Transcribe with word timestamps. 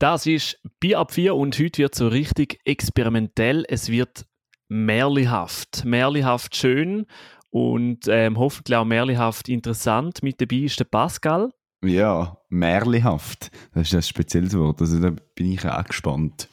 Das 0.00 0.24
ist 0.24 0.58
Bier 0.80 0.98
ab 0.98 1.12
4 1.12 1.34
und 1.34 1.58
heute 1.58 1.76
wird 1.76 1.94
so 1.94 2.08
richtig 2.08 2.58
experimentell. 2.64 3.66
Es 3.68 3.90
wird 3.90 4.24
märlihaft. 4.70 5.84
Märlihaft 5.84 6.56
schön 6.56 7.04
und 7.50 8.08
ähm, 8.08 8.38
hoffentlich 8.38 8.78
auch 8.78 8.86
märlihaft 8.86 9.50
interessant. 9.50 10.22
Mit 10.22 10.40
dabei 10.40 10.56
ist 10.56 10.80
der 10.80 10.86
Pascal. 10.86 11.52
Ja, 11.84 12.38
märlihaft. 12.48 13.50
Das 13.74 13.88
ist 13.88 13.94
ein 13.94 14.02
spezielles 14.02 14.56
Wort. 14.56 14.80
Also 14.80 14.98
da 15.00 15.10
bin 15.34 15.52
ich 15.52 15.66
auch 15.66 15.84
gespannt. 15.84 16.48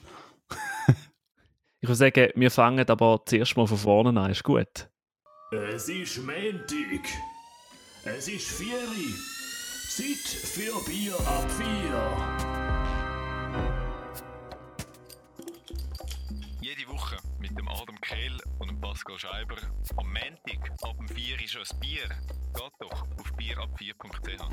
ich 1.79 1.87
würde 1.87 1.95
sagen, 1.95 2.29
wir 2.35 2.51
fangen 2.51 2.85
aber 2.89 3.21
zuerst 3.25 3.55
mal 3.55 3.65
von 3.65 3.77
vorne 3.77 4.19
an. 4.19 4.29
Ist 4.29 4.43
gut? 4.43 4.89
Es 5.53 5.87
ist 5.87 6.17
Montag. 6.17 7.07
Es 8.03 8.27
ist 8.27 8.49
Vieri. 8.49 9.15
Zeit 9.87 10.27
für 10.27 10.83
Bier 10.85 11.15
ab 11.25 11.49
4. 11.49 12.66
dem 17.57 17.67
Adam 17.69 17.99
Kehl 18.01 18.37
und 18.59 18.69
dem 18.69 18.79
Pascal 18.79 19.17
Scheiber. 19.17 19.55
Am 19.97 20.07
Montag 20.07 20.71
ab 20.83 20.95
dem 20.97 21.07
4 21.07 21.43
ist 21.43 21.57
ein 21.57 21.79
Bier. 21.79 22.07
Geht 22.53 22.71
doch 22.79 23.01
auf 23.01 23.33
bierab4.ch. 23.37 24.43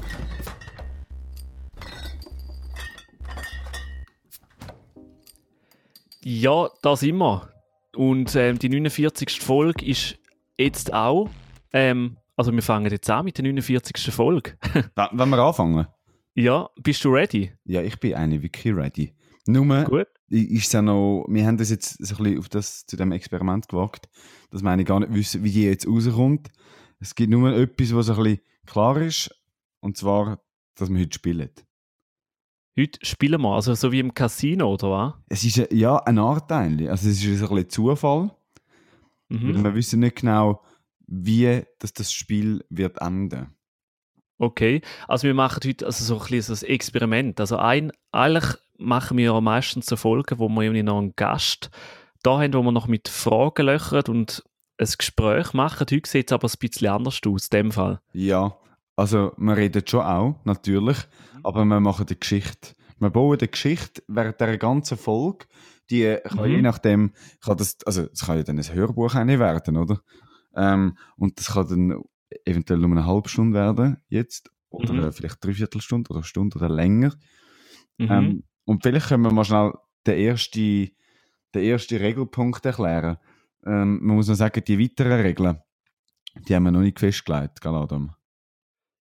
Ja, 6.23 6.71
da 6.81 6.97
sind 6.97 7.19
wir. 7.19 7.51
Und 7.95 8.35
ähm, 8.35 8.59
die 8.59 8.71
49. 8.71 9.41
Folge 9.41 9.85
ist 9.85 10.19
jetzt 10.57 10.93
auch. 10.93 11.29
Ähm, 11.73 12.17
also 12.37 12.53
wir 12.53 12.63
fangen 12.63 12.91
jetzt 12.91 13.11
an 13.11 13.27
mit 13.27 13.37
der 13.37 13.45
49. 13.45 14.13
Folge. 14.13 14.57
Wenn 15.13 15.29
wir 15.29 15.39
anfangen? 15.39 15.87
Ja, 16.35 16.71
bist 16.83 17.05
du 17.05 17.11
ready? 17.11 17.53
Ja, 17.65 17.83
ich 17.83 18.01
bin 18.01 18.15
eine 18.15 18.43
wirklich 18.43 18.75
ready. 18.75 19.15
Nur 19.47 19.85
Gut. 19.85 20.07
ist 20.29 20.73
ja 20.73 20.81
noch, 20.81 21.27
wir 21.29 21.47
haben 21.47 21.59
das 21.59 21.71
jetzt 21.71 22.05
so 22.05 22.17
ein 22.17 22.23
bisschen 22.23 22.39
auf 22.39 22.49
das, 22.49 22.87
zu 22.87 22.97
dem 22.97 23.13
Experiment 23.13 23.69
gewagt, 23.69 24.09
dass 24.51 24.63
wir 24.63 24.71
eigentlich 24.71 24.87
gar 24.87 25.01
nicht 25.01 25.13
wissen, 25.13 25.45
wie 25.45 25.51
die 25.51 25.65
jetzt 25.65 25.87
rauskommt. 25.87 26.49
Es 26.99 27.15
gibt 27.15 27.31
nur 27.31 27.53
etwas, 27.53 27.95
was 27.95 28.11
ein 28.11 28.17
bisschen 28.17 28.41
klar 28.67 29.01
ist, 29.01 29.31
und 29.81 29.97
zwar, 29.97 30.41
dass 30.77 30.91
wir 30.91 31.01
heute 31.01 31.15
spielen. 31.15 31.51
Heute 32.79 32.99
spielen 33.07 33.41
wir, 33.43 33.55
also 33.55 33.75
so 33.75 33.93
wie 33.93 34.01
im 34.01 34.15
Casino, 34.15 34.73
oder 34.73 34.91
was? 34.91 35.15
Es 35.29 35.45
ist 35.45 35.71
ja 35.71 35.97
ein 35.99 36.19
Art 36.19 36.51
eigentlich. 36.51 36.91
Also 36.91 37.09
es 37.09 37.23
ist 37.23 37.43
ein 37.43 37.49
bisschen 37.49 37.69
Zufall. 37.69 38.31
Mhm. 39.29 39.63
Wir 39.63 39.75
wissen 39.75 40.01
nicht 40.01 40.17
genau, 40.17 40.63
wie 41.07 41.63
das, 41.79 41.93
das 41.93 42.13
Spiel 42.13 42.65
wird 42.71 43.01
enden. 43.01 43.55
Okay, 44.39 44.81
also 45.07 45.29
wir 45.29 45.35
machen 45.35 45.61
heute 45.65 45.87
also 45.87 46.05
so 46.05 46.15
ein 46.17 46.29
bisschen 46.29 46.57
so 46.57 46.67
ein 46.67 46.71
Experiment. 46.71 47.39
Also 47.39 47.57
ein, 47.59 47.93
eigentlich 48.11 48.57
machen 48.79 49.17
wir 49.19 49.25
ja 49.27 49.41
meistens 49.41 49.87
so 49.87 49.97
Folgen, 49.97 50.39
wo 50.39 50.49
wir 50.49 50.63
irgendwie 50.63 50.83
noch 50.83 50.99
einen 50.99 51.15
Gast 51.17 51.71
da 52.23 52.41
haben, 52.41 52.55
wo 52.55 52.63
wir 52.63 52.73
noch 52.73 52.89
mit 52.89 53.09
Fragen 53.09 53.67
löchern 53.67 54.05
und 54.09 54.43
ein 54.79 54.89
Gespräch 54.99 55.53
machen. 55.53 55.81
Heute 55.91 56.01
sieht 56.05 56.31
es 56.31 56.33
aber 56.33 56.49
ein 56.49 56.59
bisschen 56.59 56.89
anders 56.89 57.21
aus, 57.27 57.45
in 57.49 57.51
dem 57.59 57.73
Fall. 57.73 58.01
Ja, 58.13 58.57
also 58.97 59.33
wir 59.37 59.57
reden 59.57 59.87
schon 59.87 60.01
auch, 60.01 60.41
natürlich, 60.45 60.99
aber 61.43 61.65
wir 61.65 61.81
machen 61.81 62.07
die 62.07 62.19
Geschichte. 62.19 62.75
Wir 62.99 63.11
bauen 63.11 63.39
die 63.39 63.51
Geschichte 63.51 64.03
während 64.09 64.41
der 64.41 64.57
ganzen 64.59 64.97
Folge. 64.97 65.47
Die 65.91 66.17
kann 66.25 66.49
Mhm. 66.49 66.57
je 66.57 66.63
nachdem, 66.63 67.13
kann 67.45 67.57
das, 67.57 67.77
also 67.85 68.07
es 68.13 68.25
kann 68.25 68.39
ja 68.39 68.43
dann 68.43 68.59
ein 68.59 68.73
Hörbuch 68.75 69.15
auch 69.15 69.25
nicht 69.25 69.39
werden, 69.39 69.77
oder? 69.77 70.01
Ähm, 70.57 70.97
und 71.17 71.39
das 71.39 71.53
kann 71.53 71.69
dann 71.69 72.03
eventuell 72.45 72.85
um 72.85 72.93
eine 72.93 73.05
halbe 73.07 73.29
Stunde 73.29 73.59
werden, 73.59 73.99
jetzt. 74.09 74.51
Oder 74.71 74.95
Mhm. 74.95 75.13
vielleicht 75.13 75.45
dreiviertel 75.45 75.81
Stunde 75.81 76.11
oder 76.11 76.19
eine 76.21 76.25
Stunde 76.25 76.57
oder 76.57 76.69
länger. 76.69 77.13
Mhm. 77.99 78.09
Ähm, 78.11 78.43
und 78.65 78.83
vielleicht 78.83 79.09
können 79.09 79.25
wir 79.25 79.33
mal 79.33 79.45
schnell 79.45 79.73
den 80.07 80.19
ersten, 80.19 80.91
den 81.55 81.63
ersten 81.65 81.97
Regelpunkt 81.99 82.65
erklären. 82.65 83.19
Ähm, 83.67 84.01
man 84.03 84.17
muss 84.17 84.29
noch 84.29 84.35
sagen, 84.35 84.63
die 84.67 84.79
weiteren 84.79 85.21
Regeln, 85.21 85.59
die 86.49 86.55
haben 86.55 86.65
wir 86.65 86.71
noch 86.73 86.81
nicht 86.81 86.99
festgelegt, 87.01 87.61
gell 87.61 87.75
Adam? 87.75 88.15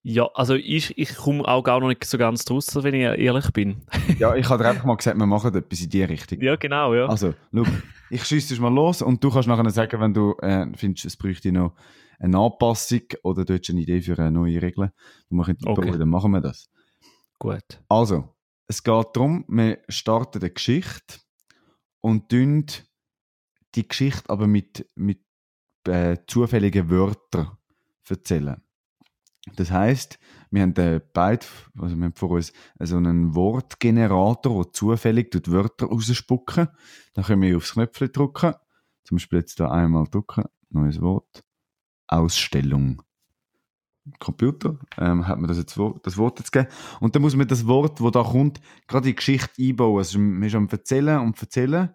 ja, 0.05 0.29
also 0.33 0.55
ich, 0.55 0.97
ich 0.97 1.15
komme 1.15 1.47
auch 1.47 1.63
gar 1.63 1.79
noch 1.79 1.87
nicht 1.87 2.03
so 2.03 2.17
ganz 2.17 2.43
draus, 2.43 2.75
wenn 2.83 2.93
ich 2.93 3.03
ehrlich 3.03 3.51
bin. 3.51 3.83
Ja, 4.19 4.35
ich 4.35 4.49
habe 4.49 4.67
einfach 4.67 4.83
mal 4.83 4.97
gesagt, 4.97 5.17
wir 5.17 5.25
machen 5.25 5.55
etwas 5.55 5.81
in 5.81 5.89
die 5.89 6.03
Richtung. 6.03 6.41
ja, 6.41 6.57
genau, 6.57 6.93
ja. 6.93 7.05
Also, 7.05 7.33
schau, 7.53 7.63
ich 8.09 8.23
schieße 8.25 8.61
mal 8.61 8.73
los 8.73 9.01
und 9.01 9.23
du 9.23 9.31
kannst 9.31 9.47
nachher 9.47 9.69
sagen, 9.69 10.01
wenn 10.01 10.13
du 10.13 10.33
äh, 10.41 10.67
findest, 10.75 11.05
es 11.05 11.15
bräuchte 11.17 11.51
noch 11.53 11.73
eine 12.19 12.37
Anpassung 12.37 13.01
oder 13.23 13.45
du 13.45 13.53
hast 13.53 13.69
eine 13.69 13.79
Idee 13.81 14.01
für 14.01 14.19
eine 14.19 14.31
neue 14.31 14.61
Regel, 14.61 14.91
wir 15.29 15.55
Okay. 15.65 15.97
dann 15.97 16.09
machen 16.09 16.31
wir 16.31 16.41
das. 16.41 16.69
Gut. 17.39 17.81
Also, 17.87 18.32
es 18.67 18.83
geht 18.83 19.07
darum, 19.13 19.45
wir 19.47 19.81
starten 19.89 20.39
eine 20.41 20.51
Geschichte 20.51 21.19
und 22.01 22.29
tun 22.29 22.65
die 23.75 23.87
Geschichte 23.87 24.29
aber 24.29 24.47
mit, 24.47 24.87
mit 24.95 25.23
äh, 25.87 26.17
zufälligen 26.27 26.89
Wörtern 26.89 27.57
erzählen. 28.07 28.61
Das 29.55 29.71
heißt, 29.71 30.19
wir 30.51 30.61
haben 30.61 30.73
beide, 30.73 31.45
also 31.77 31.95
wir 31.97 32.05
haben 32.05 32.15
vor 32.15 32.31
uns 32.31 32.53
so 32.79 32.97
einen 32.97 33.35
Wortgenerator, 33.35 34.63
der 34.63 34.73
zufällig 34.73 35.31
tut 35.31 35.51
Wörter 35.51 35.87
rausspucken. 35.87 36.69
Dann 37.13 37.25
können 37.25 37.41
wir 37.41 37.57
aufs 37.57 37.73
Knöpfchen 37.73 38.11
drücken. 38.11 38.53
Zum 39.03 39.17
Beispiel 39.17 39.39
jetzt 39.39 39.59
da 39.59 39.69
einmal 39.69 40.05
drücken, 40.05 40.45
neues 40.69 41.01
Wort. 41.01 41.43
Ausstellung. 42.07 43.01
Computer, 44.19 44.77
ähm, 44.97 45.27
hat 45.27 45.39
man 45.39 45.47
das, 45.47 45.57
jetzt, 45.57 45.79
das 46.03 46.17
Wort 46.17 46.39
jetzt 46.39 46.51
gegeben. 46.51 46.71
Und 46.99 47.15
dann 47.15 47.21
muss 47.21 47.35
man 47.35 47.47
das 47.47 47.65
Wort, 47.67 48.01
wo 48.01 48.09
da 48.09 48.23
kommt, 48.23 48.59
gerade 48.87 49.07
in 49.07 49.11
die 49.11 49.15
Geschichte 49.15 49.61
einbauen. 49.61 49.97
Also 49.99 50.19
man 50.19 50.43
ist 50.43 50.55
am 50.55 50.67
Erzählen 50.69 51.19
und 51.21 51.41
Erzählen. 51.41 51.89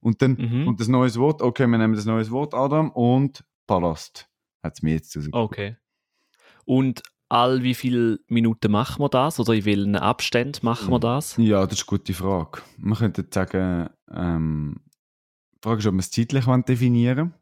Und 0.00 0.20
dann 0.20 0.32
Mhm. 0.32 0.64
kommt 0.66 0.80
das 0.80 0.88
neues 0.88 1.18
Wort. 1.18 1.40
Okay, 1.42 1.66
wir 1.66 1.78
nehmen 1.78 1.94
das 1.94 2.04
neues 2.04 2.30
Wort, 2.30 2.54
Adam, 2.54 2.90
und 2.90 3.44
Palast. 3.66 4.28
Hat 4.62 4.74
es 4.74 4.82
mir 4.82 4.94
jetzt 4.94 5.16
rausgekommen. 5.16 5.44
Okay. 5.46 5.76
Und 6.64 7.02
all 7.28 7.62
wie 7.62 7.74
viele 7.74 8.18
Minuten 8.28 8.70
machen 8.70 9.00
wir 9.02 9.08
das? 9.08 9.40
Oder 9.40 9.54
in 9.54 9.64
welchen 9.64 9.96
Abständen 9.96 10.58
machen 10.64 10.90
wir 10.90 10.98
das? 11.00 11.36
Ja, 11.38 11.64
das 11.66 11.78
ist 11.80 11.88
eine 11.88 11.98
gute 11.98 12.12
Frage. 12.14 12.62
Man 12.78 12.98
könnte 12.98 13.22
jetzt 13.22 13.34
sagen, 13.34 13.88
ähm, 14.10 14.76
die 15.54 15.58
Frage 15.62 15.78
ist, 15.80 15.86
ob 15.86 15.94
wir 15.94 16.00
es 16.00 16.10
zeitlich 16.10 16.46
wollen 16.46 16.64
definieren 16.64 17.34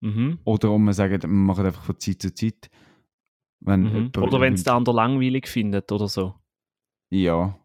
Mhm. 0.00 0.38
oder 0.44 0.70
ob 0.70 0.80
wir 0.80 0.92
sagen, 0.94 1.20
wir 1.22 1.28
machen 1.28 1.66
einfach 1.66 1.82
von 1.84 1.98
Zeit 1.98 2.20
zu 2.22 2.34
Zeit. 2.34 2.70
Wenn 3.64 3.82
Mhm. 3.82 4.12
Oder 4.18 4.40
wenn 4.40 4.54
es 4.54 4.62
der 4.62 4.74
andere 4.74 4.94
langweilig 4.94 5.48
findet 5.48 5.90
oder 5.90 6.06
so. 6.08 6.34
Ja, 7.10 7.58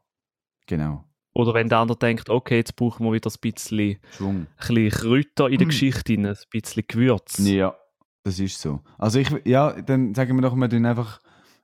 genau. 0.65 1.03
Oder 1.33 1.53
wenn 1.53 1.69
der 1.69 1.79
andere 1.79 1.97
denkt, 1.97 2.29
okay, 2.29 2.55
jetzt 2.57 2.75
brauchen 2.75 3.05
wir 3.05 3.13
wieder 3.13 3.29
ein 3.29 3.39
bisschen, 3.53 3.97
Schwung. 4.11 4.35
ein 4.35 4.47
bisschen 4.57 4.89
Kräuter 4.89 5.47
in 5.49 5.57
der 5.57 5.67
Mhm. 5.67 5.69
Geschichte, 5.69 6.13
ein 6.13 6.35
bisschen 6.51 6.83
Gewürz. 6.87 7.37
Ja, 7.39 7.75
das 8.23 8.39
ist 8.39 8.59
so. 8.59 8.81
Also 8.97 9.19
ich, 9.19 9.29
ja, 9.45 9.79
dann 9.81 10.13
sagen 10.15 10.35
wir 10.35 10.41
doch, 10.41 10.55
wir 10.55 10.69
tun 10.69 10.85
einfach, 10.85 11.21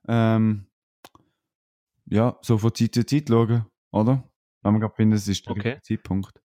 ähm, 0.08 0.66
ja, 2.06 2.36
so 2.42 2.58
von 2.58 2.74
Zeit 2.74 2.94
zu 2.94 3.04
Zeit 3.04 3.28
schauen, 3.28 3.66
oder? 3.90 4.22
Wenn 4.62 4.74
wir 4.74 4.80
gerade 4.80 4.94
finden, 4.94 5.14
es 5.16 5.28
ist 5.28 5.46
der 5.46 5.52
Okay. 5.56 5.78
Zeitpunkt. 5.82 6.40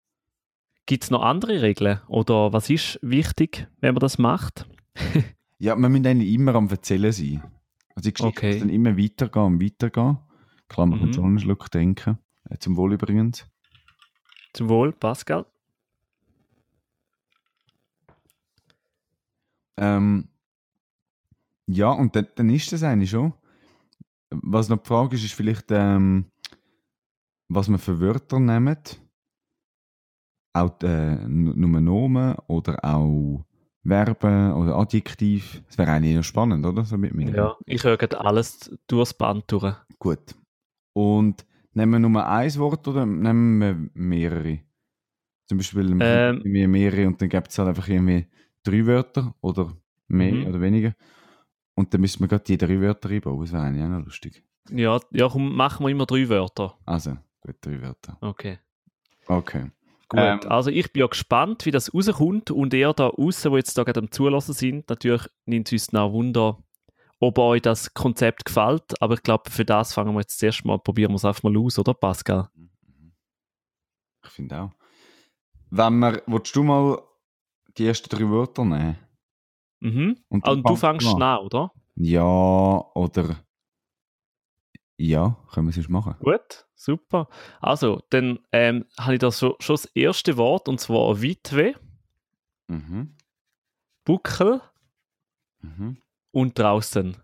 Gibt 0.86 1.04
es 1.04 1.10
noch 1.10 1.22
andere 1.22 1.62
Regeln? 1.62 2.00
Oder 2.08 2.52
was 2.52 2.68
ist 2.70 2.98
wichtig, 3.02 3.68
wenn 3.80 3.94
man 3.94 4.00
das 4.00 4.18
macht? 4.18 4.68
Ja, 5.62 5.76
wir 5.76 5.90
müssen 5.90 6.06
eigentlich 6.06 6.32
immer 6.32 6.54
am 6.54 6.70
Erzählen 6.70 7.12
sein. 7.12 7.42
Also 8.00 8.08
die 8.08 8.14
Geschichte 8.14 8.28
Okay. 8.28 8.52
muss 8.52 8.58
dann 8.60 8.70
immer 8.70 8.96
weitergehen 8.96 9.44
und 9.44 9.62
weitergehen. 9.62 10.18
Klar, 10.68 10.86
man 10.86 10.98
kann 10.98 11.08
Mhm. 11.08 11.12
schon 11.12 11.24
einen 11.24 11.38
Schluck 11.38 11.70
trinken. 11.70 12.18
Äh, 12.48 12.56
zum 12.56 12.78
Wohl 12.78 12.94
übrigens. 12.94 13.46
Zum 14.54 14.70
Wohl, 14.70 14.92
Pascal. 14.92 15.44
Ähm, 19.76 20.28
ja, 21.66 21.90
und 21.90 22.16
dann, 22.16 22.28
dann 22.36 22.48
ist 22.48 22.72
das 22.72 22.82
eigentlich 22.82 23.10
schon. 23.10 23.34
Was 24.30 24.70
noch 24.70 24.78
die 24.78 24.88
Frage 24.88 25.16
ist, 25.16 25.24
ist 25.24 25.34
vielleicht, 25.34 25.66
ähm, 25.70 26.30
was 27.50 27.68
man 27.68 27.78
für 27.78 28.00
Wörter 28.00 28.40
nehmen. 28.40 28.78
Auch 30.54 30.80
äh, 30.82 31.16
nur 31.28 31.80
Nomen 31.82 32.34
oder 32.46 32.82
auch 32.82 33.44
Verben 33.86 34.52
oder 34.54 34.76
Adjektiv. 34.76 35.62
Das 35.66 35.78
wäre 35.78 35.90
eigentlich 35.92 36.16
noch 36.16 36.22
spannend, 36.24 36.64
oder? 36.66 36.84
So 36.84 36.98
mit 36.98 37.14
mir. 37.14 37.34
Ja, 37.34 37.56
ich 37.66 37.82
höre 37.84 37.96
gerade 37.96 38.20
alles 38.20 38.70
durchs 38.86 39.14
Band 39.14 39.44
durch. 39.50 39.74
Gut. 39.98 40.34
Und 40.92 41.46
nehmen 41.72 41.92
wir 42.02 42.08
nur 42.08 42.26
ein 42.26 42.54
Wort 42.56 42.86
oder 42.88 43.06
nehmen 43.06 43.60
wir 43.60 43.90
mehrere? 43.94 44.60
Zum 45.46 45.58
Beispiel 45.58 45.96
Ähm. 46.00 46.42
mehrere 46.44 47.06
und 47.06 47.20
dann 47.20 47.28
gibt 47.28 47.48
es 47.48 47.58
halt 47.58 47.68
einfach 47.70 47.88
irgendwie 47.88 48.26
drei 48.62 48.86
Wörter 48.86 49.34
oder 49.40 49.72
mehr 50.08 50.32
Mhm. 50.34 50.46
oder 50.46 50.60
weniger. 50.60 50.94
Und 51.74 51.94
dann 51.94 52.02
müssen 52.02 52.20
wir 52.20 52.28
gerade 52.28 52.44
die 52.44 52.58
drei 52.58 52.80
Wörter 52.80 53.08
einbauen. 53.08 53.40
Das 53.40 53.52
wäre 53.52 53.62
eigentlich 53.62 53.84
auch 53.84 53.88
noch 53.88 54.04
lustig. 54.04 54.44
Ja, 54.70 55.00
ja, 55.10 55.28
komm, 55.28 55.56
machen 55.56 55.84
wir 55.86 55.90
immer 55.90 56.06
drei 56.06 56.28
Wörter. 56.28 56.76
Also, 56.84 57.16
gut, 57.40 57.56
drei 57.62 57.80
Wörter. 57.80 58.18
Okay. 58.20 58.58
Okay. 59.26 59.70
Gut, 60.10 60.18
Ähm. 60.20 60.40
also 60.48 60.70
ich 60.70 60.92
bin 60.92 61.00
ja 61.00 61.06
gespannt, 61.06 61.64
wie 61.66 61.70
das 61.70 61.94
rauskommt 61.94 62.50
und 62.50 62.74
ihr 62.74 62.92
da 62.92 63.08
außen, 63.08 63.50
wo 63.52 63.56
jetzt 63.56 63.78
da 63.78 63.84
gerade 63.84 64.00
am 64.00 64.10
Zulassen 64.10 64.52
sind, 64.54 64.88
natürlich 64.90 65.22
nimmt 65.46 65.68
es 65.68 65.72
uns 65.72 65.92
noch 65.92 66.12
Wunder, 66.12 66.58
ob 67.20 67.38
euch 67.38 67.62
das 67.62 67.94
Konzept 67.94 68.44
gefällt, 68.44 69.00
aber 69.00 69.14
ich 69.14 69.22
glaube, 69.22 69.48
für 69.50 69.64
das 69.64 69.94
fangen 69.94 70.12
wir 70.14 70.20
jetzt 70.20 70.38
zuerst 70.40 70.64
mal, 70.64 70.78
probieren 70.78 71.12
wir 71.12 71.16
es 71.16 71.24
einfach 71.24 71.44
mal 71.44 71.56
aus, 71.56 71.78
oder 71.78 71.94
Pascal? 71.94 72.48
finde 74.24 74.60
auch. 74.62 74.70
Wenn 75.70 75.98
wir, 75.98 76.22
willst 76.26 76.54
du 76.56 76.62
mal 76.62 76.98
die 77.78 77.86
ersten 77.86 78.08
drei 78.08 78.28
Wörter 78.28 78.64
nehmen? 78.64 78.96
Mhm. 79.80 80.16
Und 80.28 80.44
Ah, 80.44 80.52
Und 80.52 80.68
du 80.68 80.76
fängst 80.76 81.06
an. 81.06 81.12
schnell, 81.16 81.36
oder? 81.38 81.72
Ja, 81.96 82.84
oder. 82.94 83.36
Ja, 85.02 85.38
können 85.54 85.72
wir 85.74 85.80
es 85.80 85.88
machen. 85.88 86.14
Gut, 86.20 86.66
super. 86.74 87.28
Also, 87.62 88.02
dann 88.10 88.38
ähm, 88.52 88.84
habe 88.98 89.14
ich 89.14 89.18
da 89.20 89.30
so, 89.30 89.56
schon 89.58 89.72
das 89.76 89.86
erste 89.86 90.36
Wort, 90.36 90.68
und 90.68 90.78
zwar 90.78 91.22
Witwe, 91.22 91.74
Mhm. 92.68 93.16
Buckel 94.04 94.60
Mhm. 95.62 95.96
und 96.32 96.58
draußen. 96.58 97.16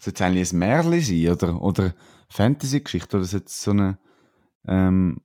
Soll 0.00 0.12
es 0.14 0.20
eigentlich 0.22 0.52
ein 0.52 0.58
Märchen 0.58 1.00
sein 1.00 1.28
oder, 1.30 1.60
oder 1.62 1.94
Fantasy-Geschichte 2.30 3.18
oder 3.18 3.26
soll 3.26 3.42
es 3.44 3.62
so 3.62 3.72
eine 3.72 3.98
ähm, 4.66 5.20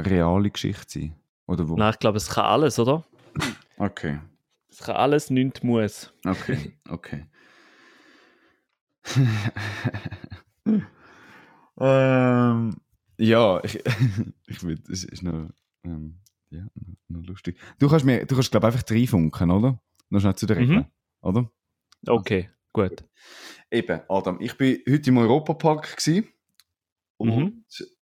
reale 0.00 0.50
Geschichte 0.50 0.84
sein? 0.88 1.16
Oder 1.46 1.68
wo? 1.68 1.76
Nein, 1.76 1.92
ich 1.92 1.98
glaube, 1.98 2.16
es 2.16 2.30
kann 2.30 2.46
alles, 2.46 2.78
oder? 2.78 3.04
Okay, 3.76 4.20
Es 4.78 4.84
kann 4.84 4.96
alles, 4.96 5.30
nichts 5.30 5.62
muss. 5.62 6.12
okay, 6.26 6.78
okay. 6.90 7.24
ähm, 11.80 12.76
ja, 13.16 13.64
ich, 13.64 13.82
ich 14.46 14.62
will, 14.62 14.78
es 14.90 15.04
ist 15.04 15.22
noch, 15.22 15.48
ähm, 15.82 16.20
ja, 16.50 16.66
noch, 17.08 17.26
lustig. 17.26 17.58
Du 17.78 17.88
kannst 17.88 18.04
mir, 18.04 18.26
du 18.26 18.34
kannst 18.34 18.50
glaube 18.50 18.66
einfach 18.66 18.82
reinfunken, 18.90 19.50
oder? 19.50 19.80
Noch 20.10 20.20
schnell 20.20 20.34
zu 20.36 20.44
der 20.44 20.58
Regel, 20.58 20.76
Mhm. 20.80 20.84
oder? 21.22 21.50
Okay, 22.06 22.50
gut. 22.74 23.02
Eben, 23.70 24.02
Adam, 24.10 24.38
ich 24.42 24.58
bin 24.58 24.80
heute 24.86 25.08
im 25.08 25.16
Europapark 25.16 25.96
gsi 25.96 26.28
und 27.16 27.34
Mhm. 27.34 27.64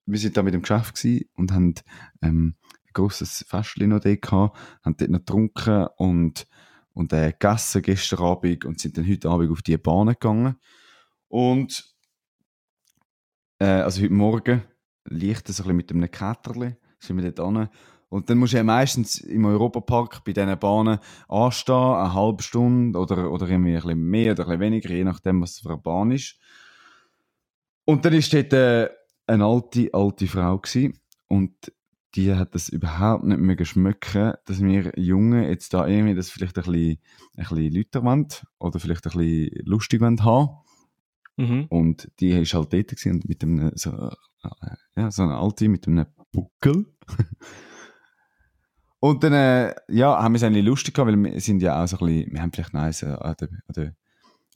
wir 0.07 0.17
sind 0.17 0.35
da 0.35 0.41
mit 0.41 0.55
dem 0.55 0.61
Geschäft 0.63 0.95
gsi 0.95 1.29
und 1.35 1.51
haben 1.51 1.75
ähm, 2.23 2.55
grosses 2.95 3.45
Festchen 3.47 3.89
noch 3.89 3.99
dort 3.99 4.21
gehabt, 4.21 4.57
haben 4.83 4.97
dort 4.97 5.11
noch 5.11 5.19
getrunken 5.19 5.87
und, 5.97 6.47
und 6.93 7.13
äh, 7.13 7.31
gegessen 7.31 7.83
gestern 7.83 8.23
Abend 8.23 8.65
und 8.65 8.79
sind 8.79 8.97
dann 8.97 9.07
heute 9.07 9.29
Abend 9.29 9.51
auf 9.51 9.61
die 9.61 9.77
Bahn 9.77 10.07
gegangen. 10.07 10.55
Und 11.27 11.93
äh, 13.59 13.65
also 13.65 14.01
heute 14.01 14.13
Morgen 14.13 14.63
liegt 15.03 15.49
es 15.49 15.61
ein 15.61 15.75
mit 15.75 15.91
einem 15.91 16.09
Käterli, 16.09 16.75
sind 16.99 17.17
wir 17.17 17.31
dort 17.31 17.39
an. 17.39 17.69
Und 18.09 18.29
dann 18.29 18.37
musst 18.37 18.53
du 18.53 18.57
ja 18.57 18.63
meistens 18.63 19.17
im 19.17 19.45
Europapark 19.45 20.23
bei 20.23 20.31
diesen 20.31 20.57
Bahnen 20.57 20.99
anstehen, 21.27 21.75
eine 21.75 22.13
halbe 22.13 22.43
Stunde 22.43 22.97
oder, 22.97 23.29
oder 23.29 23.47
irgendwie 23.47 23.75
ein 23.75 23.81
bisschen 23.81 23.99
mehr 23.99 24.31
oder 24.31 24.47
ein 24.47 24.59
weniger, 24.59 24.89
je 24.89 25.03
nachdem, 25.03 25.41
was 25.41 25.59
für 25.59 25.69
eine 25.69 25.77
Bahn 25.79 26.11
ist. 26.11 26.39
Und 27.83 28.05
dann 28.05 28.13
ist 28.13 28.33
dort 28.33 28.53
äh, 28.53 28.89
eine 29.27 29.45
alte, 29.45 29.89
alte 29.93 30.27
Frau 30.27 30.57
gewesen, 30.57 30.99
und 31.27 31.71
die 32.15 32.33
hat 32.33 32.55
das 32.55 32.69
überhaupt 32.69 33.25
nicht 33.25 33.39
mehr 33.39 33.55
geschmücken, 33.55 34.33
dass 34.45 34.61
wir 34.61 34.93
Jungen 34.97 35.43
jetzt 35.43 35.73
da 35.73 35.85
irgendwie 35.85 36.15
das 36.15 36.29
vielleicht 36.29 36.57
ein 36.57 36.63
bisschen, 36.63 36.99
ein 37.35 37.45
bisschen 37.45 37.73
lauter 37.73 38.03
wollen 38.03 38.27
oder 38.59 38.79
vielleicht 38.79 39.05
ein 39.05 39.17
bisschen 39.17 39.65
lustig 39.65 40.01
wollen 40.01 40.23
haben. 40.23 40.57
Mhm. 41.37 41.65
Und 41.69 42.09
die 42.19 42.29
ist 42.29 42.53
halt 42.53 42.71
dort 42.71 42.87
gewesen 42.87 43.21
mit 43.27 43.43
einem, 43.43 43.71
so, 43.75 43.91
äh, 43.91 44.75
ja, 44.95 45.11
so 45.11 45.23
eine 45.23 45.35
alte 45.35 45.67
mit 45.67 45.87
einem 45.87 46.05
Buckel. 46.31 46.85
und 48.99 49.23
dann, 49.23 49.33
äh, 49.33 49.75
ja, 49.89 50.21
haben 50.21 50.33
wir 50.33 50.37
es 50.37 50.43
eigentlich 50.43 50.65
lustig 50.65 50.93
gehabt, 50.93 51.11
weil 51.11 51.21
wir 51.21 51.41
sind 51.41 51.61
ja 51.61 51.83
auch 51.83 51.87
so 51.87 51.97
ein 51.97 52.05
bisschen, 52.05 52.33
wir 52.33 52.41
haben 52.41 52.51
vielleicht 52.53 52.73
noch 52.73 52.81
eins, 52.81 53.03
äh, 53.03 53.07
an 53.07 53.35
der, 53.39 53.49
an 53.49 53.73
der, 53.75 53.95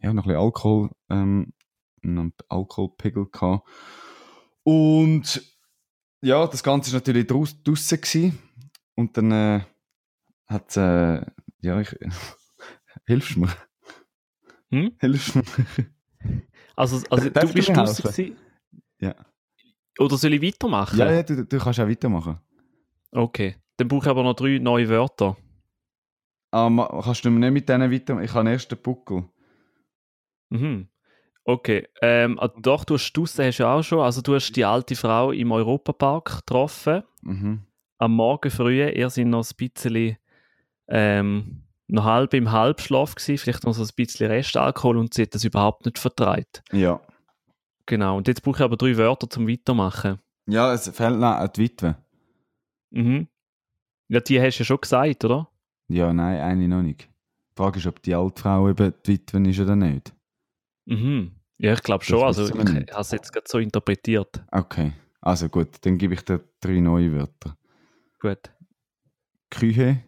ja, 0.02 0.14
noch 0.14 0.24
ein 0.24 0.28
bisschen 0.28 0.42
Alkohol, 0.42 0.90
ähm, 1.10 1.54
einen 2.02 2.34
Alkoholpegel 2.48 3.28
gehabt. 3.30 3.68
Und, 4.64 5.42
ja, 6.22 6.48
das 6.48 6.64
Ganze 6.64 6.90
ist 6.90 6.94
natürlich 6.94 7.28
draus, 7.28 7.56
draussen 7.64 8.02
gewesen. 8.02 8.40
Und 8.96 9.16
dann, 9.18 9.32
äh, 9.32 9.62
hat, 10.48 10.76
äh, 10.78 11.22
ja, 11.62 11.80
ich, 11.80 11.96
hilfst 13.06 13.36
du 13.36 13.42
mir? 13.42 13.54
Hm? 14.72 14.92
Hilfst 15.00 15.36
du 15.36 15.40
mir? 15.40 16.46
Also, 16.76 17.02
also 17.10 17.30
Darf 17.30 17.46
du 17.46 17.54
bist 17.54 17.70
mir 17.70 17.76
draussen 17.76 18.04
gewesen? 18.04 18.38
Ja. 19.00 19.16
Oder 20.00 20.18
soll 20.18 20.34
ich 20.34 20.42
weitermachen? 20.42 20.98
Ja, 20.98 21.12
ja, 21.12 21.24
du, 21.24 21.46
du 21.46 21.58
kannst 21.58 21.80
auch 21.80 21.88
weitermachen. 21.88 22.40
Okay. 23.12 23.58
Dann 23.78 23.88
brauche 23.88 24.06
ich 24.06 24.10
aber 24.10 24.24
noch 24.24 24.34
drei 24.34 24.60
neue 24.60 24.88
Wörter. 24.90 25.38
Ah, 26.52 26.70
kannst 27.04 27.26
du 27.26 27.30
nicht 27.30 27.52
mit 27.52 27.70
denen 27.70 27.92
weiter? 27.92 28.20
Ich 28.22 28.34
habe 28.34 28.50
erst 28.50 28.72
den 28.72 28.82
Buckel. 28.82 29.30
Mhm. 30.50 30.90
Okay. 31.44 31.88
Ähm, 32.02 32.40
ah, 32.40 32.50
doch, 32.60 32.86
du 32.86 32.96
hast 32.96 33.12
draussen 33.14 33.46
hast 33.46 33.58
du 33.58 33.64
ja 33.64 33.74
auch 33.74 33.84
schon. 33.84 34.00
Also 34.00 34.22
du 34.22 34.36
hast 34.36 34.52
die 34.52 34.66
alte 34.66 34.96
Frau 34.96 35.32
im 35.32 35.52
Europapark 35.52 36.38
getroffen. 36.46 37.04
Mhm. 37.22 37.64
Am 37.98 38.16
Morgen 38.16 38.52
früh. 38.52 38.88
Ihr 38.88 39.10
seid 39.10 39.28
noch 39.28 39.46
ein 39.46 39.56
bisschen 39.58 40.18
ähm, 40.88 41.64
noch 41.88 42.06
halb 42.06 42.34
im 42.34 42.52
Halbschlaf 42.52 43.16
gewesen. 43.16 43.38
Vielleicht 43.38 43.64
noch 43.64 43.74
so 43.74 43.84
ein 43.84 43.90
bisschen 43.96 44.28
Restalkohol 44.28 44.98
und 44.98 45.14
sie 45.14 45.24
hat 45.24 45.36
das 45.36 45.44
überhaupt 45.44 45.86
nicht 45.86 46.00
vertreibt. 46.00 46.62
Ja. 46.72 47.02
Genau. 47.86 48.18
Und 48.18 48.28
jetzt 48.28 48.44
brauche 48.44 48.58
ich 48.58 48.64
aber 48.64 48.78
drei 48.78 48.96
Wörter 48.98 49.30
zum 49.30 49.48
Weitermachen. 49.48 50.20
Ja, 50.46 50.74
es 50.74 50.88
fehlt 50.90 51.20
noch 51.20 51.36
an 51.36 51.50
die 51.56 51.62
Witwe. 51.62 51.96
Mhm. 52.92 53.28
Ja, 54.08 54.20
die 54.20 54.42
hast 54.42 54.58
du 54.58 54.64
ja 54.64 54.66
schon 54.66 54.82
gesagt, 54.82 55.26
oder? 55.26 55.50
Ja, 55.88 56.14
nein, 56.14 56.40
eine 56.40 56.68
noch 56.68 56.82
nicht. 56.82 57.04
Die 57.04 57.56
Frage 57.56 57.80
ist, 57.80 57.88
ob 57.88 58.02
die 58.02 58.16
alte 58.16 58.42
Frau 58.42 58.70
eben 58.70 58.94
die 59.06 59.14
Witwe 59.14 59.50
ist 59.50 59.60
oder 59.60 59.76
nicht. 59.76 60.14
Mhm. 60.90 61.36
Ja, 61.58 61.74
ich 61.74 61.84
glaube 61.84 62.04
schon. 62.04 62.24
Also 62.24 62.46
ich 62.46 62.52
habe 62.52 62.86
es 63.02 63.12
jetzt 63.12 63.32
gerade 63.32 63.46
so 63.48 63.60
interpretiert. 63.60 64.44
Okay. 64.52 64.94
Also 65.22 65.50
gut, 65.50 65.70
dann 65.82 65.98
gebe 65.98 66.14
ich 66.14 66.22
dir 66.24 66.44
drei 66.62 66.80
neue 66.80 67.12
Wörter. 67.14 67.58
Gut. 68.20 68.50
Küche, 69.52 70.04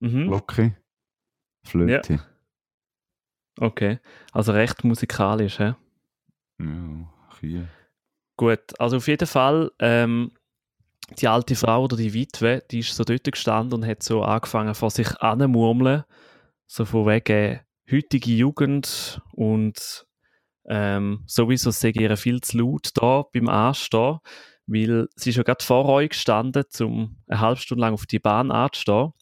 Mhm. 0.00 0.26
Glocke, 0.26 0.76
Flöte. 1.64 2.20
Okay. 3.60 4.00
Also 4.32 4.52
recht 4.52 4.82
musikalisch, 4.82 5.58
hä? 5.58 5.74
Ja, 6.58 7.12
Kühe. 7.38 7.68
Gut, 8.36 8.80
also 8.80 8.96
auf 8.96 9.06
jeden 9.06 9.26
Fall, 9.28 9.70
ähm, 9.78 10.32
die 11.18 11.28
alte 11.28 11.54
Frau 11.54 11.84
oder 11.84 11.96
die 11.96 12.14
Witwe, 12.14 12.64
die 12.70 12.80
ist 12.80 12.96
so 12.96 13.04
dort 13.04 13.24
gestanden 13.30 13.74
und 13.74 13.86
hat 13.86 14.02
so 14.02 14.22
angefangen 14.22 14.74
vor 14.74 14.90
sich 14.90 15.08
anzumurmeln, 15.20 16.04
so 16.66 16.84
von 16.84 17.06
wegen 17.06 17.60
heutige 17.92 18.30
Jugend 18.30 19.20
und 19.32 20.06
ähm, 20.66 21.24
sowieso 21.26 21.70
sage 21.70 22.00
ihr 22.02 22.16
viel 22.16 22.40
zu 22.40 22.58
laut 22.58 22.90
da 22.94 23.24
beim 23.32 23.48
Anstehen, 23.48 24.18
weil 24.66 25.08
sie 25.16 25.30
ja 25.30 25.42
gerade 25.42 25.64
vor 25.64 25.86
euch 25.86 26.10
gestanden, 26.10 26.64
um 26.80 27.16
eine 27.26 27.40
halbe 27.40 27.60
Stunde 27.60 27.82
lang 27.82 27.94
auf 27.94 28.06
die 28.06 28.18
Bahn 28.18 28.50
anzustehen. 28.50 29.12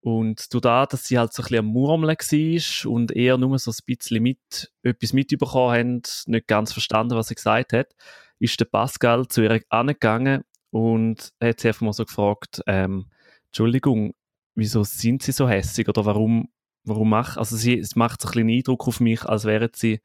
Und 0.00 0.52
durch 0.52 0.62
das, 0.62 0.88
dass 0.88 1.04
sie 1.04 1.18
halt 1.18 1.32
so 1.32 1.42
ein 1.42 1.44
bisschen 1.44 1.58
am 1.60 1.66
Murmeln 1.66 2.16
war 2.16 2.90
und 2.90 3.12
eher 3.12 3.38
nur 3.38 3.58
so 3.58 3.70
ein 3.70 3.84
bisschen 3.86 4.22
mit, 4.22 4.72
etwas 4.82 5.12
mitbekommen 5.12 5.78
haben, 5.78 6.02
nicht 6.26 6.48
ganz 6.48 6.72
verstanden, 6.72 7.16
was 7.16 7.28
sie 7.28 7.36
gesagt 7.36 7.72
hat, 7.72 7.94
ist 8.40 8.58
der 8.58 8.64
Pascal 8.64 9.28
zu 9.28 9.42
ihr 9.42 9.62
angegangen 9.68 10.42
und 10.70 11.32
hat 11.40 11.60
sie 11.60 11.68
einfach 11.68 11.82
mal 11.82 11.92
so 11.92 12.04
gefragt, 12.04 12.62
ähm, 12.66 13.10
Entschuldigung, 13.46 14.14
wieso 14.56 14.82
sind 14.82 15.22
Sie 15.22 15.32
so 15.32 15.48
hässig 15.48 15.88
oder 15.88 16.04
warum, 16.04 16.48
warum 16.84 17.10
macht, 17.10 17.38
also 17.38 17.56
sie, 17.56 17.78
es 17.78 17.96
macht 17.96 18.20
so 18.20 18.28
ein 18.28 18.32
bisschen 18.32 18.50
Eindruck 18.50 18.88
auf 18.88 19.00
mich, 19.00 19.24
als 19.24 19.44
wären 19.44 19.70
Sie 19.74 20.00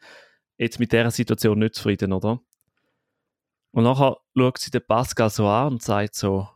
jetzt 0.58 0.80
mit 0.80 0.92
dieser 0.92 1.12
Situation 1.12 1.60
nicht 1.60 1.76
zufrieden, 1.76 2.14
oder? 2.14 2.40
Und 3.72 3.84
nachher 3.84 4.18
schaut 4.36 4.58
sie 4.58 4.72
den 4.72 4.86
Pascal 4.86 5.30
so 5.30 5.48
an 5.48 5.74
und 5.74 5.84
sagt 5.84 6.16
so, 6.16 6.50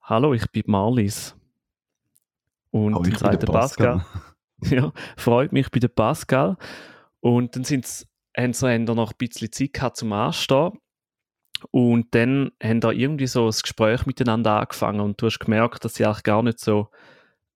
hallo, 0.00 0.32
ich 0.32 0.50
bin 0.52 0.64
Marlies. 0.66 1.36
Und 2.70 2.94
dann 2.94 3.12
ich 3.12 3.18
sagt 3.18 3.42
der 3.42 3.46
der 3.46 3.52
Pascal, 3.52 4.06
ja, 4.62 4.92
freut 5.16 5.52
mich 5.52 5.70
bei 5.70 5.80
der 5.80 5.88
Pascal. 5.88 6.56
Und 7.20 7.56
dann 7.56 7.64
sind's, 7.64 8.06
haben 8.36 8.52
sie 8.52 8.72
haben 8.72 8.84
noch 8.84 9.10
ein 9.10 9.16
bisschen 9.18 9.52
Zeit 9.52 9.72
gehabt 9.74 9.96
zum 9.96 10.12
Anstehen. 10.12 10.78
Und 11.70 12.14
dann 12.14 12.52
haben 12.62 12.80
da 12.80 12.90
irgendwie 12.90 13.26
so 13.26 13.46
ein 13.46 13.50
Gespräch 13.50 14.06
miteinander 14.06 14.60
angefangen 14.60 15.00
und 15.00 15.20
du 15.20 15.26
hast 15.26 15.38
gemerkt, 15.38 15.84
dass 15.84 15.94
sie 15.94 16.04
eigentlich 16.04 16.22
gar 16.22 16.42
nicht 16.42 16.60
so 16.60 16.88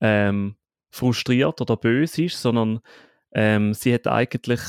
ähm, 0.01 0.57
frustriert 0.91 1.61
oder 1.61 1.77
böse 1.77 2.25
ist, 2.25 2.41
sondern 2.41 2.81
ähm, 3.33 3.75
sie 3.75 3.95
hat 3.95 4.07
eigentlich 4.07 4.61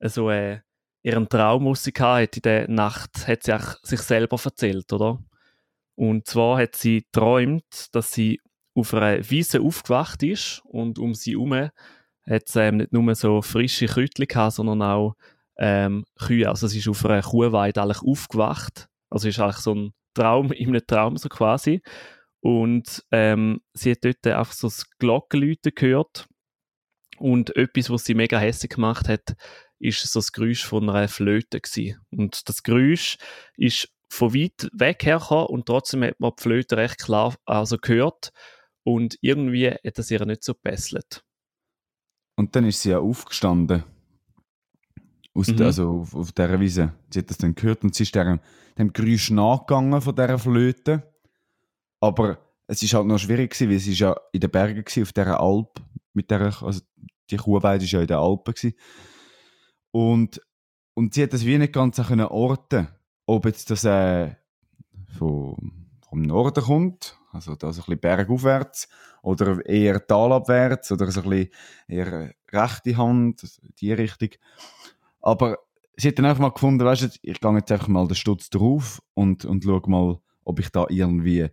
so 0.00 0.30
äh, 0.30 0.60
ihren 1.02 1.28
Traum, 1.28 1.72
hatte 1.74 2.36
in 2.36 2.42
der 2.42 2.68
Nacht, 2.68 3.26
hat 3.26 3.42
sie 3.42 3.56
sich 3.82 4.00
selber 4.00 4.38
erzählt, 4.42 4.92
oder? 4.92 5.18
Und 5.96 6.26
zwar 6.26 6.58
hat 6.58 6.76
sie 6.76 7.02
geträumt, 7.02 7.94
dass 7.94 8.12
sie 8.12 8.40
auf 8.74 8.92
einer 8.94 9.30
Wiese 9.30 9.60
aufgewacht 9.60 10.22
ist 10.22 10.62
und 10.64 10.98
um 10.98 11.14
sie 11.14 11.32
herum 11.32 11.52
hat 11.52 12.48
es 12.48 12.56
ähm, 12.56 12.78
nicht 12.78 12.92
nur 12.92 13.14
so 13.14 13.42
frische 13.42 13.86
Kräutchen 13.86 14.26
gehabt, 14.26 14.54
sondern 14.54 14.82
auch 14.82 15.14
ähm, 15.58 16.04
Kühe. 16.18 16.48
Also 16.48 16.66
sie 16.66 16.78
ist 16.78 16.88
auf 16.88 17.04
einer 17.04 17.22
Kuhweide 17.22 17.82
eigentlich 17.82 18.02
aufgewacht. 18.02 18.88
Also 19.10 19.28
ist 19.28 19.38
eigentlich 19.38 19.58
so 19.58 19.74
ein 19.74 19.92
Traum 20.14 20.52
in 20.52 20.68
einem 20.68 20.86
Traum 20.86 21.16
so 21.16 21.28
quasi. 21.28 21.82
Und 22.44 23.02
ähm, 23.10 23.62
sie 23.72 23.92
hat 23.92 24.04
dort 24.04 24.26
einfach 24.26 24.52
so 24.52 24.66
das 24.66 24.84
Glockenläuten 24.98 25.72
gehört. 25.74 26.28
Und 27.16 27.56
etwas, 27.56 27.88
was 27.88 28.04
sie 28.04 28.12
mega 28.12 28.38
hässlich 28.38 28.72
gemacht 28.72 29.08
hat, 29.08 29.34
ist 29.78 30.02
so 30.02 30.18
das 30.18 30.30
Geräusch 30.30 30.62
von 30.62 30.90
einer 30.90 31.08
Flöte 31.08 31.58
gewesen. 31.58 31.98
Und 32.10 32.46
das 32.50 32.62
Geräusch 32.62 33.16
ist 33.56 33.88
von 34.10 34.34
weit 34.34 34.68
weg 34.74 35.06
hergekommen 35.06 35.46
und 35.46 35.64
trotzdem 35.64 36.04
hat 36.04 36.20
man 36.20 36.32
die 36.38 36.42
Flöte 36.42 36.76
recht 36.76 36.98
klar 36.98 37.34
also 37.46 37.78
gehört 37.78 38.30
und 38.82 39.16
irgendwie 39.22 39.70
hat 39.70 39.96
das 39.96 40.10
ihr 40.10 40.24
nicht 40.26 40.44
so 40.44 40.52
gebesselt. 40.52 41.24
Und 42.36 42.54
dann 42.54 42.66
ist 42.66 42.82
sie 42.82 42.90
ja 42.90 42.98
aufgestanden. 42.98 43.84
Aus 45.32 45.48
Mhm. 45.48 45.56
der, 45.56 45.66
also 45.66 46.00
auf, 46.00 46.14
auf 46.14 46.32
dieser 46.32 46.60
Wiese. 46.60 46.92
Sie 47.08 47.20
hat 47.20 47.30
das 47.30 47.38
dann 47.38 47.54
gehört 47.54 47.84
und 47.84 47.94
sie 47.94 48.02
ist 48.02 48.14
dem, 48.14 48.38
dem 48.76 48.92
Geräusch 48.92 49.30
nachgegangen 49.30 50.02
von 50.02 50.14
dieser 50.14 50.38
Flöte. 50.38 51.13
Aber 52.04 52.38
es 52.66 52.82
ist 52.82 52.92
halt 52.92 53.06
noch 53.06 53.18
schwierig 53.18 53.52
gewesen, 53.52 53.70
weil 53.70 53.78
sie 53.78 53.92
ist 53.92 54.00
ja 54.00 54.14
in 54.32 54.40
den 54.40 54.50
Bergen 54.50 54.84
gewesen, 54.84 55.04
auf 55.04 55.12
dieser 55.12 55.40
Alp. 55.40 55.80
Mit 56.12 56.30
der, 56.30 56.62
also 56.62 56.80
die 57.30 57.36
Kuhweide 57.36 57.84
ist 57.84 57.92
ja 57.92 58.02
in 58.02 58.06
den 58.06 58.18
Alpen 58.18 58.52
gewesen. 58.52 58.76
Und, 59.90 60.40
und 60.92 61.14
sie 61.14 61.22
hat 61.22 61.32
das 61.32 61.46
wie 61.46 61.56
nicht 61.56 61.72
ganz 61.72 61.96
können 61.96 62.26
orten 62.26 62.88
ob 63.26 63.46
jetzt 63.46 63.70
das 63.70 63.84
äh, 63.84 64.34
vom 65.16 65.56
Norden 66.12 66.62
kommt, 66.62 67.18
also 67.32 67.54
da 67.54 67.68
ein 67.68 67.74
bisschen 67.74 67.98
bergaufwärts, 67.98 68.86
oder 69.22 69.64
eher 69.64 70.06
talabwärts, 70.06 70.92
oder 70.92 71.10
so 71.10 71.22
ein 71.22 71.30
bisschen 71.30 71.50
eher 71.88 72.34
rechte 72.52 72.98
Hand, 72.98 73.42
also 73.42 73.62
die 73.80 73.94
Richtung. 73.94 74.28
Aber 75.22 75.58
sie 75.96 76.08
hat 76.08 76.18
dann 76.18 76.26
einfach 76.26 76.42
mal 76.42 76.50
gefunden, 76.50 76.84
weißt 76.84 77.02
du, 77.02 77.06
ich 77.22 77.40
gehe 77.40 77.54
jetzt 77.54 77.72
einfach 77.72 77.88
mal 77.88 78.06
den 78.06 78.14
Stutz 78.14 78.50
drauf 78.50 79.00
und, 79.14 79.46
und 79.46 79.64
schaue 79.64 79.88
mal, 79.88 80.18
ob 80.44 80.60
ich 80.60 80.68
da 80.68 80.86
irgendwie 80.90 81.48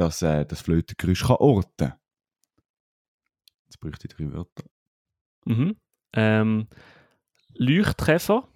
das, 0.00 0.22
äh, 0.22 0.44
das 0.44 0.60
Flötengeräusch 0.60 1.26
kann 1.26 1.36
orten 1.36 1.92
Jetzt 3.64 3.80
bräuchte 3.80 4.08
ich 4.08 4.14
drei 4.14 4.32
Wörter. 4.32 4.64
Mhm. 5.44 5.76
Ähm, 6.14 6.68
Leuchttreffer, 7.54 8.48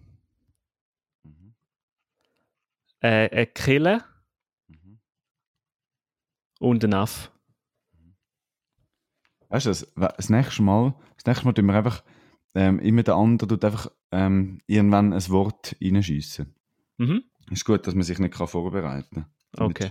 äh, 3.00 3.28
eine 3.30 3.46
Kille 3.46 4.04
und 6.60 6.84
ein 6.84 6.94
Aff. 6.94 7.30
Weißt 9.48 9.66
du, 9.66 9.70
das, 9.70 9.92
das 9.94 10.30
nächste 10.30 10.62
Mal, 10.62 10.94
das 11.16 11.26
nächste 11.26 11.44
Mal 11.44 11.52
tun 11.52 11.66
wir 11.66 11.74
einfach 11.74 12.02
ähm, 12.54 12.78
immer 12.78 13.02
der 13.02 13.16
andere 13.16 13.48
tut 13.48 13.64
einfach 13.64 13.90
ähm, 14.12 14.60
irgendwann 14.66 15.12
ein 15.12 15.28
Wort 15.28 15.76
reinschiessen. 15.82 16.54
Mhm. 16.98 17.24
Ist 17.50 17.64
gut, 17.64 17.86
dass 17.86 17.94
man 17.94 18.04
sich 18.04 18.18
nicht 18.18 18.34
kann 18.34 18.46
vorbereiten 18.46 19.26
kann. 19.54 19.68
Okay. 19.70 19.90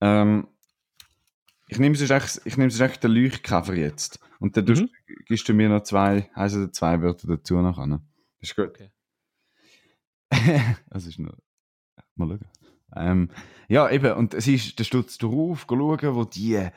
Ähm, 0.00 0.46
ich 1.68 1.78
nehme 1.78 1.94
sonst 1.94 2.10
echt, 2.10 2.40
ich 2.44 2.56
nehme 2.56 2.70
sonst 2.70 2.90
echt 2.90 3.04
den 3.04 3.12
Leuchtkäfer 3.12 3.74
jetzt. 3.74 4.18
Und 4.40 4.56
dann 4.56 4.64
Mhm. 4.64 4.88
gibst 5.26 5.48
du 5.48 5.54
mir 5.54 5.68
noch 5.68 5.82
zwei, 5.82 6.30
oder 6.34 6.72
zwei 6.72 7.00
Wörter 7.02 7.28
dazu 7.28 7.54
nachher. 7.60 7.86
ne? 7.86 8.02
Ist 8.40 8.56
gut. 8.56 8.68
Okay. 8.70 8.90
das 10.90 11.06
ist 11.06 11.18
noch. 11.18 11.34
Mal 12.14 12.28
schauen. 12.28 12.40
Ähm, 12.96 13.30
ja, 13.68 13.88
eben, 13.90 14.12
und 14.14 14.34
es 14.34 14.46
ist 14.48 14.78
der 14.78 14.84
Stutz 14.84 15.16
drauf, 15.18 15.66
schauen, 15.68 16.14
wo 16.14 16.24
die, 16.24 16.50
ja, 16.52 16.70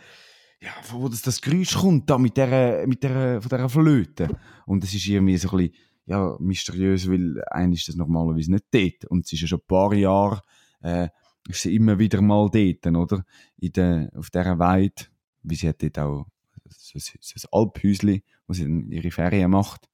wo 0.92 1.10
das, 1.10 1.22
das 1.24 1.42
Geräusch 1.42 1.76
kommt, 1.76 2.10
da 2.10 2.18
mit 2.18 2.38
der, 2.38 2.86
mit 2.88 3.02
der, 3.04 3.42
von 3.42 3.50
dieser 3.50 3.70
Flöte. 3.70 4.30
Und 4.66 4.84
es 4.84 4.94
ist 4.94 5.08
irgendwie 5.08 5.38
so 5.38 5.50
ein 5.52 5.58
bisschen, 5.58 5.76
ja, 6.06 6.36
mysteriös, 6.40 7.10
weil 7.10 7.42
eigentlich 7.50 7.82
ist 7.82 7.88
das 7.90 7.96
normalerweise 7.96 8.52
nicht 8.52 8.66
dort. 8.72 9.06
Und 9.10 9.26
es 9.26 9.34
ist 9.34 9.42
ja 9.42 9.48
schon 9.48 9.60
ein 9.60 9.68
paar 9.68 9.94
Jahre, 9.94 10.42
äh, 10.82 11.08
ist 11.48 11.62
sie 11.62 11.76
immer 11.76 12.00
wieder 12.00 12.22
mal 12.22 12.50
dort, 12.50 12.86
oder? 12.86 13.26
In 13.58 13.74
der, 13.74 14.12
auf 14.16 14.30
dieser 14.30 14.60
Weide, 14.60 15.04
wie 15.44 15.56
sie 15.56 15.70
hat 15.70 15.82
dort 15.82 16.00
auch 16.00 16.28
so, 16.70 17.00
so, 17.00 17.12
ein 17.36 17.50
Alphäusli, 17.52 18.24
wo 18.48 18.54
sie 18.54 18.64
dann 18.64 18.92
ihre 18.92 19.12
Ferien 19.12 19.52
macht. 19.52 19.90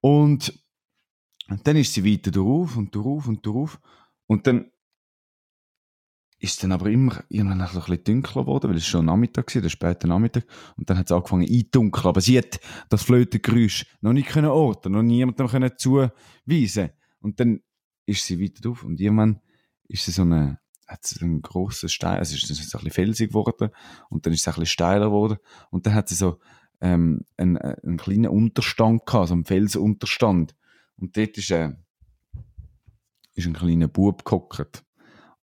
Und 0.00 0.62
dann 1.64 1.76
ist 1.76 1.92
sie 1.92 2.04
weiter 2.04 2.30
drauf 2.30 2.76
und 2.76 2.94
drauf 2.94 3.26
und 3.26 3.44
drauf. 3.44 3.80
Und 4.26 4.46
dann 4.46 4.70
ist 6.38 6.62
dann 6.62 6.72
aber 6.72 6.90
immer 6.90 7.22
irgendwann 7.28 7.60
ein 7.60 7.68
bisschen 7.72 8.04
dunkler 8.04 8.42
geworden, 8.42 8.70
weil 8.70 8.76
es 8.76 8.86
schon 8.86 9.04
Nachmittag 9.04 9.54
war, 9.54 9.62
der 9.62 9.68
späte 9.68 10.08
Nachmittag. 10.08 10.44
Und 10.76 10.90
dann 10.90 10.98
hat 10.98 11.06
es 11.06 11.12
angefangen 11.12 11.46
einzudunkeln. 11.48 12.06
Aber 12.06 12.20
sie 12.20 12.38
hat 12.38 12.60
das 12.88 13.02
Flötengeräusch 13.02 13.86
noch 14.00 14.12
nicht 14.12 14.28
können 14.28 14.50
orten, 14.50 14.92
noch 14.92 15.02
niemandem 15.02 15.46
können 15.46 15.72
zuweisen. 15.76 16.90
Und 17.20 17.38
dann 17.38 17.60
ist 18.06 18.24
sie 18.24 18.42
weiter 18.42 18.60
drauf 18.60 18.82
und 18.82 19.00
irgendwann 19.00 19.40
ist 19.92 20.04
sie 20.04 20.10
so 20.10 20.22
eine, 20.22 20.58
hat 20.86 21.04
sie 21.06 21.18
so 21.18 21.24
einen 21.24 21.42
grossen 21.42 21.88
Stein, 21.88 22.18
also 22.18 22.34
ist 22.34 22.50
es 22.50 22.70
so 22.70 22.78
ein 22.78 22.84
bisschen 22.84 22.90
felsig 22.90 23.28
geworden 23.28 23.70
und 24.08 24.26
dann 24.26 24.32
ist 24.32 24.40
es 24.40 24.48
ein 24.48 24.52
bisschen 24.52 24.66
steiler 24.66 25.06
geworden 25.06 25.38
und 25.70 25.86
dann 25.86 25.94
hat 25.94 26.08
sie 26.08 26.14
so 26.14 26.38
ähm, 26.82 27.24
einen, 27.36 27.56
einen 27.56 27.96
kleinen 27.96 28.28
Unterstand 28.28 29.06
gehabt, 29.06 29.28
so 29.28 29.34
einen 29.34 29.44
Felsenunterstand. 29.44 30.54
Und 30.96 31.16
dort 31.16 31.38
ist, 31.38 31.50
äh, 31.50 31.70
ist 33.34 33.46
ein 33.46 33.54
kleiner 33.54 33.88
Bub 33.88 34.24
gehockt. 34.24 34.84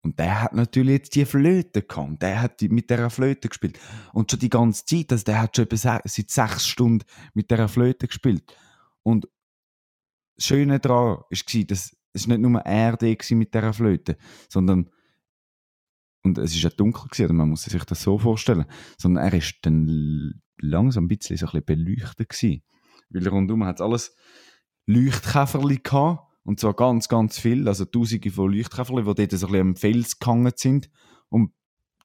Und 0.01 0.19
der 0.19 0.43
hat 0.43 0.53
natürlich 0.53 0.91
jetzt 0.91 1.15
die 1.15 1.25
Flöte 1.25 1.81
gehabt. 1.81 2.21
Der 2.21 2.41
hat 2.41 2.61
die, 2.61 2.69
mit 2.69 2.89
dieser 2.89 3.09
Flöte 3.09 3.49
gespielt. 3.49 3.79
Und 4.13 4.29
schon 4.29 4.39
die 4.39 4.49
ganze 4.49 4.85
Zeit, 4.85 5.11
also 5.11 5.23
der 5.23 5.41
hat 5.41 5.55
schon 5.55 5.67
seit 5.71 6.29
sechs 6.29 6.67
Stunden 6.67 7.05
mit 7.33 7.49
dieser 7.49 7.67
Flöte 7.67 8.07
gespielt. 8.07 8.43
Und 9.03 9.27
das 10.35 10.45
Schöne 10.45 10.79
daran 10.79 11.23
war, 11.29 11.63
dass 11.65 11.97
es 12.13 12.27
nicht 12.27 12.39
nur 12.39 12.59
er 12.61 12.93
war 12.93 13.37
mit 13.37 13.53
dieser 13.53 13.73
Flöte, 13.73 14.17
sondern 14.47 14.89
und 16.23 16.37
es 16.37 16.53
ist 16.53 16.61
ja 16.61 16.69
dunkel 16.69 17.07
gewesen, 17.09 17.35
man 17.35 17.49
muss 17.49 17.63
sich 17.63 17.83
das 17.85 18.03
so 18.03 18.17
vorstellen, 18.17 18.65
sondern 18.97 19.23
er 19.23 19.33
ist 19.33 19.59
dann 19.61 20.41
langsam 20.57 21.05
ein 21.05 21.07
bisschen 21.07 21.37
so 21.37 21.45
ein 21.47 21.63
bisschen 21.63 21.85
beleuchtet 21.85 22.29
gewesen. 22.29 22.61
Weil 23.09 23.27
rundum 23.27 23.63
hat 23.63 23.77
es 23.77 23.81
alles 23.81 24.15
Leuchtkäferli 24.85 25.77
gehabt. 25.77 26.27
Und 26.43 26.59
zwar 26.59 26.73
ganz, 26.73 27.07
ganz 27.07 27.39
viel. 27.39 27.67
Also 27.67 27.85
tausende 27.85 28.31
von 28.31 28.51
Leuchtkäferli, 28.51 29.03
die 29.03 29.27
dort 29.27 29.31
so 29.31 29.47
ein 29.47 29.55
am 29.55 29.75
Fels 29.75 30.19
gehangen 30.19 30.51
sind. 30.55 30.89
Und 31.29 31.53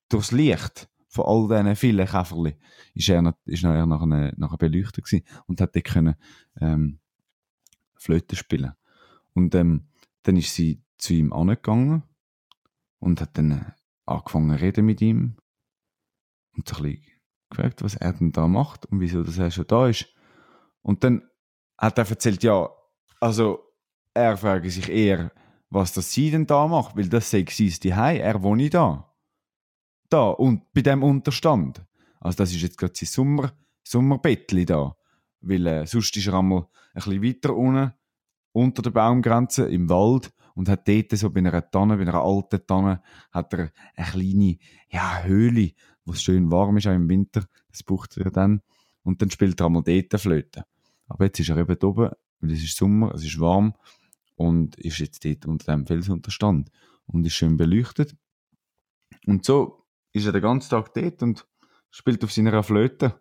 durchs 0.09 0.33
Licht 0.33 0.89
von 1.09 1.25
all 1.27 1.49
diesen 1.49 1.77
vielen 1.77 2.07
Käferli 2.07 2.57
ist 2.95 3.09
er, 3.09 3.23
noch- 3.23 3.39
ist 3.47 3.65
er 3.65 3.87
nachher, 3.87 4.35
nachher 4.37 4.59
beleuchtet 4.59 5.05
gewesen 5.05 5.25
und 5.47 5.61
hat 5.61 5.75
dort 5.75 5.85
können, 5.85 6.15
ähm, 6.61 6.99
Flöte 7.97 8.37
spielen. 8.37 8.73
Und 9.33 9.55
ähm, 9.55 9.89
dann 10.25 10.37
ist 10.37 10.55
sie 10.55 10.83
zu 10.99 11.15
ihm 11.15 11.33
angegangen 11.33 12.03
und 12.99 13.21
hat 13.21 13.39
dann 13.39 13.73
angefangen 14.07 14.57
zu 14.57 14.63
reden 14.63 14.87
mit 14.87 15.01
ihm 15.01 15.37
und 16.57 16.69
so 16.69 16.77
ein 16.77 16.83
bisschen 16.83 17.05
gefragt, 17.51 17.83
was 17.83 17.95
er 17.95 18.13
denn 18.13 18.33
da 18.33 18.49
macht 18.49 18.87
und 18.87 19.01
wieso 19.01 19.23
dass 19.23 19.39
er 19.39 19.51
schon 19.51 19.67
da 19.67 19.89
ist. 19.89 20.09
Und 20.83 21.05
dann 21.05 21.23
hat 21.79 21.99
er 21.99 22.09
erzählt, 22.09 22.43
ja, 22.43 22.69
also 23.21 23.61
er 24.13 24.37
frage 24.37 24.71
sich 24.71 24.89
eher, 24.89 25.33
was 25.71 25.93
das 25.93 26.13
sie 26.13 26.31
denn 26.31 26.47
da 26.47 26.67
macht, 26.67 26.97
weil 26.97 27.09
das 27.09 27.31
sei 27.31 27.45
sie 27.49 27.71
die 27.71 27.91
er 27.91 28.43
wohne 28.43 28.71
da. 28.71 29.13
Da, 30.09 30.29
und 30.31 30.73
bei 30.73 30.83
dem 30.83 31.03
Unterstand. 31.03 31.85
Also 32.21 32.37
das 32.37 32.53
ist 32.53 32.63
jetzt 32.63 32.79
gerade 32.79 32.95
sein 32.95 33.07
Sommer, 33.07 33.53
Sommerbettli 33.83 34.65
da. 34.65 34.97
Weil 35.41 35.67
äh, 35.67 35.87
sonst 35.87 36.17
ist 36.17 36.27
er 36.27 36.35
einmal 36.35 36.63
ein 36.63 36.67
bisschen 36.95 37.23
weiter 37.23 37.57
unten, 37.57 37.93
unter 38.55 38.83
der 38.83 38.91
Baumgrenze, 38.91 39.69
im 39.69 39.91
Wald, 39.91 40.33
und 40.55 40.69
hat 40.69 40.87
dort 40.87 41.11
so 41.11 41.31
bei 41.31 41.41
einer 41.41 41.71
Tanne, 41.71 41.97
bei 41.97 42.03
einer 42.03 42.23
alten 42.23 42.65
Tanne, 42.67 43.03
hat 43.33 43.53
er 43.53 43.73
eine 43.97 44.07
kleine, 44.07 44.59
ja, 44.89 45.23
Höhle, 45.25 45.73
wo 46.05 46.13
es 46.13 46.23
schön 46.23 46.51
warm 46.51 46.77
ist, 46.77 46.87
auch 46.87 46.93
im 46.95 47.09
Winter. 47.09 47.45
Das 47.71 47.83
braucht 47.83 48.17
er 48.17 48.31
dann. 48.31 48.63
Und 49.03 49.21
dann 49.21 49.31
spielt 49.31 49.61
er 49.61 49.67
einmal 49.67 49.83
dort 49.83 50.21
Flöte. 50.21 50.65
Aber 51.09 51.25
jetzt 51.25 51.41
ist 51.41 51.51
er 51.51 51.57
eben 51.59 51.77
oben, 51.83 52.11
weil 52.41 52.51
es 52.53 52.63
ist 52.63 52.77
Sommer, 52.77 53.13
es 53.15 53.25
ist 53.25 53.41
warm 53.41 53.75
und 54.37 54.77
ist 54.77 54.99
jetzt 54.99 55.25
dort 55.25 55.47
unter 55.47 55.73
dem 55.73 55.87
Felsunterstand 55.87 56.71
und 57.07 57.27
ist 57.27 57.35
schön 57.35 57.57
beleuchtet. 57.57 58.17
Und 59.27 59.45
so 59.45 59.85
ist 60.13 60.27
er 60.27 60.33
den 60.33 60.43
ganzen 60.43 60.71
Tag 60.71 60.95
dort 60.95 61.23
und 61.23 61.47
spielt 61.91 62.23
auf 62.23 62.33
seiner 62.33 62.63
Flöte. 62.63 63.21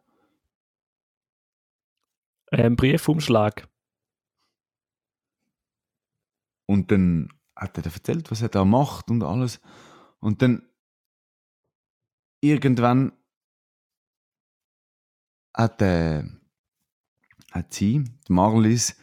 Ähm, 2.51 2.75
Briefumschlag. 2.75 3.67
Und 6.65 6.91
dann 6.91 7.29
hat 7.55 7.77
er 7.77 7.85
erzählt, 7.85 8.31
was 8.31 8.41
er 8.41 8.49
da 8.49 8.65
macht 8.65 9.09
und 9.09 9.23
alles. 9.23 9.59
Und 10.19 10.41
dann 10.41 10.63
irgendwann 12.41 13.13
hat, 15.55 15.81
äh, 15.81 16.23
hat 17.51 17.73
sie, 17.73 18.03
die 18.27 18.33
Marlies, 18.33 18.97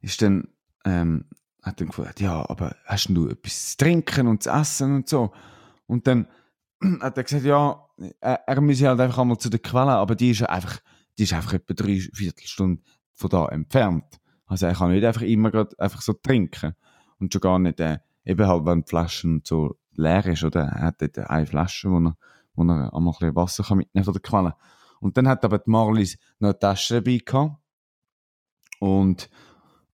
ist 0.00 0.20
dann, 0.22 0.48
ähm, 0.84 1.24
hat 1.62 1.80
dann 1.80 1.88
gefragt, 1.88 2.20
ja, 2.20 2.48
aber 2.48 2.76
hast 2.84 3.08
du 3.08 3.28
etwas 3.28 3.70
zu 3.70 3.76
trinken 3.78 4.26
und 4.26 4.42
zu 4.42 4.50
essen 4.50 4.96
und 4.96 5.08
so? 5.08 5.32
Und 5.86 6.06
dann 6.06 6.28
hat 7.00 7.16
er 7.16 7.24
gesagt, 7.24 7.44
ja, 7.44 7.88
er, 8.20 8.46
er 8.46 8.60
müsse 8.60 8.88
halt 8.88 9.00
einfach 9.00 9.18
einmal 9.18 9.38
zu 9.38 9.48
der 9.48 9.60
Quelle, 9.60 9.92
aber 9.92 10.14
die 10.14 10.30
ist 10.30 10.42
einfach, 10.42 10.80
die 11.18 11.24
ist 11.24 11.32
einfach 11.32 11.54
etwa 11.54 11.74
drei 11.74 12.00
Viertelstunden 12.12 12.84
von 13.14 13.30
da 13.30 13.48
entfernt. 13.48 14.20
Also 14.46 14.66
er 14.66 14.74
kann 14.74 14.90
nicht 14.90 15.04
einfach 15.04 15.22
immer 15.22 15.50
grad 15.50 15.78
einfach 15.80 16.02
so 16.02 16.12
trinken. 16.12 16.74
Und 17.18 17.32
schon 17.32 17.40
gar 17.40 17.58
nicht, 17.58 17.80
äh, 17.80 17.98
eben 18.24 18.46
halt, 18.46 18.64
wenn 18.66 18.82
die 18.82 18.88
Flasche 18.88 19.28
und 19.28 19.46
so 19.46 19.76
leer 19.92 20.26
ist, 20.26 20.44
oder? 20.44 20.62
Er 20.62 20.80
hat 20.82 21.02
dort 21.02 21.18
eine 21.18 21.46
Flasche, 21.46 21.90
wo 21.90 21.98
er, 21.98 22.16
wo 22.54 22.62
er 22.62 22.94
einmal 22.94 23.12
ein 23.14 23.18
bisschen 23.18 23.36
Wasser 23.36 23.64
kann 23.64 23.78
mitnehmen 23.78 24.04
von 24.04 24.14
der 24.14 24.22
Quelle. 24.22 24.56
Und 25.00 25.16
dann 25.16 25.28
hat 25.28 25.44
aber 25.44 25.58
die 25.58 25.70
Marlies 25.70 26.18
noch 26.38 26.50
eine 26.50 26.58
Tasche 26.58 26.94
dabei 26.94 27.20
gehabt. 27.24 27.56
Und, 28.80 29.30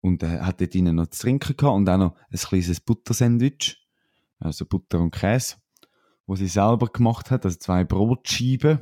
und 0.01 0.23
äh, 0.23 0.41
hat 0.41 0.61
dort 0.61 0.75
drinnen 0.75 0.97
noch 0.97 1.09
zu 1.09 1.23
trinken 1.23 1.57
gehabt 1.57 1.77
und 1.77 1.89
auch 1.89 1.99
noch 1.99 2.17
ein 2.31 2.39
kleines 2.39 2.81
Buttersandwich, 2.81 3.87
also 4.39 4.65
Butter 4.65 5.01
und 5.01 5.11
Käse, 5.11 5.57
wo 6.27 6.35
sie 6.35 6.49
selber 6.49 6.87
gemacht 6.87 7.31
hat, 7.31 7.45
also 7.45 7.59
zwei 7.59 7.85
Brotscheiben 7.85 8.81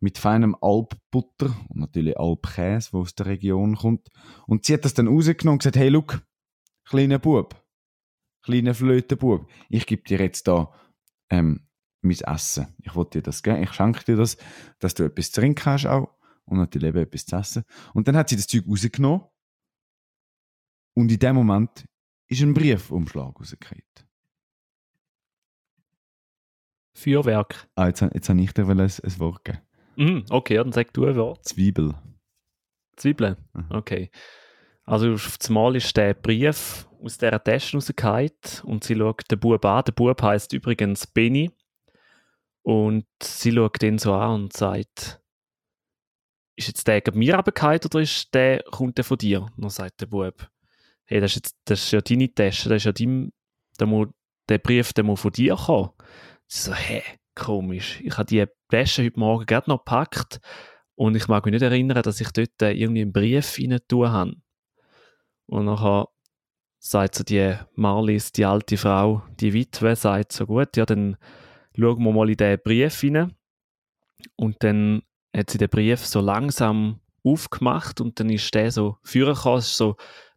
mit 0.00 0.18
feinem 0.18 0.56
Alpbutter 0.60 1.54
und 1.68 1.80
natürlich 1.80 2.18
Alpkäse, 2.18 2.90
wo 2.92 3.00
aus 3.00 3.14
der 3.14 3.26
Region 3.26 3.76
kommt. 3.76 4.08
Und 4.46 4.64
sie 4.64 4.74
hat 4.74 4.84
das 4.84 4.94
dann 4.94 5.08
rausgenommen 5.08 5.54
und 5.54 5.58
gesagt, 5.58 5.76
hey, 5.76 5.88
look, 5.88 6.22
kleiner 6.88 7.18
Bub, 7.18 7.62
kleiner 8.42 8.74
Flötenbub, 8.74 9.48
ich 9.68 9.86
gebe 9.86 10.02
dir 10.02 10.18
jetzt 10.18 10.48
da 10.48 10.72
ähm, 11.30 11.68
mein 12.00 12.18
Essen. 12.18 12.74
Ich 12.82 12.94
wollte 12.94 13.18
dir 13.18 13.22
das 13.22 13.42
geben, 13.42 13.62
ich 13.62 13.72
schenke 13.72 14.04
dir 14.04 14.16
das, 14.16 14.36
dass 14.78 14.94
du 14.94 15.04
etwas 15.04 15.30
zu 15.30 15.40
trinken 15.40 15.66
hast 15.66 15.86
auch 15.86 16.16
und 16.44 16.58
natürlich 16.58 16.88
eben 16.88 16.98
etwas 16.98 17.26
zu 17.26 17.36
essen. 17.36 17.64
Und 17.94 18.08
dann 18.08 18.16
hat 18.16 18.28
sie 18.28 18.36
das 18.36 18.46
Zeug 18.46 18.64
rausgenommen 18.68 19.22
und 20.94 21.12
in 21.12 21.18
dem 21.18 21.36
Moment 21.36 21.84
ist 22.28 22.42
ein 22.42 22.54
Briefumschlag 22.54 23.38
rausgekriegt. 23.38 24.06
Feuerwerk. 26.94 27.68
Ah, 27.76 27.86
jetzt, 27.86 28.00
jetzt 28.00 28.28
habe 28.28 28.40
ich 28.40 28.52
dir 28.52 28.66
ein, 28.66 28.80
ein 28.80 29.18
Wort 29.18 29.44
gegeben. 29.44 29.64
Mhm, 29.96 30.24
okay, 30.30 30.56
dann 30.56 30.72
sag 30.72 30.92
du 30.92 31.06
ein 31.06 31.16
Wort. 31.16 31.44
Zwiebel. 31.44 31.94
Zwiebeln. 32.96 33.36
Mhm. 33.52 33.66
Okay. 33.70 34.10
Also 34.88 35.12
auf 35.12 35.36
das 35.36 35.50
Mal 35.50 35.76
ist 35.76 35.94
der 35.98 36.14
Brief 36.14 36.88
aus 37.04 37.18
dieser 37.18 37.44
Tasche 37.44 37.76
rausgefallen 37.76 38.30
und 38.62 38.84
sie 38.84 38.96
schaut 38.96 39.30
den 39.30 39.38
Bub 39.38 39.62
an. 39.66 39.84
Der 39.84 39.92
Bub 39.92 40.22
heißt 40.22 40.54
übrigens 40.54 41.06
Benny. 41.06 41.50
Und 42.62 43.04
sie 43.22 43.52
schaut 43.52 43.82
ihn 43.82 43.98
so 43.98 44.14
an 44.14 44.44
und 44.44 44.54
sagt, 44.54 45.20
ist 46.56 46.68
jetzt 46.68 46.88
der 46.88 47.02
mir 47.12 47.34
runtergefallen 47.34 47.80
oder 47.84 48.00
ist 48.00 48.32
der, 48.32 48.62
kommt 48.62 48.96
der 48.96 49.04
von 49.04 49.18
dir? 49.18 49.42
Und 49.42 49.58
dann 49.58 49.68
sagt 49.68 50.00
der 50.00 50.06
Bub, 50.06 50.48
hey, 51.04 51.20
das 51.20 51.32
ist, 51.32 51.36
jetzt, 51.36 51.56
das 51.66 51.84
ist 51.84 51.90
ja 51.90 52.00
deine 52.00 52.32
Tasche, 52.32 52.70
das 52.70 52.76
ist 52.78 52.84
ja 52.84 52.92
dein, 52.92 53.30
der, 53.78 53.86
muss, 53.86 54.08
der 54.48 54.56
Brief, 54.56 54.94
der 54.94 55.04
muss 55.04 55.20
von 55.20 55.32
dir 55.32 55.54
kommen. 55.54 55.90
Sie 56.46 56.62
so, 56.62 56.74
hä, 56.74 57.02
komisch. 57.34 58.00
Ich 58.00 58.16
habe 58.16 58.24
die 58.24 58.46
Tasche 58.70 59.04
heute 59.04 59.20
Morgen 59.20 59.44
gerade 59.44 59.68
noch 59.68 59.84
gepackt 59.84 60.40
und 60.94 61.14
ich 61.14 61.28
mag 61.28 61.44
mich 61.44 61.52
nicht 61.52 61.62
erinnern, 61.62 62.02
dass 62.02 62.22
ich 62.22 62.30
dort 62.30 62.62
äh, 62.62 62.72
irgendwie 62.72 63.02
einen 63.02 63.12
Brief 63.12 63.58
rein 63.58 63.78
habe. 64.10 64.34
Und 65.48 65.64
nachher 65.64 66.08
sagt 66.78 67.14
so 67.14 67.24
die 67.24 67.56
Marlies, 67.74 68.32
die 68.32 68.44
alte 68.44 68.76
Frau, 68.76 69.22
die 69.40 69.52
Witwe, 69.54 69.96
sagt 69.96 70.32
so 70.32 70.46
gut, 70.46 70.76
ja, 70.76 70.84
dann 70.84 71.16
schauen 71.76 72.04
wir 72.04 72.12
mal 72.12 72.30
in 72.30 72.36
den 72.36 72.60
Brief 72.62 73.02
rein. 73.02 73.34
Und 74.36 74.56
dann 74.62 75.02
hat 75.34 75.50
sie 75.50 75.58
den 75.58 75.70
Brief 75.70 76.04
so 76.04 76.20
langsam 76.20 77.00
aufgemacht 77.24 78.00
und 78.00 78.20
dann 78.20 78.30
ist 78.30 78.54
der 78.54 78.70
so 78.70 78.98
vorgekommen, 79.02 79.58
es 79.58 79.80
war 79.80 79.88
so 79.88 79.96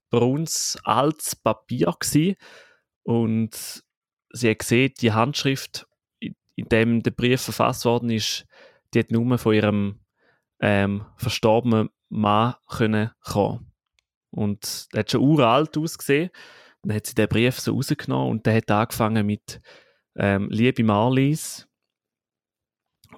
braunes, 0.09 0.77
altes 0.83 1.35
Papier 1.35 1.93
gewesen. 1.99 2.35
und 3.03 3.83
sie 4.33 4.49
hat 4.49 4.59
gesehen, 4.59 4.93
die 4.99 5.11
Handschrift, 5.11 5.87
in 6.19 6.35
dem 6.57 7.03
der 7.03 7.11
Brief 7.11 7.41
verfasst 7.41 7.85
worden 7.85 8.09
ist, 8.09 8.45
die 8.93 8.99
hat 8.99 9.11
nur 9.11 9.37
von 9.37 9.53
ihrem 9.53 9.99
ähm, 10.59 11.05
verstorbenen 11.17 11.89
Mann 12.09 12.55
kommen. 12.67 13.70
Und 14.31 14.93
der 14.93 15.01
hat 15.01 15.11
schon 15.11 15.21
uralt 15.21 15.77
ausgesehen. 15.77 16.29
Dann 16.81 16.95
hat 16.95 17.05
sie 17.05 17.15
den 17.15 17.27
Brief 17.27 17.59
so 17.59 17.73
rausgenommen 17.73 18.31
und 18.31 18.45
der 18.45 18.55
hat 18.55 18.71
angefangen 18.71 19.25
mit 19.25 19.61
ähm, 20.15 20.49
Liebe 20.49 20.83
Marlies. 20.83 21.67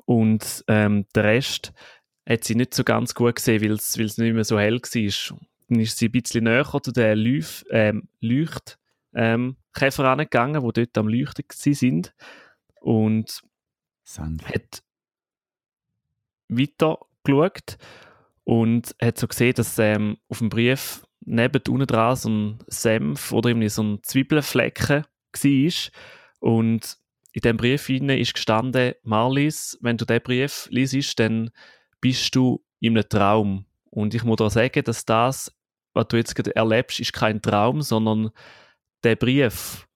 Und 0.05 0.65
ähm, 0.67 1.05
der 1.15 1.23
Rest 1.23 1.71
hat 2.27 2.43
sie 2.43 2.55
nicht 2.55 2.73
so 2.73 2.83
ganz 2.83 3.13
gut 3.13 3.35
gesehen, 3.35 3.61
weil 3.61 3.73
es 3.73 3.97
weil 3.97 4.05
es 4.05 4.17
nicht 4.17 4.33
mehr 4.33 4.43
so 4.43 4.59
hell 4.59 4.79
war. 4.81 5.37
Dann 5.69 5.79
ist 5.79 5.97
sie 5.97 6.07
ein 6.07 6.11
bisschen 6.11 6.43
näher 6.45 6.79
zu 6.81 6.91
den 6.91 7.17
Leuch, 7.17 7.63
ähm, 7.69 8.09
Leuchtkäfer 8.19 8.75
ähm, 9.13 9.55
angegangen, 9.75 10.61
die 10.61 10.73
dort 10.73 10.97
am 10.97 11.07
Leuchten 11.07 11.45
sind. 11.49 12.13
Und 12.81 13.41
Sanft. 14.03 14.47
hat 14.47 14.83
weiter 16.49 16.99
geschaut 17.23 17.77
und 18.43 18.95
hat 19.01 19.17
so 19.17 19.27
gesehen, 19.27 19.53
dass 19.53 19.79
ähm, 19.79 20.17
auf 20.27 20.39
dem 20.39 20.49
Brief 20.49 21.05
neben 21.25 21.61
unten 21.69 21.87
dran 21.87 22.15
so 22.15 22.29
ein 22.29 22.59
Senf 22.67 23.31
oder 23.31 23.49
irgendwie 23.49 23.69
so 23.69 23.83
ein 23.83 24.03
Zwiebelflecken 24.03 25.05
war. 25.33 25.73
Und 26.39 26.97
in 27.31 27.41
dem 27.41 27.57
Brief 27.57 27.89
ist 27.89 28.33
gestanden, 28.33 28.93
Marlies, 29.03 29.77
wenn 29.81 29.97
du 29.97 30.05
diesen 30.05 30.23
Brief 30.23 30.67
liest, 30.69 31.19
dann 31.19 31.51
bist 32.01 32.35
du 32.35 32.63
in 32.79 32.97
einem 32.97 33.07
Traum. 33.07 33.65
Und 33.89 34.13
ich 34.13 34.23
muss 34.23 34.37
dir 34.37 34.49
sagen, 34.49 34.83
dass 34.83 35.05
das, 35.05 35.55
was 35.93 36.07
du 36.09 36.17
jetzt 36.17 36.35
gerade 36.35 36.55
erlebst, 36.55 36.99
ist 36.99 37.13
kein 37.13 37.41
Traum, 37.41 37.81
sondern 37.81 38.31
der 39.03 39.15
Brief, 39.15 39.87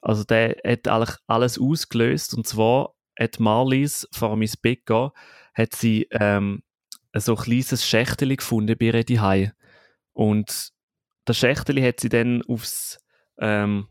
also 0.00 0.24
der 0.24 0.56
hat 0.64 0.86
eigentlich 0.86 1.16
alles 1.26 1.58
ausgelöst. 1.58 2.34
Und 2.34 2.46
zwar 2.46 2.94
hat 3.18 3.40
Marlies 3.40 4.06
vor 4.12 4.36
mein 4.36 4.50
Bett 4.60 4.84
gehen, 4.86 5.10
hat 5.54 5.74
sie 5.74 6.06
ähm, 6.10 6.62
so 7.20 7.36
ein 7.36 7.42
kleines 7.42 7.86
Schächtel 7.86 8.36
gefunden 8.36 8.76
bei 8.78 8.86
ihr 8.86 9.04
daheim. 9.04 9.52
Und 10.12 10.70
das 11.24 11.38
Schächtel 11.38 11.82
hat 11.82 12.00
sie 12.00 12.08
dann 12.08 12.42
aufs 12.42 12.98
ähm, 13.38 13.88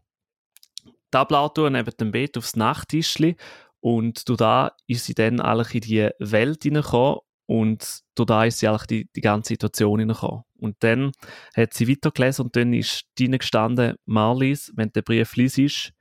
Tablatur 1.11 1.69
neben 1.69 1.95
dem 1.97 2.11
Bett, 2.11 2.37
aufs 2.37 2.55
Nachttischli 2.55 3.35
und 3.83 4.39
da 4.39 4.71
ist 4.87 5.05
sie 5.05 5.13
dann 5.13 5.41
eigentlich 5.41 5.75
in 5.75 5.81
die 5.81 6.09
Welt 6.19 6.63
hineingekommen 6.63 7.19
und 7.47 7.99
da 8.15 8.45
ist 8.45 8.59
sie 8.59 8.69
eigentlich 8.69 8.87
die, 8.87 9.09
die 9.13 9.21
ganze 9.21 9.49
Situation 9.49 9.99
hineingekommen. 9.99 10.43
Und 10.57 10.77
dann 10.79 11.11
hat 11.53 11.73
sie 11.73 11.89
weitergelesen 11.89 12.45
und 12.45 12.55
dann 12.55 12.73
ist 12.73 13.03
drinnen 13.19 13.39
gestanden, 13.39 13.97
Marlies, 14.05 14.71
wenn 14.77 14.93
der 14.93 15.01
Brief 15.01 15.35
liest, 15.35 15.91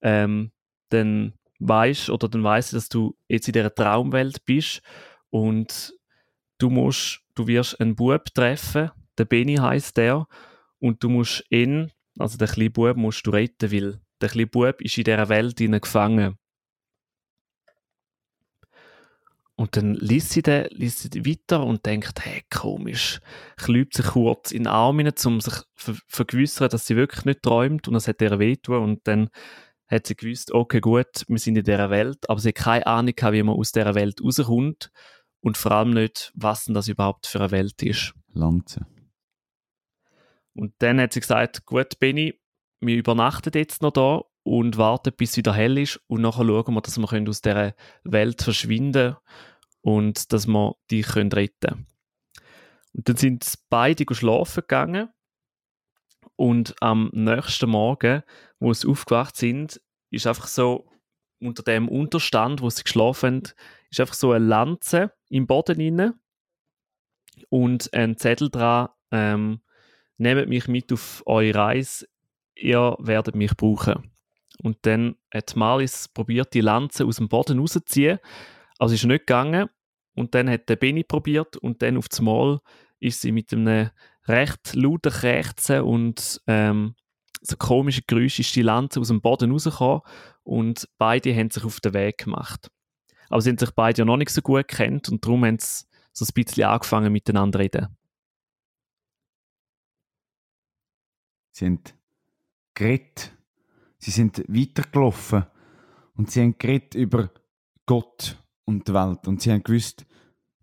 ähm, 0.00 0.52
dann 0.88 1.34
weißt 1.58 2.08
oder 2.08 2.28
dann 2.28 2.42
weißt 2.42 2.72
du, 2.72 2.76
dass 2.76 2.88
du 2.88 3.14
jetzt 3.28 3.48
in 3.48 3.52
dieser 3.52 3.74
Traumwelt 3.74 4.44
bist 4.46 4.80
und 5.28 5.92
du 6.58 6.70
musst, 6.70 7.20
du 7.34 7.46
wirst 7.46 7.80
einen 7.80 7.96
Bub 7.96 8.26
treffen, 8.34 8.90
der 9.18 9.24
Benny 9.24 9.56
heißt 9.56 9.96
der, 9.96 10.26
und 10.78 11.02
du 11.02 11.08
musst 11.08 11.44
ihn, 11.50 11.92
also 12.18 12.36
den 12.38 12.48
kleinen 12.48 12.72
Bub, 12.72 12.96
musst 12.96 13.26
du 13.26 13.30
retten, 13.30 13.72
weil 13.72 14.00
der 14.20 14.28
kleine 14.28 14.46
Bub 14.46 14.80
ist 14.80 14.98
in 14.98 15.04
dieser 15.04 15.28
Welt 15.28 15.56
gefangen. 15.56 16.38
Und 19.56 19.76
dann 19.76 19.94
liest 19.94 20.30
sie, 20.30 20.42
den, 20.42 20.66
liest 20.70 20.98
sie 20.98 21.10
den 21.10 21.26
weiter 21.26 21.64
und 21.64 21.86
denkt, 21.86 22.24
hey, 22.24 22.42
komisch. 22.50 23.20
Klübt 23.56 23.94
sich 23.94 24.06
kurz 24.06 24.50
in 24.50 24.64
den 24.64 24.66
Arm 24.66 24.98
hinein, 24.98 25.14
um 25.26 25.40
sich 25.40 25.54
ver 25.76 25.94
vergewissern, 26.08 26.70
dass 26.70 26.88
sie 26.88 26.96
wirklich 26.96 27.24
nicht 27.24 27.42
träumt 27.42 27.86
und 27.86 27.94
es 27.94 28.08
hat 28.08 28.20
ihr 28.20 28.40
wehtun. 28.40 28.82
Und 28.82 29.06
dann 29.06 29.28
hat 29.86 30.08
sie 30.08 30.16
gewusst, 30.16 30.52
okay, 30.52 30.80
gut, 30.80 31.24
wir 31.28 31.38
sind 31.38 31.56
in 31.56 31.62
dieser 31.62 31.90
Welt, 31.90 32.28
aber 32.28 32.40
sie 32.40 32.48
hat 32.48 32.56
keine 32.56 32.86
Ahnung 32.88 33.14
wie 33.16 33.42
man 33.44 33.54
aus 33.54 33.70
dieser 33.70 33.94
Welt 33.94 34.20
rauskommt 34.20 34.90
und 35.44 35.58
vor 35.58 35.72
allem 35.72 35.90
nicht, 35.90 36.32
was 36.34 36.64
denn 36.64 36.74
das 36.74 36.88
überhaupt 36.88 37.26
für 37.26 37.38
eine 37.38 37.50
Welt 37.50 37.82
ist. 37.82 38.14
Lanze. 38.32 38.86
Und 40.54 40.72
dann 40.78 40.98
hat 40.98 41.12
sie 41.12 41.20
gesagt, 41.20 41.66
gut, 41.66 41.98
Benny, 41.98 42.40
wir 42.80 42.96
übernachten 42.96 43.52
jetzt 43.54 43.82
noch 43.82 43.92
da 43.92 44.22
und 44.42 44.78
warten, 44.78 45.12
bis 45.14 45.32
es 45.32 45.36
wieder 45.36 45.52
hell 45.52 45.76
ist 45.76 46.00
und 46.06 46.22
nachher 46.22 46.46
schauen 46.46 46.74
wir, 46.74 46.80
dass 46.80 46.96
wir 46.96 47.06
können 47.06 47.28
aus 47.28 47.42
dieser 47.42 47.74
Welt 48.04 48.40
verschwinden 48.40 49.16
und 49.82 50.32
dass 50.32 50.46
wir 50.46 50.76
dich 50.90 51.08
können 51.08 51.30
retten 51.30 51.86
Und 52.94 53.08
dann 53.10 53.16
sind 53.16 53.52
beide 53.68 54.06
schlafen 54.14 54.62
gegangen 54.62 55.10
und 56.36 56.74
am 56.80 57.10
nächsten 57.12 57.68
Morgen, 57.68 58.22
wo 58.60 58.72
sie 58.72 58.88
aufgewacht 58.88 59.36
sind, 59.36 59.78
ist 60.10 60.26
einfach 60.26 60.46
so 60.46 60.88
unter 61.38 61.62
dem 61.62 61.88
Unterstand, 61.88 62.62
wo 62.62 62.70
sie 62.70 62.84
geschlafen 62.84 63.42
haben, 63.42 63.52
ist 63.94 64.00
einfach 64.00 64.14
so 64.14 64.32
eine 64.32 64.44
Lanze 64.44 65.12
im 65.28 65.46
Boden 65.46 65.80
inne 65.80 66.14
und 67.48 67.92
ein 67.94 68.16
Zettel 68.16 68.50
dran, 68.50 68.88
ähm, 69.10 69.60
nehmt 70.18 70.48
mich 70.48 70.68
mit 70.68 70.92
auf 70.92 71.22
eure 71.26 71.54
Reise, 71.54 72.06
ihr 72.54 72.96
werdet 72.98 73.34
mich 73.34 73.56
brauchen. 73.56 74.10
Und 74.62 74.78
dann 74.82 75.16
hat 75.32 75.56
Marlies 75.56 76.08
probiert, 76.08 76.54
die 76.54 76.60
Lanze 76.60 77.04
aus 77.04 77.16
dem 77.16 77.28
Boden 77.28 77.58
rauszuziehen, 77.58 78.18
also 78.78 78.94
ist 78.94 79.04
nicht 79.04 79.26
gegangen. 79.26 79.68
Und 80.14 80.34
dann 80.34 80.48
hat 80.48 80.68
der 80.68 80.76
Benny 80.76 81.02
probiert 81.02 81.56
und 81.56 81.82
dann 81.82 81.96
auf 81.96 82.08
das 82.08 82.20
Mal 82.20 82.60
ist 83.00 83.20
sie 83.20 83.32
mit 83.32 83.52
einem 83.52 83.90
recht 84.26 84.74
lauten 84.74 85.12
Krächzen 85.12 85.82
und 85.82 86.40
ähm, 86.46 86.94
so 87.40 87.56
komische 87.56 88.02
Geräusche 88.06 88.42
ist 88.42 88.54
die 88.54 88.62
Lanze 88.62 89.00
aus 89.00 89.08
dem 89.08 89.20
Boden 89.20 89.50
rausgekommen 89.50 90.00
und 90.44 90.88
beide 90.98 91.34
haben 91.34 91.50
sich 91.50 91.64
auf 91.64 91.80
den 91.80 91.94
Weg 91.94 92.18
gemacht. 92.18 92.70
Aber 93.28 93.40
sie 93.40 93.50
haben 93.50 93.58
sich 93.58 93.70
beide 93.70 94.00
ja 94.00 94.04
noch 94.04 94.16
nicht 94.16 94.30
so 94.30 94.42
gut 94.42 94.68
kennt 94.68 95.08
und 95.08 95.24
darum 95.24 95.44
haben 95.44 95.58
sie 95.58 95.84
so 96.12 96.24
ein 96.24 96.32
bisschen 96.34 96.64
angefangen 96.64 97.12
miteinander 97.12 97.58
reden. 97.58 97.88
Sie 101.52 101.66
sind 101.66 101.94
geredet. 102.74 103.32
Sie 103.98 104.10
sind 104.10 104.38
weitergelaufen. 104.48 105.46
Und 106.14 106.30
sie 106.30 106.42
haben 106.42 106.58
geredet 106.58 106.94
über 106.94 107.30
Gott 107.86 108.42
und 108.64 108.86
die 108.88 108.94
Welt. 108.94 109.26
Und 109.26 109.40
sie 109.40 109.52
haben 109.52 109.62
gewusst, 109.62 110.04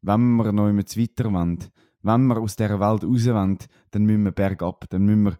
wenn 0.02 0.36
wir 0.36 0.52
noch 0.52 0.69
immer 0.69 0.84
weiter 0.84 1.32
wollen, 1.32 1.71
wenn 2.04 2.28
wir 2.28 2.38
aus 2.38 2.56
dieser 2.56 2.80
Welt 2.80 3.04
raus 3.04 3.26
wollen, 3.28 3.58
dann 3.91 4.06
müssen 4.06 4.24
wir 4.24 4.32
bergab, 4.32 4.89
dann 4.89 5.04
müssen 5.04 5.24
wir 5.24 5.38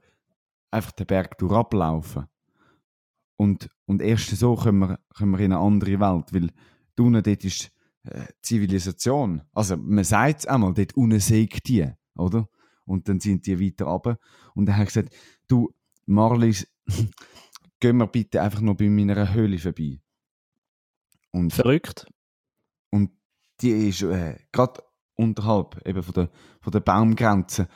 einfach 0.70 0.92
den 0.92 1.08
Berg 1.08 1.38
durchlaufen. 1.38 2.28
Und, 3.38 3.70
und 3.86 4.02
erst 4.02 4.30
so 4.30 4.56
können 4.56 4.80
wir, 4.80 5.00
können 5.16 5.32
wir 5.32 5.40
in 5.40 5.54
eine 5.54 5.62
andere 5.62 6.00
Welt, 6.00 6.34
weil 6.34 6.52
da 6.96 7.04
unten 7.04 7.24
dort 7.24 7.44
ist 7.44 7.72
äh, 8.04 8.26
Zivilisation. 8.42 9.42
Also 9.54 9.78
man 9.78 10.04
sagt 10.04 10.40
es 10.40 10.46
einmal, 10.46 10.74
dort 10.74 10.96
unten 10.96 11.20
sägt 11.20 11.68
die, 11.68 11.88
oder? 12.16 12.48
Und 12.86 13.08
dann 13.08 13.20
sind 13.20 13.46
die 13.46 13.60
weiter 13.60 13.86
runter. 13.86 14.18
Und 14.56 14.66
dann 14.66 14.76
habe 14.76 14.84
ich 14.84 14.94
gesagt, 14.94 15.16
du, 15.48 15.74
Marlies, 16.06 16.68
gehen 17.80 17.98
wir 17.98 18.08
bitte 18.08 18.42
einfach 18.42 18.62
noch 18.62 18.76
bei 18.76 18.90
meiner 18.90 19.34
Höhle 19.34 19.58
vorbei. 19.58 20.00
Und, 21.32 21.54
Verrückt. 21.54 22.08
und 22.90 23.12
die 23.62 23.90
ist 23.90 24.02
äh, 24.02 24.38
gerade 24.52 24.84
unterhalb 25.16 25.86
eben 25.88 26.04
von 26.04 26.14
der, 26.14 26.30
von 26.60 26.72
der 26.72 26.80
Baumgrenze. 26.82 27.68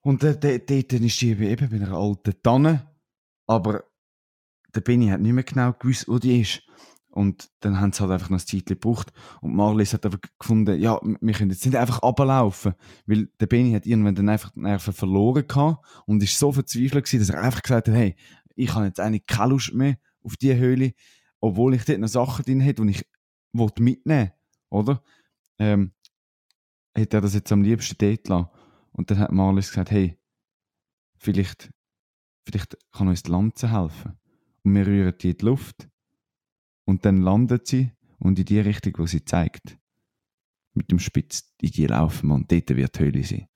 Und 0.00 0.22
äh, 0.24 0.38
dort 0.38 0.70
ist 0.70 1.20
die 1.20 1.30
eben 1.30 1.70
bei 1.70 1.76
einer 1.76 1.92
alten 1.92 2.34
Tanne. 2.42 2.94
Aber 3.46 3.84
der 4.74 4.80
Benny 4.80 5.08
hat 5.08 5.20
nicht 5.20 5.32
mehr 5.32 5.44
genau 5.44 5.72
gewusst, 5.72 6.06
wo 6.08 6.18
die 6.18 6.40
ist. 6.40 6.62
Und 7.16 7.48
dann 7.60 7.80
haben 7.80 7.94
sie 7.94 8.00
halt 8.00 8.12
einfach 8.12 8.28
noch 8.28 8.38
ein 8.38 8.46
Zeit 8.46 8.66
gebraucht. 8.66 9.10
Und 9.40 9.54
Marlies 9.56 9.94
hat 9.94 10.04
aber 10.04 10.18
gefunden, 10.38 10.78
ja, 10.78 11.00
wir 11.02 11.32
können 11.32 11.50
jetzt 11.50 11.64
nicht 11.64 11.74
einfach 11.74 12.02
runterlaufen. 12.02 12.74
Weil 13.06 13.30
der 13.40 13.46
Benny 13.46 13.72
hat 13.72 13.86
irgendwann 13.86 14.14
dann 14.14 14.28
einfach 14.28 14.50
die 14.50 14.60
Nerven 14.60 14.92
verloren 14.92 15.48
gehabt 15.48 15.82
und 16.04 16.22
ist 16.22 16.38
so 16.38 16.52
verzweifelt 16.52 17.06
gewesen, 17.06 17.20
dass 17.20 17.30
er 17.30 17.42
einfach 17.42 17.62
gesagt 17.62 17.88
hat, 17.88 17.94
hey, 17.94 18.16
ich 18.54 18.74
habe 18.74 18.84
jetzt 18.84 19.00
eigentlich 19.00 19.24
keine 19.24 19.52
Lust 19.52 19.72
mehr 19.72 19.96
auf 20.22 20.36
diese 20.36 20.58
Höhle, 20.58 20.92
obwohl 21.40 21.72
ich 21.72 21.86
dort 21.86 22.00
noch 22.00 22.08
Sachen 22.08 22.44
drin 22.44 22.60
hätte, 22.60 22.84
die 22.84 22.90
ich 22.90 23.06
wollte 23.54 23.82
mitnehmen 23.82 24.32
oder? 24.68 25.02
Ähm, 25.58 25.92
hätte 26.94 27.16
er 27.16 27.22
das 27.22 27.32
jetzt 27.32 27.50
am 27.50 27.62
liebsten 27.62 27.96
dort 27.98 28.28
lassen. 28.28 28.50
Und 28.92 29.10
dann 29.10 29.20
hat 29.20 29.32
Marlies 29.32 29.70
gesagt, 29.70 29.90
hey, 29.90 30.18
vielleicht, 31.16 31.70
vielleicht 32.44 32.76
kann 32.92 33.08
uns 33.08 33.22
die 33.22 33.30
Lanze 33.30 33.72
helfen. 33.72 34.18
Und 34.64 34.74
wir 34.74 34.86
rühren 34.86 35.14
die 35.18 35.30
in 35.30 35.38
die 35.38 35.44
Luft. 35.46 35.88
Und 36.86 37.04
dann 37.04 37.20
landet 37.20 37.66
sie 37.66 37.92
und 38.18 38.38
in 38.38 38.46
die 38.46 38.60
Richtung, 38.60 38.94
wo 38.96 39.06
sie 39.06 39.24
zeigt, 39.24 39.76
mit 40.72 40.90
dem 40.90 40.98
Spitz 40.98 41.52
in 41.60 41.70
die 41.70 41.86
laufen 41.86 42.30
und 42.30 42.50
dort 42.50 42.74
wird 42.74 42.98
die 42.98 43.00
Höhle 43.00 43.24
sein. 43.24 43.48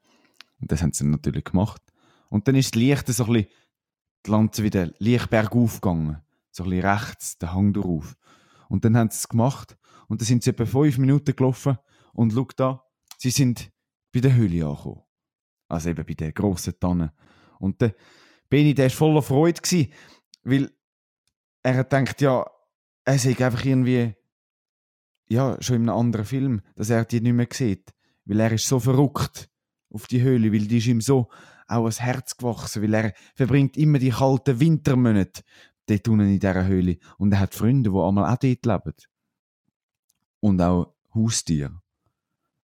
Und 0.60 0.70
das 0.70 0.82
haben 0.82 0.92
sie 0.92 1.06
natürlich 1.06 1.44
gemacht. 1.44 1.82
Und 2.28 2.46
dann 2.46 2.54
ist 2.54 2.74
das 2.74 2.80
Licht 2.80 3.06
so 3.08 3.24
ein 3.24 3.32
bisschen, 3.32 3.50
die 4.26 4.30
Lanze 4.30 4.62
wieder 4.62 4.92
leicht 4.98 5.30
bergauf 5.30 5.80
gegangen. 5.80 6.20
So 6.50 6.64
ein 6.64 6.70
bisschen 6.70 6.86
rechts, 6.86 7.38
der 7.38 7.54
Hang 7.54 7.72
drauf. 7.72 8.16
Und 8.68 8.84
dann 8.84 8.96
haben 8.96 9.10
sie 9.10 9.16
es 9.16 9.28
gemacht. 9.28 9.78
Und 10.08 10.20
dann 10.20 10.26
sind 10.26 10.42
sie 10.42 10.50
etwa 10.50 10.66
fünf 10.66 10.98
Minuten 10.98 11.34
gelaufen. 11.34 11.78
Und 12.12 12.32
schau 12.32 12.48
da, 12.56 12.84
sie 13.16 13.30
sind 13.30 13.70
bei 14.12 14.20
der 14.20 14.34
Höhle 14.34 14.66
angekommen. 14.66 15.02
Also 15.68 15.90
eben 15.90 16.04
bei 16.04 16.14
der 16.14 16.32
grossen 16.32 16.78
Tanne. 16.78 17.12
Und 17.58 17.80
der 17.80 17.94
Benny, 18.48 18.74
der 18.74 18.86
war 18.86 18.90
voller 18.90 19.22
Freude, 19.22 19.60
weil 20.42 20.70
er 21.62 21.84
gedacht, 21.84 22.20
ja, 22.20 22.44
er 23.10 23.18
sei 23.18 23.44
einfach 23.44 23.64
irgendwie, 23.64 24.14
ja, 25.28 25.56
schon 25.60 25.76
in 25.76 25.88
einem 25.88 25.98
anderen 25.98 26.24
Film, 26.24 26.60
dass 26.76 26.90
er 26.90 27.04
die 27.04 27.20
nicht 27.20 27.32
mehr 27.32 27.48
sieht. 27.52 27.92
Weil 28.24 28.40
er 28.40 28.52
ist 28.52 28.68
so 28.68 28.78
verrückt 28.78 29.50
auf 29.92 30.06
die 30.06 30.22
Höhle, 30.22 30.52
weil 30.52 30.66
die 30.66 30.78
ist 30.78 30.86
ihm 30.86 31.00
so 31.00 31.28
auch 31.66 31.82
ans 31.82 32.00
Herz 32.00 32.36
gewachsen, 32.36 32.82
weil 32.82 32.94
er 32.94 33.12
verbringt 33.34 33.76
immer 33.76 33.98
die 33.98 34.10
kalten 34.10 34.60
Wintermonate 34.60 35.42
dort 35.86 36.08
unten 36.08 36.28
in 36.28 36.38
dieser 36.38 36.66
Höhle. 36.66 36.98
Und 37.18 37.32
er 37.32 37.40
hat 37.40 37.54
Freunde, 37.54 37.90
die 37.90 37.96
einmal 37.96 38.32
auch 38.32 38.38
dort 38.38 38.66
leben. 38.66 38.94
Und 40.40 40.62
auch 40.62 40.94
Haustiere. 41.14 41.80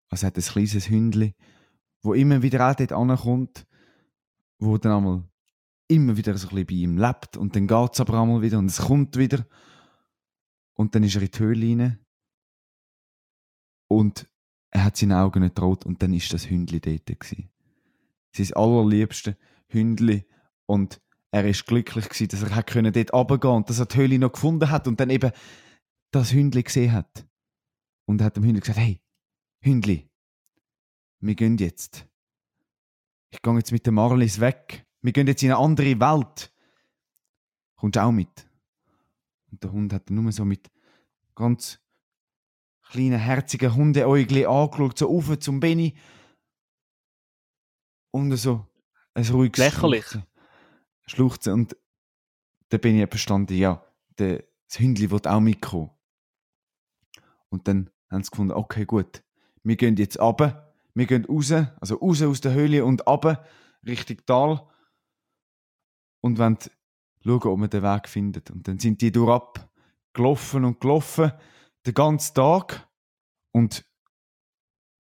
Also 0.10 0.26
er 0.26 0.28
hat 0.28 0.38
ein 0.38 0.44
kleines 0.44 0.90
Hündli, 0.90 1.36
wo 2.02 2.14
immer 2.14 2.42
wieder 2.42 2.70
auch 2.70 2.76
dort 2.76 2.92
ankommt, 2.92 3.66
wo 4.60 4.78
dann 4.78 4.92
einmal 4.92 5.24
immer 5.88 6.18
wieder 6.18 6.38
so 6.38 6.48
ein 6.50 6.56
bisschen 6.56 6.68
bei 6.68 6.76
ihm 6.76 6.98
lebt. 6.98 7.38
Und 7.38 7.56
dann 7.56 7.68
geht 7.68 7.94
es 7.94 8.00
aber 8.00 8.22
einmal 8.22 8.42
wieder 8.42 8.60
und 8.60 8.68
es 8.68 8.78
kommt 8.78 9.18
wieder. 9.18 9.46
Und 10.76 10.94
dann 10.94 11.04
ist 11.04 11.16
er 11.16 11.22
in 11.22 11.32
die 11.32 11.40
Höhle 11.40 11.68
rein. 11.68 12.06
Und 13.88 14.28
er 14.72 14.84
hat 14.84 14.98
seine 14.98 15.20
Augen 15.20 15.42
nicht 15.42 15.56
traut 15.56 15.86
und 15.86 16.02
dann 16.02 16.14
ist 16.14 16.34
das 16.34 16.50
Hündli 16.50 16.80
dort 16.80 17.06
gewesen. 17.06 17.50
Sein 18.36 18.54
allerliebste 18.54 19.38
Hündli. 19.70 20.26
Und 20.66 21.02
er 21.32 21.48
ist 21.48 21.66
glücklich 21.66 22.10
gewesen, 22.10 22.28
dass 22.28 22.44
er 22.44 22.56
hat 22.56 22.68
können 22.68 22.92
dort 22.92 23.14
runtergehen 23.14 23.56
und 23.56 23.70
dass 23.70 23.80
er 23.80 23.86
die 23.86 23.98
Höhle 23.98 24.20
noch 24.20 24.34
gefunden 24.34 24.70
hat 24.70 24.88
und 24.88 25.00
dann 25.00 25.10
eben 25.10 25.32
das 26.12 26.34
Hündli 26.34 26.64
gesehen 26.64 26.92
hat. 26.92 27.26
Und 28.06 28.22
er 28.22 28.26
hat 28.26 28.36
dem 28.36 28.44
Hündli 28.44 28.60
gesagt, 28.60 28.80
hey, 28.80 29.02
Hündli, 29.62 30.10
wir 31.22 31.36
gehen 31.36 31.58
jetzt. 31.58 32.08
Ich 33.32 33.42
gehe 33.42 33.56
jetzt 33.56 33.72
mit 33.72 33.86
dem 33.88 33.96
Marlies 33.96 34.40
weg. 34.40 34.86
Wir 35.02 35.14
gehen 35.14 35.28
jetzt 35.28 35.44
in 35.44 35.52
eine 35.52 35.60
andere 35.60 36.00
Welt. 36.00 36.54
Kommst 37.76 37.96
du 37.96 38.04
auch 38.04 38.12
mit? 38.12 38.48
Und 39.56 39.64
der 39.64 39.72
Hund 39.72 39.94
hat 39.94 40.10
nur 40.10 40.30
so 40.34 40.44
mit 40.44 40.70
ganz 41.34 41.80
kleinen, 42.90 43.18
herzigen 43.18 43.74
Hundeäugli 43.74 44.46
angeschaut, 44.46 45.00
so 45.00 45.18
auf 45.18 45.40
zum 45.40 45.62
Benny. 45.62 45.96
Und 48.12 48.36
so 48.36 48.68
ein 49.14 49.26
ruhiges 49.28 49.64
Lächerlich. 49.64 50.06
Schluchzen. 50.08 50.26
Schluchzen. 51.08 51.54
Und 51.54 51.78
der 52.70 52.80
Benny 52.80 53.00
hat 53.00 53.12
verstanden, 53.12 53.54
ja, 53.54 53.82
der, 54.18 54.44
das 54.68 54.80
Hündli 54.80 55.10
wird 55.10 55.26
auch 55.26 55.40
mitkommen. 55.40 55.90
Und 57.48 57.70
dann 57.70 57.90
haben 58.12 58.24
sie 58.24 58.32
gefunden, 58.32 58.52
okay, 58.52 58.84
gut, 58.84 59.24
wir 59.64 59.78
gehen 59.78 59.96
jetzt 59.96 60.20
runter, 60.20 60.76
wir 60.96 61.06
gehen 61.06 61.24
raus, 61.24 61.54
also 61.80 61.96
raus 61.96 62.22
aus 62.22 62.42
der 62.42 62.54
Höhle 62.54 62.84
und 62.84 63.08
runter, 63.08 63.46
Richtung 63.86 64.18
Tal. 64.26 64.68
Und 66.20 66.40
wollen 66.40 66.58
schauen, 67.26 67.52
ob 67.52 67.60
man 67.60 67.70
den 67.70 67.84
Weg 67.84 68.08
findet. 68.08 68.52
Und 68.52 68.68
dann 68.68 68.80
sind 68.80 69.02
die 69.02 69.12
durchab 69.12 69.70
gelaufen 70.14 70.64
und 70.64 70.80
gelaufen, 70.80 71.32
den 71.86 71.94
ganzen 71.94 72.36
Tag. 72.36 72.88
Und 73.52 73.86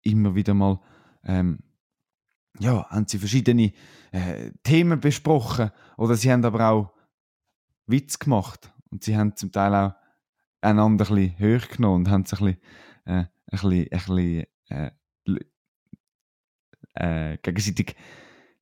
immer 0.02 0.35
wieder 0.35 0.54
mal, 0.54 0.80
ähm, 1.24 1.61
ja, 2.59 2.88
haben 2.90 3.06
sie 3.06 3.18
verschiedene 3.18 3.72
äh, 4.12 4.50
Themen 4.62 5.00
besprochen. 5.00 5.70
Oder 5.96 6.16
sie 6.16 6.30
haben 6.30 6.44
aber 6.44 6.68
auch 6.68 6.92
Witz 7.87 8.18
gemacht. 8.18 8.72
Und 8.90 9.04
sie 9.04 9.16
haben 9.16 9.37
zum 9.37 9.52
Teil 9.52 9.74
auch 9.74 9.94
einander 10.61 11.04
ein 11.04 11.14
bisschen 11.14 11.38
höher 11.38 11.61
genommen 11.61 12.06
und 12.06 12.11
haben 12.11 12.26
sich 12.26 12.40
ein 12.40 12.46
bisschen, 12.46 12.61
äh, 13.06 13.12
ein 13.12 13.28
bisschen, 13.50 13.72
ein 13.72 13.88
bisschen 13.88 14.46
äh, 14.68 14.90
äh, 16.94 17.38
gegenseitig 17.38 17.96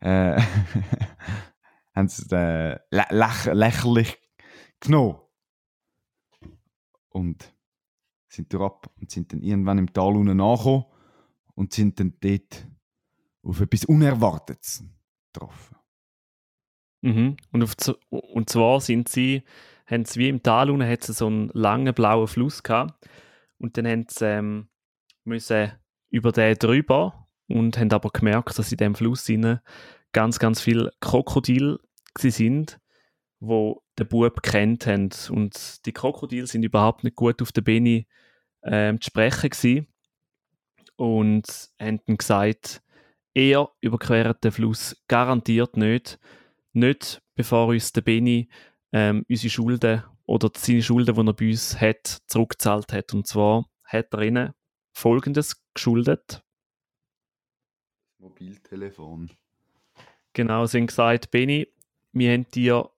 äh, 0.01 0.41
haben 1.99 2.09
sie 2.09 2.25
lä 2.31 2.79
läch 3.11 3.45
lächerlich 3.53 4.19
genommen. 4.81 5.19
Und 7.11 7.53
sind 8.29 8.53
durchab 8.53 8.91
und 9.01 9.11
sind 9.11 9.33
dann 9.33 9.43
irgendwann 9.43 9.79
im 9.79 9.93
Tal 9.93 10.17
unten 10.17 10.41
angekommen 10.41 10.85
und 11.55 11.73
sind 11.73 11.99
dann 11.99 12.15
dort 12.21 12.69
auf 13.43 13.61
etwas 13.61 13.85
Unerwartetes 13.85 14.85
getroffen. 15.33 15.77
Mhm. 17.01 17.37
Und, 17.53 17.63
auf, 17.63 17.75
und 18.11 18.51
zwar 18.51 18.81
sind 18.81 19.09
sie, 19.09 19.43
haben 19.87 20.05
sie 20.05 20.21
wie 20.21 20.29
im 20.29 20.43
Tal 20.43 20.71
unten 20.71 20.89
hat 20.89 21.05
so 21.05 21.27
einen 21.27 21.49
langen 21.55 21.95
blauen 21.95 22.29
Fluss 22.29 22.63
gehabt. 22.63 23.09
Und 23.59 23.77
dann 23.77 23.87
haben 23.87 24.07
sie 24.09 24.27
ähm, 24.27 24.69
müssen 25.25 25.73
über 26.11 26.33
den 26.33 26.55
drüber 26.57 27.29
und 27.49 27.79
haben 27.79 27.93
aber 27.93 28.11
gemerkt, 28.11 28.59
dass 28.59 28.71
in 28.71 28.79
dem 28.79 28.95
Fluss 28.95 29.31
ganz, 30.13 30.39
ganz 30.39 30.61
viele 30.61 30.93
Krokodile 31.01 31.79
gsi 31.79 31.88
sind, 32.19 32.79
wo 33.41 33.83
der 33.99 34.05
Bub 34.05 34.43
kennt 34.43 34.87
haben. 34.87 35.11
Und 35.31 35.85
die 35.87 35.93
Krokodile 35.93 36.47
sind 36.47 36.63
überhaupt 36.63 37.05
nicht 37.05 37.17
gut 37.17 37.41
auf 37.43 37.53
der 37.53 37.63
Beni 37.63 38.07
ähm, 38.63 39.01
zu 39.01 39.07
sprechen 39.07 39.51
gsi 39.51 39.87
und 40.97 41.71
haben 41.81 42.01
dann 42.07 42.17
gesagt, 42.17 42.83
er 43.35 43.71
überquert 43.81 44.43
den 44.43 44.53
Fluss 44.53 45.01
garantiert 45.07 45.77
nicht, 45.77 46.19
nicht 46.73 47.23
bevor 47.35 47.69
uns 47.69 47.93
der 47.93 48.01
Beni 48.01 48.49
ähm, 48.93 49.25
unsere 49.29 49.51
Schulden 49.51 50.03
oder 50.27 50.51
seine 50.57 50.83
Schulden, 50.83 51.15
die 51.15 51.31
er 51.31 51.33
bei 51.33 51.49
uns 51.49 51.81
hat, 51.81 52.19
zurückgezahlt 52.27 52.93
hat. 52.93 53.15
Und 53.15 53.27
zwar 53.27 53.67
hat 53.85 54.13
er 54.13 54.23
ihnen 54.23 54.55
Folgendes 54.93 55.63
geschuldet. 55.73 56.43
Mobiltelefon. 58.19 59.31
Genau, 60.33 60.67
sie 60.67 60.79
haben 60.79 60.89
gesagt, 60.89 61.31
Beni, 61.31 61.69
wir 62.13 62.33
haben 62.33 62.47
dir 62.51 62.91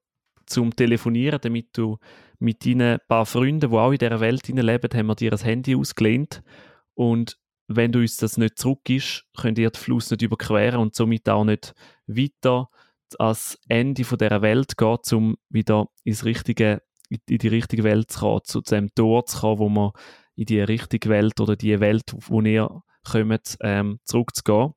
zum 0.46 0.75
Telefonieren, 0.75 1.40
damit 1.40 1.77
du 1.77 1.99
mit 2.38 2.64
deinen 2.64 2.99
paar 3.09 3.27
Freunden, 3.27 3.70
die 3.70 3.77
auch 3.77 3.92
in 3.92 3.99
dieser 3.99 4.20
Welt 4.20 4.49
leben, 4.49 4.99
haben 4.99 5.07
wir 5.07 5.14
dir 5.14 5.33
ein 5.33 5.38
Handy 5.38 5.77
ausgelehnt. 5.77 6.42
Und 6.94 7.38
wenn 7.68 7.92
du 7.92 8.01
uns 8.01 8.16
das 8.16 8.37
nicht 8.37 8.59
zurückgibst, 8.59 9.27
könnt 9.37 9.59
ihr 9.59 9.70
den 9.70 9.79
Fluss 9.79 10.11
nicht 10.11 10.23
überqueren 10.23 10.81
und 10.81 10.94
somit 10.94 11.29
auch 11.29 11.44
nicht 11.44 11.75
weiter 12.07 12.68
ans 13.18 13.59
Ende 13.68 14.03
dieser 14.03 14.42
Welt 14.42 14.77
gehen, 14.77 14.99
um 15.12 15.37
wieder 15.49 15.88
ins 16.05 16.25
richtige, 16.25 16.83
in 17.09 17.38
die 17.38 17.49
richtige 17.49 17.85
Welt 17.85 18.11
zu 18.11 18.20
kommen, 18.20 18.40
zu 18.44 18.61
dem 18.62 18.92
Tor 18.94 19.27
zu 19.27 19.40
kommen, 19.40 19.59
wo 19.59 19.68
man 19.68 19.90
in 20.35 20.46
die 20.46 20.61
richtige 20.61 21.09
Welt 21.11 21.38
oder 21.40 21.57
die 21.57 21.79
Welt, 21.81 22.14
wo 22.16 22.40
ihr 22.40 22.83
kommt, 23.05 23.57
ähm, 23.61 24.01
zurückzugehen. 24.05 24.73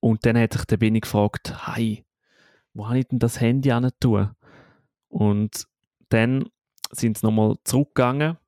Und 0.00 0.24
dann 0.24 0.38
hat 0.38 0.52
sich 0.52 0.64
der 0.64 0.76
Benny 0.76 1.00
gefragt, 1.00 1.54
hey, 1.66 2.04
wo 2.74 2.88
habe 2.88 2.98
ich 2.98 3.08
denn 3.08 3.18
das 3.18 3.40
Handy 3.40 3.70
an? 3.70 3.90
Und 5.08 5.66
dann 6.08 6.48
sind 6.90 7.18
sie 7.18 7.26
nochmal 7.26 7.56
zurückgegangen 7.64 8.38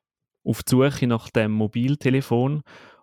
auf 0.44 0.62
die 0.62 0.70
Suche 0.70 1.06
nach 1.06 1.30
dem 1.30 1.52
Mobiltelefon 1.52 2.62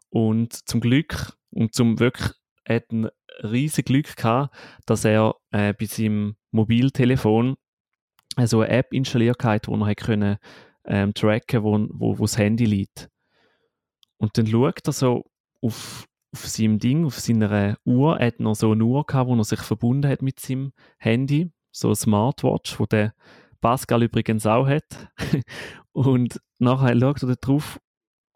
und 0.10 0.54
zum 0.54 0.80
Glück 0.80 1.38
und 1.52 1.74
zum 1.74 2.00
wirklich 2.00 2.32
hat 2.68 2.92
ein 2.92 3.10
riesiges 3.44 3.86
Glück 3.86 4.16
gehabt, 4.16 4.56
dass 4.86 5.06
er 5.06 5.36
äh, 5.52 5.74
bei 5.74 5.86
seinem 5.86 6.36
Mobiltelefon 6.52 7.56
äh, 8.38 8.48
so 8.48 8.62
eine 8.62 8.70
App 8.70 8.94
installiert 8.94 9.44
hat, 9.44 9.68
wo 9.68 9.76
er 9.76 9.96
können, 9.96 10.38
ähm, 10.86 11.14
tracken 11.14 11.64
wo, 11.64 11.88
wo, 11.92 12.20
wo 12.20 12.24
das 12.24 12.38
Handy 12.38 12.66
liegt. 12.66 13.10
Und 14.18 14.38
dann 14.38 14.48
schaut 14.48 14.88
er 14.88 14.94
so 14.94 15.26
auf, 15.62 16.08
auf 16.34 16.48
seinem 16.48 16.80
Ding, 16.80 17.06
auf 17.06 17.20
seiner 17.20 17.78
Uhr, 17.86 18.20
hat 18.20 18.40
noch 18.40 18.56
so 18.56 18.72
eine 18.72 18.84
Uhr 18.84 19.06
gehabt, 19.06 19.30
wo 19.30 19.36
er 19.36 19.44
sich 19.44 19.62
verbunden 19.62 20.10
hat 20.10 20.22
mit 20.22 20.40
seinem 20.40 20.72
Handy, 20.98 21.52
so 21.72 21.90
eine 21.90 21.96
Smartwatch, 21.96 22.80
wo 22.80 22.86
der 22.86 23.14
Pascal 23.60 24.04
übrigens 24.04 24.46
auch 24.46 24.68
hat. 24.68 25.12
und 25.92 26.40
nachher 26.60 27.00
schaut 27.00 27.24
er 27.24 27.36
drauf 27.36 27.80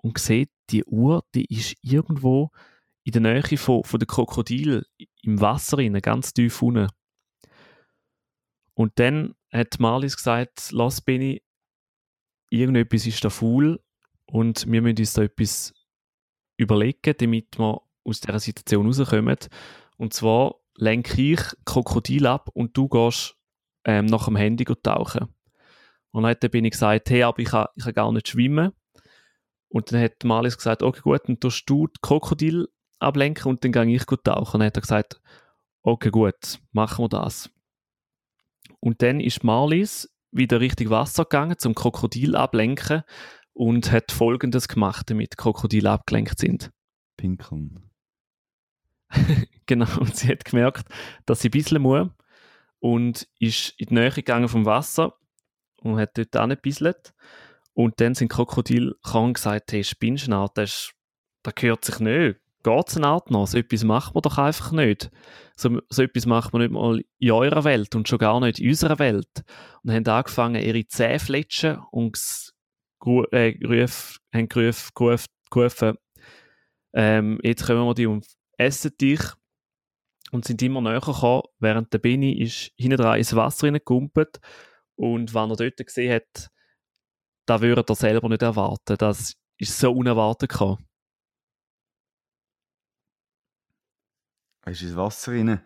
und 0.02 0.18
sieht, 0.18 0.52
die 0.70 0.84
Uhr, 0.86 1.24
die 1.34 1.46
ist 1.46 1.76
irgendwo 1.82 2.52
in 3.04 3.12
der 3.12 3.22
Nähe 3.22 3.58
von, 3.58 3.84
von 3.84 4.00
der 4.00 4.08
Krokodil 4.08 4.86
im 5.22 5.40
Wasser 5.40 5.78
rein, 5.78 5.94
ganz 6.02 6.34
tief 6.34 6.62
unten. 6.62 6.90
Und 8.74 9.00
dann 9.00 9.36
hat 9.52 9.80
Marlies 9.80 10.18
gesagt, 10.18 10.70
lass 10.72 11.02
Benny, 11.02 11.44
irgendetwas 12.50 13.06
ist 13.06 13.24
da 13.24 13.30
faul 13.30 13.80
und 14.26 14.70
wir 14.70 14.82
müssen 14.82 14.98
uns 15.00 15.14
da 15.14 15.24
etwas 15.24 15.74
überlegen, 16.58 17.16
damit 17.18 17.58
wir 17.58 17.82
aus 18.06 18.22
dieser 18.22 18.40
Situation 18.40 18.86
rauskommen. 18.86 19.38
Und 19.98 20.14
zwar 20.14 20.56
lenke 20.76 21.22
ich 21.22 21.42
Krokodil 21.66 22.28
ab 22.28 22.50
und 22.54 22.78
du 22.78 22.88
gehst 22.88 23.36
ähm, 23.86 24.06
nach 24.06 24.26
dem 24.26 24.36
Handy 24.36 24.66
tauchen. 24.66 25.34
Und 26.12 26.24
dann 26.24 26.52
bin 26.52 26.66
ich 26.66 26.72
gesagt, 26.72 27.10
hey, 27.10 27.24
aber 27.24 27.40
ich 27.40 27.50
kann, 27.50 27.68
ich 27.76 27.84
kann 27.84 27.94
gar 27.94 28.12
nicht 28.12 28.30
schwimmen. 28.30 28.72
Und 29.68 29.92
dann 29.92 30.02
hat 30.02 30.24
Marlies 30.24 30.58
gesagt, 30.58 30.84
okay, 30.84 31.02
gut, 31.02 31.28
dann 31.28 31.40
tust 31.40 31.70
du 31.70 31.88
die 31.88 32.00
Krokodil 32.02 32.70
ablenken 33.00 33.50
und 33.50 33.64
dann 33.64 33.74
gehe 33.74 33.96
ich 33.96 34.06
tauchen. 34.06 34.54
Und 34.54 34.60
dann 34.60 34.68
hat 34.68 34.78
er 34.78 34.82
gesagt, 34.82 35.22
okay, 35.82 36.12
gut, 36.12 36.60
machen 36.72 37.04
wir 37.04 37.10
das. 37.10 37.50
Und 38.80 39.02
dann 39.02 39.20
ist 39.20 39.44
Marlies 39.44 40.10
wieder 40.32 40.60
Richtung 40.60 40.90
Wasser 40.90 41.24
gegangen, 41.24 41.58
zum 41.58 41.76
Krokodil 41.76 42.36
ablenken 42.36 43.04
und 43.54 43.92
hat 43.92 44.12
Folgendes 44.12 44.68
gemacht, 44.68 45.10
damit 45.10 45.38
Krokodile 45.38 45.92
abgelenkt 45.92 46.40
sind. 46.40 46.72
Pinkeln. 47.18 47.85
genau, 49.66 50.00
und 50.00 50.16
sie 50.16 50.28
hat 50.28 50.46
gemerkt, 50.46 50.88
dass 51.26 51.42
sie 51.42 51.50
ein 51.50 51.52
bisschen 51.52 51.82
muss 51.82 52.10
und 52.80 53.28
ist 53.40 53.74
in 53.78 53.88
die 53.88 53.94
Nähe 53.96 54.12
gegangen 54.12 54.48
vom 54.48 54.66
Wasser 54.66 55.14
und 55.82 55.98
hat 55.98 56.18
dort 56.18 56.36
angebisselt. 56.36 57.14
Und 57.74 58.00
dann 58.00 58.16
sind 58.16 58.30
Krokodil 58.30 58.96
krank 59.04 59.36
gesagt, 59.36 59.72
hey, 59.72 59.84
Spinnschnart, 59.84 60.58
das, 60.58 60.92
das 61.44 61.56
gehört 61.56 61.84
sich 61.84 62.00
nicht. 62.00 62.40
Geht 62.64 62.88
es 62.88 62.98
eine 62.98 63.08
Art 63.08 63.30
noch? 63.30 63.48
So 63.48 63.58
etwas 63.58 63.84
machen 63.84 64.16
wir 64.16 64.22
doch 64.22 64.38
einfach 64.38 64.72
nicht. 64.72 65.12
So, 65.56 65.82
so 65.90 66.02
etwas 66.02 66.26
machen 66.26 66.54
wir 66.54 66.60
nicht 66.60 66.72
mal 66.72 67.04
in 67.20 67.32
eurer 67.32 67.64
Welt 67.64 67.94
und 67.96 68.08
schon 68.08 68.18
gar 68.18 68.40
nicht 68.40 68.60
in 68.60 68.70
unserer 68.70 68.98
Welt. 68.98 69.44
Und 69.84 69.92
haben 69.92 70.08
angefangen, 70.08 70.64
ihre 70.64 70.88
Zähne 70.88 71.20
fletschen 71.20 71.80
und 71.92 72.18
äh, 73.32 73.54
geruf, 73.54 74.20
haben 74.34 74.48
gerufen, 74.50 75.98
ähm, 76.94 77.40
jetzt 77.44 77.68
kommen 77.68 77.86
wir 77.86 77.94
die 77.94 78.08
und 78.08 78.26
essen 78.58 78.98
dich 79.00 79.22
und 80.32 80.46
sind 80.46 80.62
immer 80.62 80.82
näher 80.82 81.02
gekommen, 81.02 81.44
während 81.60 81.94
der 81.94 82.00
Benny 82.00 82.42
ist 82.42 82.72
hinten 82.78 82.98
dran 82.98 83.18
ins 83.18 83.36
Wasser 83.36 83.68
hineingekumpelt 83.68 84.40
und 84.96 85.34
wenn 85.34 85.50
er 85.50 85.56
dort 85.56 85.78
gesehen 85.78 86.14
hat, 86.14 86.52
da 87.46 87.62
würde 87.62 87.86
er 87.88 87.96
selber 87.96 88.30
nicht 88.30 88.42
erwarten. 88.42 88.98
Das 88.98 89.36
ist 89.58 89.78
so 89.78 89.92
unerwartet 89.92 90.50
gekommen. 90.50 90.88
Er 94.64 94.72
ist 94.72 94.82
ins 94.82 94.96
Wasser 94.96 95.34
rein 95.34 95.62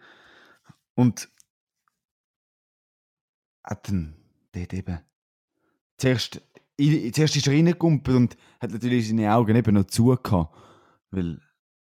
und 0.96 1.30
hat 3.64 3.88
dann 3.88 4.16
dort 4.52 4.74
eben 4.74 5.00
zuerst, 5.98 6.42
zuerst 6.78 7.36
ist 7.36 7.48
er 7.48 7.54
reingekumpelt 7.54 8.18
und 8.18 8.38
hat 8.60 8.72
natürlich 8.72 9.08
seine 9.08 9.34
Augen 9.34 9.56
eben 9.56 9.76
noch 9.76 9.86
zugehört, 9.86 10.50
weil 11.12 11.40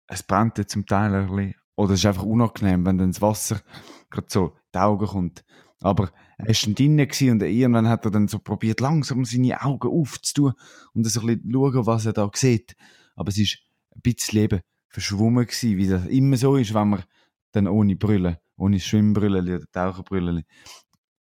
es 0.07 0.23
brennt 0.23 0.69
zum 0.69 0.85
Teil 0.85 1.13
ein 1.13 1.27
bisschen 1.27 1.55
oder 1.75 1.93
es 1.93 1.99
ist 1.99 2.05
einfach 2.05 2.23
unangenehm, 2.23 2.85
wenn 2.85 2.97
dann 2.97 3.11
das 3.11 3.21
Wasser 3.21 3.61
gerade 4.09 4.27
so 4.29 4.55
die 4.73 4.79
Augen 4.79 5.05
kommt. 5.05 5.45
Aber 5.81 6.11
er 6.37 6.47
war 6.47 6.55
dann 6.65 6.75
drinnen 6.75 7.07
und 7.31 7.43
irgendwann 7.43 7.87
hat 7.87 8.05
er 8.05 8.11
dann 8.11 8.27
so 8.27 8.39
probiert, 8.39 8.79
langsam 8.79 9.25
seine 9.25 9.61
Augen 9.61 9.89
aufzutun 9.89 10.53
und 10.93 11.03
so 11.05 11.21
ein 11.21 11.27
bisschen 11.27 11.51
schauen, 11.51 11.85
was 11.85 12.05
er 12.05 12.13
da 12.13 12.29
sieht. 12.33 12.75
Aber 13.15 13.29
es 13.29 13.37
ist 13.37 13.59
ein 13.95 14.01
bisschen 14.01 14.39
eben 14.39 14.61
verschwommen 14.89 15.45
gewesen, 15.45 15.77
wie 15.77 15.87
das 15.87 16.05
immer 16.07 16.37
so 16.37 16.55
ist, 16.55 16.73
wenn 16.73 16.89
man 16.89 17.03
dann 17.51 17.67
ohne 17.67 17.95
Brille, 17.95 18.41
ohne 18.55 18.79
Schwimmbrille 18.79 19.41
oder 19.41 19.71
Taucherbrille 19.71 20.43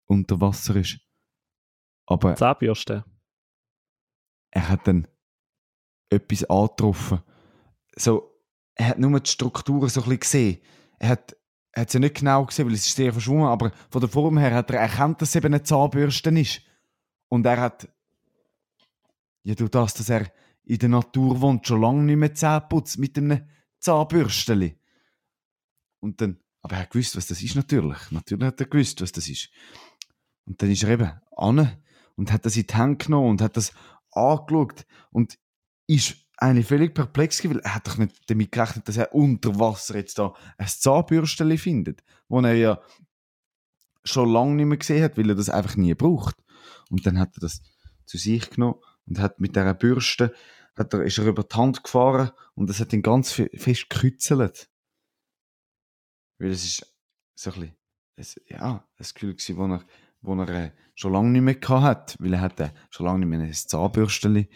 unter 0.05 0.41
Wasser 0.41 0.75
ist. 0.77 0.99
Aber 2.07 2.35
Zahnbürste. 2.35 3.05
er 4.49 4.69
hat 4.69 4.87
dann 4.87 5.07
etwas 6.09 6.43
angetroffen. 6.49 7.21
So, 7.95 8.38
er 8.79 8.87
hat 8.87 8.99
nur 8.99 9.19
die 9.19 9.29
Struktur 9.29 9.89
so 9.89 9.99
ein 9.99 10.03
bisschen 10.05 10.19
gesehen. 10.19 10.61
Er 10.99 11.09
hat, 11.09 11.35
er 11.73 11.81
hat 11.81 11.91
sie 11.91 11.99
nicht 11.99 12.15
genau 12.15 12.45
gesehen, 12.45 12.65
weil 12.65 12.75
es 12.75 12.85
ist 12.85 12.95
sehr 12.95 13.11
verschwommen, 13.11 13.47
aber 13.47 13.73
von 13.89 13.99
der 13.99 14.09
Form 14.09 14.37
her 14.37 14.53
hat 14.53 14.71
er 14.71 14.79
erkannt, 14.79 15.21
dass 15.21 15.29
es 15.29 15.35
eben 15.35 15.47
eine 15.47 15.63
Zahnbürste 15.63 16.29
ist. 16.29 16.61
Und 17.27 17.45
er 17.45 17.59
hat, 17.59 17.89
ja, 19.43 19.53
durch 19.53 19.69
das, 19.69 19.95
dass 19.95 20.09
er 20.09 20.31
in 20.63 20.77
der 20.77 20.87
Natur 20.87 21.41
wohnt, 21.41 21.67
schon 21.67 21.81
lange 21.81 22.03
nicht 22.03 22.15
mehr 22.15 22.33
Zähne 22.33 22.65
putzt 22.69 22.97
mit 22.99 23.17
einem 23.17 23.49
Zahnbürsteli. 23.79 24.79
Und 25.99 26.21
dann, 26.21 26.39
aber 26.61 26.77
er 26.77 26.81
hat 26.83 26.91
gewusst, 26.91 27.17
was 27.17 27.27
das 27.27 27.41
ist 27.41 27.55
natürlich. 27.55 28.11
Natürlich 28.11 28.45
hat 28.45 28.61
er 28.61 28.67
gewusst, 28.67 29.01
was 29.01 29.11
das 29.11 29.27
ist. 29.27 29.49
Und 30.45 30.61
dann 30.61 30.71
ist 30.71 30.83
er 30.83 30.89
eben 30.91 31.11
an 31.35 31.83
und 32.15 32.31
hat 32.31 32.45
das 32.45 32.55
in 32.55 32.65
die 32.65 32.73
Hand 32.73 33.03
genommen 33.03 33.31
und 33.31 33.41
hat 33.41 33.57
das 33.57 33.73
angeschaut 34.11 34.85
und 35.11 35.37
ist 35.85 36.15
eigentlich 36.41 36.67
völlig 36.67 36.93
perplex 36.93 37.43
weil 37.43 37.59
er 37.59 37.75
hat 37.75 37.87
doch 37.87 37.97
nicht 37.97 38.29
damit 38.29 38.51
gerechnet, 38.51 38.87
dass 38.87 38.97
er 38.97 39.13
unter 39.13 39.59
Wasser 39.59 39.95
jetzt 39.97 40.17
da 40.17 40.33
ein 40.57 40.67
Zahnbürsteli 40.67 41.57
findet, 41.57 42.03
wo 42.27 42.39
er 42.39 42.53
ja 42.53 42.81
schon 44.03 44.31
lange 44.31 44.55
nicht 44.55 44.65
mehr 44.65 44.77
gesehen 44.77 45.03
hat, 45.03 45.17
weil 45.17 45.29
er 45.29 45.35
das 45.35 45.49
einfach 45.49 45.75
nie 45.75 45.93
braucht. 45.93 46.37
Und 46.89 47.05
dann 47.05 47.19
hat 47.19 47.35
er 47.37 47.41
das 47.41 47.61
zu 48.05 48.17
sich 48.17 48.49
genommen 48.49 48.79
und 49.05 49.19
hat 49.19 49.39
mit 49.39 49.55
dieser 49.55 49.73
Bürste 49.73 50.33
hat 50.75 50.93
er, 50.93 51.03
ist 51.03 51.17
er 51.17 51.25
über 51.25 51.43
die 51.43 51.55
Hand 51.55 51.83
gefahren 51.83 52.31
und 52.55 52.69
das 52.69 52.79
hat 52.79 52.93
ihn 52.93 53.01
ganz 53.01 53.31
fest 53.31 53.89
gekützelt. 53.89 54.69
Weil 56.37 56.51
es 56.51 56.63
ist 56.63 56.95
so 57.35 57.51
ein 57.51 57.73
bisschen, 58.15 58.43
ja, 58.47 58.87
das 58.97 59.13
Gefühl 59.13 59.33
gewesen, 59.33 59.57
wo 59.57 59.65
er, 59.65 59.85
wo 60.21 60.41
er 60.41 60.49
äh, 60.49 60.71
schon 60.95 61.11
lange 61.11 61.29
nicht 61.29 61.41
mehr 61.41 61.55
gehabt 61.55 61.83
hat, 61.83 62.17
weil 62.19 62.33
er 62.33 62.41
hat 62.41 62.59
äh, 62.61 62.71
schon 62.89 63.05
lange 63.05 63.19
nicht 63.19 63.29
mehr 63.29 63.41
ein 63.41 63.53
Zahnbürsteli 63.53 64.49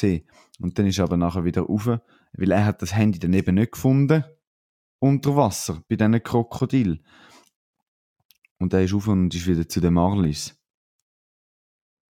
gesehen. 0.00 0.28
Und 0.60 0.78
dann 0.78 0.86
ist 0.86 0.98
er 0.98 1.04
aber 1.04 1.16
nachher 1.16 1.44
wieder 1.44 1.62
rauf, 1.62 1.86
weil 1.86 2.50
er 2.50 2.64
hat 2.64 2.82
das 2.82 2.94
Handy 2.94 3.18
dann 3.18 3.32
eben 3.32 3.54
nicht 3.54 3.72
gefunden 3.72 4.24
unter 4.98 5.36
Wasser 5.36 5.82
bei 5.88 5.96
diesen 5.96 6.22
Krokodil. 6.22 7.02
Und 8.58 8.72
er 8.72 8.82
ist 8.82 8.94
auf 8.94 9.08
und 9.08 9.34
ist 9.34 9.46
wieder 9.46 9.68
zu 9.68 9.80
den 9.80 9.94
Marlies. 9.94 10.58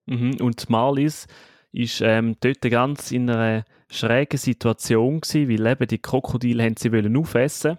Mhm. 0.06 0.36
Und 0.40 0.68
Marlies 0.68 1.26
ist 1.72 2.00
ähm, 2.02 2.36
dort 2.40 2.60
ganz 2.60 3.10
in 3.10 3.30
einer 3.30 3.64
schrägen 3.90 4.38
Situation 4.38 5.20
gewesen, 5.20 5.48
weil 5.48 5.72
eben 5.72 5.88
die 5.88 5.98
Krokodile 5.98 6.62
haben 6.62 6.76
sie 6.76 6.92
wollen 6.92 7.16
aufessen 7.16 7.78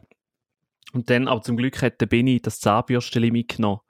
und 0.96 1.10
dann, 1.10 1.28
aber 1.28 1.42
zum 1.42 1.58
Glück 1.58 1.82
hat 1.82 2.00
der 2.00 2.06
Benny 2.06 2.40
das 2.42 2.62
Zahnbürstchen 2.62 3.32
mitgenommen 3.32 3.82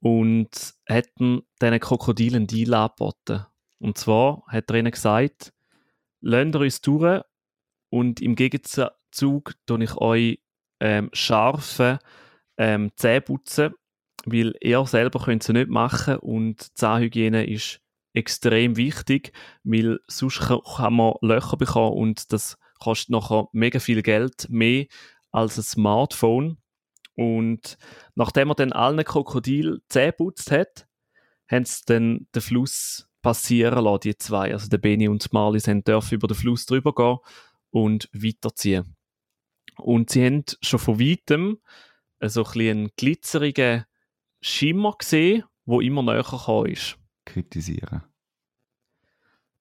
und 0.00 0.74
hat 0.88 1.08
diesen 1.18 1.80
Krokodilen 1.80 2.36
einen 2.36 2.46
Deal 2.46 2.72
angeboten. 2.72 3.46
Und 3.80 3.98
zwar 3.98 4.44
hat 4.46 4.70
er 4.70 4.76
ihnen 4.76 4.92
gesagt, 4.92 5.52
lasst 6.20 6.54
uns 6.54 6.80
durch 6.82 7.22
und 7.88 8.20
im 8.20 8.36
Gegenzug 8.36 9.54
tue 9.66 9.84
ich 9.84 9.96
euch 9.96 10.38
ähm, 10.80 11.10
scharfe 11.12 11.98
ähm, 12.56 12.92
Zähne 12.96 13.22
putzen, 13.22 13.74
weil 14.26 14.54
ihr 14.60 14.84
selber 14.86 15.20
könnt 15.24 15.42
sie 15.42 15.54
nicht 15.54 15.70
machen 15.70 16.16
und 16.16 16.76
Zahnhygiene 16.76 17.46
ist 17.46 17.80
extrem 18.12 18.76
wichtig, 18.76 19.32
weil 19.64 20.00
sonst 20.06 20.40
kann 20.40 20.94
man 20.94 21.14
Löcher 21.22 21.56
bekommen 21.56 21.96
und 21.96 22.32
das 22.32 22.58
kostet 22.78 23.10
nachher 23.10 23.48
mega 23.52 23.78
viel 23.78 24.02
Geld, 24.02 24.46
mehr 24.50 24.86
als 25.30 25.58
ein 25.58 25.62
Smartphone. 25.62 26.58
Und 27.14 27.76
nachdem 28.14 28.50
er 28.50 28.54
dann 28.54 28.72
allen 28.72 29.04
Krokodil 29.04 29.80
Zähne 29.88 30.12
putzt 30.12 30.50
hat, 30.50 30.86
haben 31.48 31.64
sie 31.64 31.82
dann 31.86 32.26
den 32.34 32.42
Fluss 32.42 33.09
passieren 33.22 33.84
lassen, 33.84 34.00
die 34.00 34.16
zwei. 34.16 34.52
Also 34.52 34.68
der 34.68 34.78
Benny 34.78 35.08
und 35.08 35.32
Marlies 35.32 35.64
dürfen 35.64 36.14
über 36.14 36.28
den 36.28 36.36
Fluss 36.36 36.66
drüber 36.66 36.94
gehen 36.94 37.18
und 37.70 38.08
weiterziehen. 38.12 38.96
Und 39.76 40.10
sie 40.10 40.24
haben 40.24 40.44
schon 40.62 40.78
von 40.78 41.00
weitem 41.00 41.58
so 42.22 42.44
ein 42.44 42.60
einen 42.60 42.90
glitzerigen 42.96 43.84
Schimmer 44.40 44.94
gesehen, 44.98 45.44
wo 45.64 45.80
immer 45.80 46.02
näher 46.02 46.22
gekommen 46.22 46.70
ist. 46.70 46.98
Kritisieren. 47.24 48.02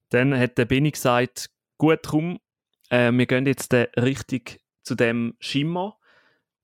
Dann 0.09 0.37
hat 0.37 0.57
der 0.57 0.65
Benny 0.65 0.91
gesagt, 0.91 1.51
gut, 1.77 1.99
komm, 2.07 2.39
äh, 2.89 3.11
wir 3.11 3.25
gehen 3.25 3.45
jetzt 3.45 3.73
äh, 3.73 3.89
richtig 3.97 4.59
zu 4.83 4.95
dem 4.95 5.35
Schimmer. 5.39 5.97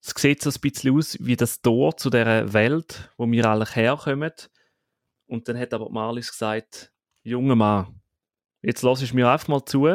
Es 0.01 0.13
sieht 0.17 0.41
so 0.41 0.49
ein 0.49 0.59
bisschen 0.61 0.95
aus 0.95 1.17
wie 1.19 1.35
das 1.35 1.61
Tor 1.61 1.97
zu 1.97 2.09
der 2.09 2.53
Welt, 2.53 3.11
wo 3.17 3.29
wir 3.29 3.45
eigentlich 3.45 3.75
herkommen. 3.75 4.31
Und 5.27 5.47
dann 5.47 5.57
hat 5.57 5.73
aber 5.73 5.89
Marlies 5.89 6.31
gesagt, 6.31 6.91
junger 7.23 7.55
Mann, 7.55 7.99
jetzt 8.61 8.81
lass 8.83 9.01
ich 9.01 9.13
mir 9.13 9.29
einfach 9.29 9.47
mal 9.47 9.65
zu. 9.65 9.87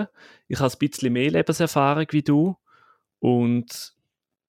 Ich 0.48 0.60
habe 0.60 0.72
ein 0.72 0.78
bisschen 0.78 1.12
mehr 1.12 1.30
Lebenserfahrung 1.30 2.06
wie 2.10 2.22
du 2.22 2.56
und 3.18 3.94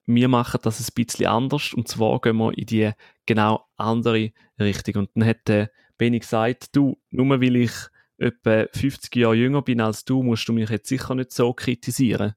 wir 0.06 0.28
machen 0.28 0.60
das 0.64 0.80
ein 0.80 0.94
bisschen 0.96 1.28
anders 1.28 1.74
und 1.74 1.88
zwar 1.88 2.20
gehen 2.22 2.38
wir 2.38 2.58
in 2.58 2.66
die 2.66 2.92
genau 3.26 3.68
andere 3.78 4.32
Richtung. 4.60 4.96
Und 4.96 5.10
dann 5.16 5.26
hat 5.26 5.48
der 5.48 5.72
Benny 5.98 6.20
gesagt, 6.20 6.76
du, 6.76 6.98
nur 7.12 7.42
weil 7.42 7.56
ich 7.56 7.72
etwa 8.18 8.66
50 8.74 9.16
Jahre 9.16 9.36
jünger 9.36 9.62
bin 9.62 9.82
als 9.82 10.06
du, 10.06 10.24
musst 10.24 10.48
du 10.48 10.54
mich 10.54 10.70
jetzt 10.70 10.90
sicher 10.90 11.16
nicht 11.16 11.32
so 11.32 11.54
kritisieren. 11.54 12.36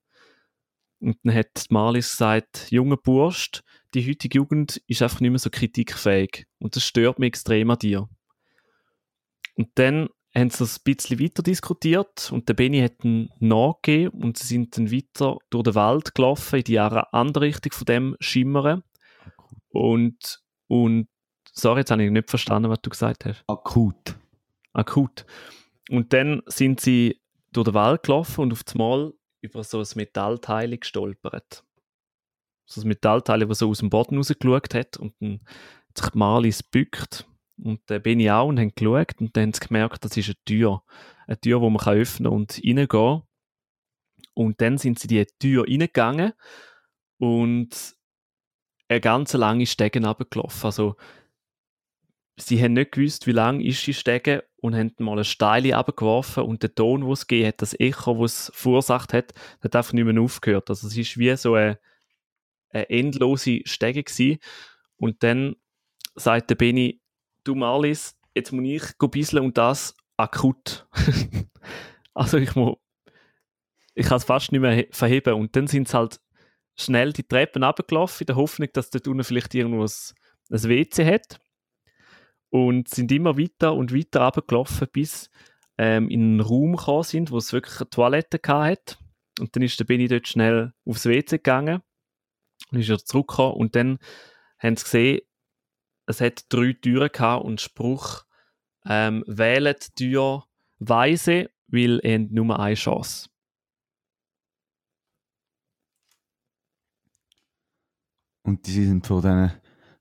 Und 1.00 1.18
dann 1.22 1.34
hat 1.34 1.66
Marlies 1.68 2.12
gesagt, 2.12 2.70
junger 2.70 2.96
Bursch, 2.96 3.62
die 3.92 4.08
heutige 4.08 4.38
Jugend 4.38 4.82
ist 4.86 5.02
einfach 5.02 5.20
nicht 5.20 5.30
mehr 5.30 5.38
so 5.38 5.50
kritikfähig. 5.50 6.46
Und 6.58 6.76
das 6.76 6.84
stört 6.84 7.18
mich 7.18 7.28
extrem 7.28 7.70
an 7.70 7.78
dir. 7.78 8.08
Und 9.56 9.70
dann 9.74 10.08
haben 10.34 10.50
sie 10.50 10.58
das 10.58 10.78
ein 10.78 10.82
bisschen 10.84 11.20
weiter 11.20 11.42
diskutiert 11.42 12.30
und 12.32 12.48
der 12.48 12.54
Benny 12.54 12.80
hat 12.80 13.04
dann 13.04 13.30
nachgegeben 13.38 14.22
und 14.22 14.36
sie 14.36 14.46
sind 14.46 14.76
dann 14.76 14.90
weiter 14.90 15.38
durch 15.50 15.62
den 15.62 15.74
Wald 15.76 16.14
gelaufen 16.14 16.56
in 16.56 16.64
die 16.64 16.78
andere 16.78 17.44
Richtung 17.44 17.72
von 17.72 17.84
dem 17.84 18.16
Schimmern. 18.18 18.82
Und, 19.68 20.42
und 20.66 21.08
sorry, 21.52 21.80
jetzt 21.80 21.90
habe 21.92 22.04
ich 22.04 22.10
nicht 22.10 22.30
verstanden, 22.30 22.70
was 22.70 22.80
du 22.82 22.90
gesagt 22.90 23.24
hast. 23.24 23.44
Akut. 23.46 24.16
Akut. 24.72 25.24
Und 25.88 26.12
dann 26.12 26.42
sind 26.46 26.80
sie 26.80 27.20
durch 27.52 27.66
den 27.66 27.74
Wald 27.74 28.02
gelaufen 28.02 28.40
und 28.42 28.52
auf 28.52 28.62
einmal 28.72 29.12
über 29.40 29.62
so 29.62 29.78
ein 29.78 29.86
Metallteil 29.94 30.76
gestolpert. 30.76 31.64
So 32.66 32.80
ein 32.80 32.88
Metallteil, 32.88 33.46
das 33.46 33.58
so 33.58 33.68
aus 33.68 33.78
dem 33.78 33.90
Boden 33.90 34.16
rausgeschaut 34.16 34.74
hat 34.74 34.96
und 34.96 35.14
dann 35.20 35.40
hat 35.88 35.98
sich 35.98 36.14
Marlies 36.14 36.62
bückt 36.62 37.28
und 37.64 37.80
dann 37.86 38.02
bin 38.02 38.20
ich 38.20 38.30
auch 38.30 38.46
und 38.46 38.60
haben 38.60 38.74
geschaut 38.74 39.20
und 39.20 39.34
dann 39.36 39.44
haben 39.44 39.52
sie 39.54 39.66
gemerkt, 39.66 40.04
das 40.04 40.16
ist 40.16 40.28
eine 40.28 40.44
Tür. 40.44 40.82
Eine 41.26 41.40
Tür, 41.40 41.60
die 41.60 41.70
man 41.70 41.78
kann 41.78 41.96
öffnen 41.96 42.30
und 42.30 42.60
reingehen 42.62 43.22
Und 44.34 44.60
dann 44.60 44.76
sind 44.76 44.98
sie 44.98 45.08
die 45.08 45.24
Tür 45.38 45.64
reingegangen 45.66 46.34
und 47.18 47.96
eine 48.88 49.00
ganz 49.00 49.32
lange 49.32 49.66
Stege 49.66 50.04
runtergelaufen. 50.04 50.66
Also, 50.66 50.96
sie 52.36 52.62
haben 52.62 52.74
nicht 52.74 52.92
gewusst, 52.92 53.26
wie 53.26 53.32
lang 53.32 53.60
ist 53.60 53.86
die 53.86 53.94
Stege 53.94 54.44
und 54.56 54.74
haben 54.74 54.92
mal 54.98 55.12
eine 55.12 55.24
Steile 55.24 55.74
abgeworfen 55.74 56.42
und 56.42 56.62
der 56.62 56.74
Ton, 56.74 57.00
den 57.00 57.10
es 57.12 57.26
gegeben 57.26 57.48
hat, 57.48 57.62
das 57.62 57.80
Echo, 57.80 58.20
das 58.20 58.50
es 58.50 58.52
verursacht 58.54 59.14
hat, 59.14 59.32
hat 59.62 59.74
einfach 59.74 59.94
nicht 59.94 60.04
mehr 60.04 60.20
aufgehört. 60.20 60.68
Also 60.68 60.86
es 60.86 60.96
ist 60.98 61.16
wie 61.16 61.34
so 61.36 61.54
eine, 61.54 61.78
eine 62.68 62.90
endlose 62.90 63.60
Stege 63.64 64.02
gewesen. 64.02 64.38
Und 64.96 65.22
dann 65.22 65.56
sagte 66.14 66.56
Benny, 66.56 67.00
du 67.44 67.54
Marlies, 67.54 68.16
jetzt 68.34 68.52
muss 68.52 68.64
ich 68.64 68.82
ein 69.00 69.10
bisschen 69.10 69.40
und 69.40 69.56
das 69.56 69.94
akut. 70.16 70.86
also 72.14 72.38
ich 72.38 72.54
muss, 72.54 72.76
ich 73.94 74.06
kann 74.06 74.16
es 74.16 74.24
fast 74.24 74.52
nicht 74.52 74.60
mehr 74.60 74.86
verheben. 74.90 75.34
Und 75.34 75.54
dann 75.56 75.66
sind 75.66 75.88
sie 75.88 75.96
halt 75.96 76.20
schnell 76.76 77.12
die 77.12 77.22
Treppen 77.22 77.62
runtergelaufen, 77.62 78.22
in 78.22 78.26
der 78.26 78.36
Hoffnung, 78.36 78.68
dass 78.72 78.90
dort 78.90 79.06
unten 79.06 79.24
vielleicht 79.24 79.54
irgendwo 79.54 79.84
ein, 79.84 80.62
WC 80.62 81.06
hat. 81.06 81.40
Und 82.50 82.88
sind 82.88 83.10
immer 83.10 83.36
weiter 83.38 83.74
und 83.74 83.94
weiter 83.94 84.22
runtergelaufen, 84.22 84.88
bis 84.92 85.30
ähm, 85.78 86.08
in 86.08 86.22
einen 86.22 86.40
Raum 86.40 86.76
gekommen 86.76 87.02
sind, 87.02 87.30
wo 87.30 87.38
es 87.38 87.52
wirklich 87.52 87.80
eine 87.80 87.90
Toilette 87.90 88.40
hat. 88.46 88.98
Und 89.40 89.56
dann 89.56 89.62
ist 89.62 89.78
der 89.80 89.84
Benny 89.84 90.06
dort 90.06 90.28
schnell 90.28 90.72
aufs 90.84 91.06
WC 91.06 91.38
gegangen 91.38 91.82
und 92.70 92.78
ist 92.78 92.88
er 92.88 92.98
zurückgekommen 92.98 93.54
und 93.54 93.74
dann 93.74 93.98
haben 94.58 94.76
sie 94.76 94.84
gesehen, 94.84 95.20
es 96.06 96.20
hat 96.20 96.46
drei 96.48 96.72
Türen 96.72 97.10
gehabt 97.10 97.44
und 97.44 97.60
Spruch 97.60 98.24
ähm, 98.86 99.24
wählt 99.26 99.94
Tür 99.96 100.44
weise, 100.78 101.50
weil 101.68 102.00
ihr 102.02 102.18
nur 102.18 102.58
eine 102.58 102.74
Chance. 102.74 103.28
Und 108.42 108.66
die 108.66 108.84
sind 108.84 109.06
vor 109.06 109.22
diesen 109.22 109.52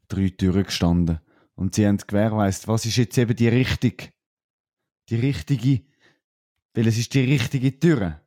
drei 0.09 0.29
Türen 0.29 0.63
gestanden. 0.63 1.19
Und 1.55 1.75
sie 1.75 1.87
haben 1.87 1.97
gewährleistet, 1.97 2.67
was 2.67 2.85
ist 2.85 2.97
jetzt 2.97 3.17
eben 3.17 3.35
die 3.35 3.47
richtige, 3.47 4.09
die 5.09 5.15
richtige, 5.15 5.85
weil 6.73 6.87
es 6.87 6.97
ist 6.97 7.13
die 7.13 7.21
richtige 7.21 7.79
Tür. 7.79 8.19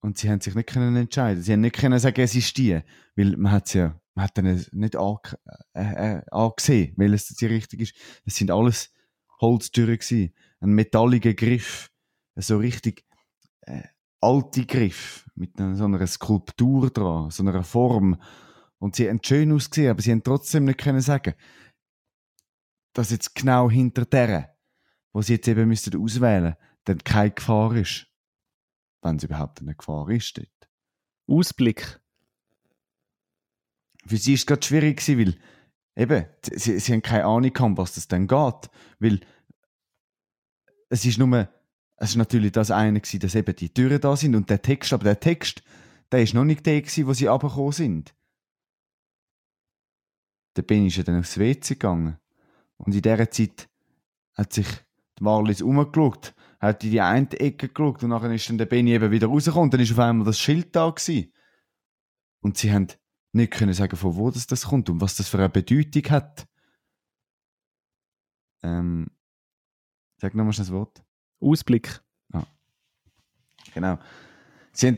Und 0.00 0.18
sie 0.18 0.28
haben 0.28 0.40
sich 0.40 0.54
nicht 0.54 0.68
können 0.68 0.96
entscheiden. 0.96 1.42
Sie 1.42 1.52
haben 1.52 1.62
nicht 1.62 1.76
können 1.76 1.98
sagen, 1.98 2.20
es 2.20 2.34
ist 2.34 2.56
die, 2.58 2.82
weil 3.16 3.36
man 3.36 3.52
hat 3.52 3.72
ja 3.72 3.98
man 4.14 4.24
hat 4.24 4.38
dann 4.38 4.64
nicht 4.72 4.96
ange 4.96 5.38
äh, 5.74 6.16
äh, 6.16 6.22
angesehen, 6.30 6.94
weil 6.96 7.14
es 7.14 7.26
die 7.26 7.46
richtig 7.46 7.80
ist. 7.80 7.94
Es 8.24 8.36
sind 8.36 8.50
alles 8.50 8.92
Holztüren 9.40 9.98
gewesen. 9.98 10.34
Ein 10.60 10.70
metalliger 10.70 11.34
Griff. 11.34 11.90
So 12.36 12.58
richtig 12.58 13.04
äh, 13.62 13.82
alte 14.20 14.66
Griff. 14.66 15.28
Mit 15.34 15.58
einer, 15.58 15.74
so 15.74 15.84
einer 15.84 16.06
Skulptur 16.06 16.90
dran, 16.90 17.30
so 17.30 17.42
einer 17.42 17.64
Form. 17.64 18.20
Und 18.78 18.96
sie 18.96 19.08
haben 19.08 19.20
schön 19.22 19.52
ausgesehen, 19.52 19.90
aber 19.90 20.02
sie 20.02 20.12
haben 20.12 20.22
trotzdem 20.22 20.64
nicht 20.64 20.78
können 20.78 21.00
sagen, 21.00 21.34
dass 22.92 23.10
jetzt 23.10 23.34
genau 23.34 23.68
hinter 23.68 24.04
der, 24.04 24.56
wo 25.12 25.22
sie 25.22 25.34
jetzt 25.34 25.48
eben 25.48 25.68
müssten 25.68 26.00
auswählen, 26.00 26.54
dann 26.84 26.98
keine 26.98 27.32
Gefahr 27.32 27.74
ist. 27.74 28.06
Wenn 29.02 29.16
es 29.16 29.24
überhaupt 29.24 29.60
eine 29.60 29.74
Gefahr 29.74 30.08
ist 30.10 30.38
dort. 30.38 30.70
Ausblick 31.26 32.00
für 34.06 34.16
sie 34.16 34.34
ist 34.34 34.40
es 34.40 34.46
gerade 34.46 34.64
schwierig 34.64 34.98
gewesen, 34.98 35.18
weil 35.18 36.02
eben, 36.02 36.26
sie, 36.52 36.78
sie 36.78 36.92
haben 36.92 37.02
keine 37.02 37.24
Ahnung 37.24 37.52
gehabt, 37.52 37.78
was 37.78 37.94
das 37.94 38.08
dann 38.08 38.26
geht. 38.26 38.70
Weil 38.98 39.20
es 40.88 41.04
ist 41.04 41.18
nur, 41.18 41.48
es 41.96 42.10
ist 42.10 42.16
natürlich 42.16 42.52
das 42.52 42.70
eine 42.70 43.00
gewesen, 43.00 43.20
dass 43.20 43.34
eben 43.34 43.56
die 43.56 43.72
Türen 43.72 44.00
da 44.00 44.16
sind 44.16 44.34
und 44.34 44.50
der 44.50 44.62
Text, 44.62 44.92
aber 44.92 45.04
der 45.04 45.20
Text, 45.20 45.62
der 46.12 46.22
ist 46.22 46.34
noch 46.34 46.44
nicht 46.44 46.66
der 46.66 46.80
gewesen, 46.82 47.06
wo 47.06 47.12
sie 47.12 47.28
abgekommen 47.28 47.72
sind. 47.72 48.14
Der 50.56 50.62
Ben 50.62 50.86
ist 50.86 50.96
ja 50.96 51.02
dann 51.02 51.18
aufs 51.18 51.38
WC 51.38 51.74
gegangen. 51.74 52.18
Und 52.76 52.94
in 52.94 53.02
dieser 53.02 53.30
Zeit 53.30 53.68
hat 54.34 54.52
sich 54.52 54.66
die 55.18 55.24
Marlies 55.24 55.62
umgeschaut, 55.62 56.34
hat 56.60 56.84
in 56.84 56.90
die 56.90 57.00
eine 57.00 57.30
Ecke 57.32 57.68
geschaut 57.68 58.02
und 58.02 58.10
nachher 58.10 58.32
ist 58.32 58.48
dann 58.48 58.58
der 58.58 58.66
Benny 58.66 58.92
eben 58.92 59.10
wieder 59.10 59.28
rausgekommen. 59.28 59.70
Dann 59.70 59.80
ist 59.80 59.92
auf 59.92 59.98
einmal 59.98 60.26
das 60.26 60.38
Schild 60.38 60.74
da 60.74 60.90
gewesen. 60.90 61.32
Und 62.40 62.58
sie 62.58 62.72
haben 62.72 62.88
nicht 63.34 63.52
können 63.52 63.72
sagen, 63.72 63.96
von 63.96 64.16
wo 64.16 64.30
das, 64.30 64.46
das 64.46 64.66
kommt 64.66 64.88
und 64.90 65.00
was 65.00 65.16
das 65.16 65.28
für 65.28 65.38
eine 65.38 65.48
Bedeutung 65.48 66.10
hat. 66.10 66.46
Ähm, 68.62 69.10
sag 70.18 70.34
nochmal 70.34 70.54
das 70.54 70.72
Wort. 70.72 71.04
Ausblick. 71.40 72.00
Ja. 72.32 72.46
Genau. 73.74 73.98
Sie 74.72 74.86
haben 74.88 74.96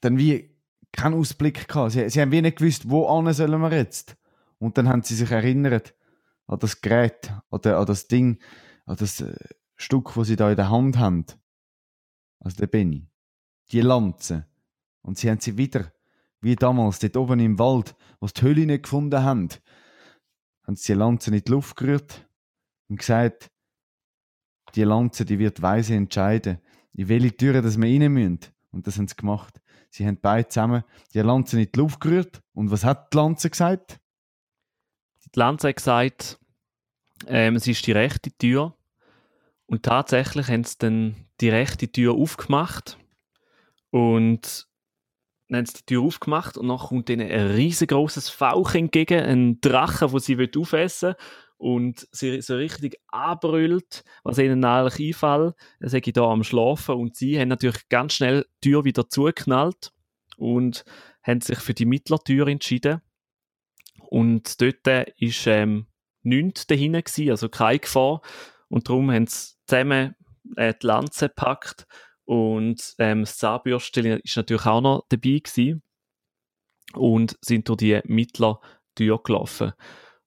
dann 0.00 0.18
wie 0.18 0.56
keinen 0.92 1.14
Ausblick 1.14 1.68
gehabt. 1.68 1.92
Sie, 1.92 2.08
sie 2.08 2.20
haben 2.20 2.32
wie 2.32 2.40
nicht 2.40 2.58
gewusst, 2.58 2.88
wo 2.88 3.06
sollen 3.32 3.60
wir 3.60 3.72
jetzt. 3.72 4.16
Und 4.58 4.78
dann 4.78 4.88
haben 4.88 5.02
sie 5.02 5.14
sich 5.14 5.30
erinnert 5.30 5.94
an 6.46 6.58
das 6.58 6.80
Gerät, 6.80 7.32
an, 7.50 7.60
an 7.62 7.86
das 7.86 8.08
Ding, 8.08 8.40
an 8.86 8.96
das 8.96 9.20
äh, 9.20 9.34
Stück, 9.76 10.12
das 10.14 10.26
sie 10.26 10.36
da 10.36 10.50
in 10.50 10.56
der 10.56 10.70
Hand 10.70 10.98
haben. 10.98 11.26
Also 12.38 12.56
der 12.56 12.66
Benny. 12.66 13.08
Die 13.72 13.80
Lanze. 13.80 14.46
Und 15.02 15.18
sie 15.18 15.30
haben 15.30 15.40
sie 15.40 15.56
wieder 15.56 15.92
wie 16.40 16.56
damals, 16.56 16.98
dort 16.98 17.16
oben 17.16 17.40
im 17.40 17.58
Wald, 17.58 17.94
wo 18.18 18.26
sie 18.26 18.34
die 18.34 18.42
Höhle 18.42 18.66
nicht 18.66 18.84
gefunden 18.84 19.22
haben, 19.22 19.48
haben 20.66 20.76
sie 20.76 20.92
die 20.92 20.98
Lanze 20.98 21.30
in 21.30 21.42
die 21.42 21.50
Luft 21.50 21.76
gerührt 21.76 22.26
und 22.88 22.98
gesagt, 22.98 23.50
die 24.74 24.84
Lanze, 24.84 25.24
die 25.24 25.38
wird 25.38 25.62
weise 25.62 25.94
entscheiden, 25.94 26.58
in 26.92 27.08
welche 27.08 27.36
Türe 27.36 27.62
das 27.62 27.80
wir 27.80 27.86
rein 27.86 28.12
müssen. 28.12 28.40
Und 28.70 28.86
das 28.86 28.98
haben 28.98 29.08
sie 29.08 29.16
gemacht. 29.16 29.60
Sie 29.90 30.06
haben 30.06 30.18
beide 30.20 30.48
zusammen 30.48 30.84
die 31.12 31.20
Lanze 31.20 31.60
in 31.60 31.68
die 31.70 31.78
Luft 31.78 32.00
gerührt. 32.00 32.40
Und 32.52 32.70
was 32.70 32.84
hat 32.84 33.12
die 33.12 33.16
Lanze 33.16 33.50
gesagt? 33.50 33.98
Die 35.34 35.38
Lanze 35.38 35.68
hat 35.68 35.76
gesagt, 35.76 36.38
ähm, 37.26 37.56
es 37.56 37.66
ist 37.66 37.86
die 37.86 37.92
rechte 37.92 38.30
Tür. 38.30 38.76
Und 39.66 39.82
tatsächlich 39.82 40.48
haben 40.48 40.64
sie 40.64 40.78
dann 40.78 41.16
die 41.40 41.48
rechte 41.48 41.90
Tür 41.90 42.14
aufgemacht. 42.14 42.98
Und 43.90 44.68
dann 45.50 45.58
haben 45.58 45.66
sie 45.66 45.78
die 45.78 45.86
Tür 45.94 46.02
aufgemacht 46.02 46.56
und 46.56 46.68
dann 46.68 46.78
kommt 46.78 47.10
ihnen 47.10 47.30
ein 47.30 47.50
riesengroßes 47.52 48.28
Fauch 48.28 48.74
entgegen, 48.74 49.20
ein 49.20 49.60
Drache, 49.60 50.06
den 50.06 50.18
sie 50.20 50.48
aufessen 50.56 51.08
will 51.10 51.16
und 51.60 52.08
sie 52.10 52.40
so 52.40 52.56
richtig 52.56 52.96
anbrüllt, 53.08 54.02
was 54.24 54.38
ihnen 54.38 54.64
eigentlich 54.64 55.08
einfällt. 55.08 55.54
Dann 55.80 55.88
sage 55.88 56.04
ich 56.06 56.14
da 56.14 56.22
am 56.22 56.42
Schlafen 56.42 56.94
und 56.94 57.16
sie 57.16 57.38
haben 57.38 57.48
natürlich 57.48 57.88
ganz 57.88 58.14
schnell 58.14 58.46
die 58.64 58.70
Tür 58.70 58.84
wieder 58.84 59.08
zugeknallt 59.08 59.92
und 60.38 60.84
haben 61.22 61.42
sich 61.42 61.58
für 61.58 61.74
die 61.74 61.84
Mittlertür 61.84 62.48
entschieden. 62.48 63.02
Und 64.08 64.60
dort 64.62 64.86
ist 65.18 65.46
ähm, 65.46 65.86
nichts 66.22 66.66
dahinter 66.66 67.02
gewesen, 67.02 67.30
also 67.30 67.48
keine 67.48 67.78
Gefahr. 67.80 68.22
Und 68.68 68.88
darum 68.88 69.10
haben 69.10 69.26
sie 69.26 69.54
zusammen 69.66 70.14
äh, 70.56 70.72
die 70.80 70.86
Lanze 70.86 71.28
gepackt 71.28 71.86
und 72.30 72.94
ähm, 72.98 73.22
das 73.22 73.38
Zahnbürstchen 73.38 74.20
ist 74.20 74.36
natürlich 74.36 74.64
auch 74.64 74.80
noch 74.80 75.04
dabei 75.08 75.40
gewesen 75.40 75.82
und 76.92 77.36
sind 77.40 77.68
durch 77.68 77.78
die 77.78 78.00
Mittlertür 78.04 79.20
gelaufen. 79.20 79.72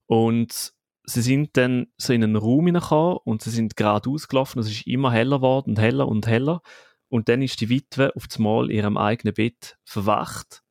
Und 0.06 0.74
sie 1.06 1.22
sind 1.22 1.56
dann 1.56 1.88
so 1.96 2.12
in 2.12 2.26
einen 2.26 2.36
Raum 2.36 2.66
hineingekommen 2.66 3.20
und 3.24 3.42
sie 3.42 3.52
sind 3.52 3.78
geradeaus 3.78 4.28
gelaufen. 4.28 4.60
Es 4.60 4.70
ist 4.70 4.86
immer 4.86 5.14
heller 5.14 5.38
geworden 5.38 5.70
und 5.70 5.80
heller 5.80 6.10
und 6.10 6.28
heller. 6.28 6.62
Und 7.08 7.30
dann 7.30 7.42
ist 7.42 7.62
die 7.62 7.70
Witwe 7.70 8.14
auf 8.18 8.28
einmal 8.36 8.70
in 8.70 8.76
ihrem 8.76 8.98
eigenen 8.98 9.36
Bett 9.36 9.78
verwacht. 9.86 10.62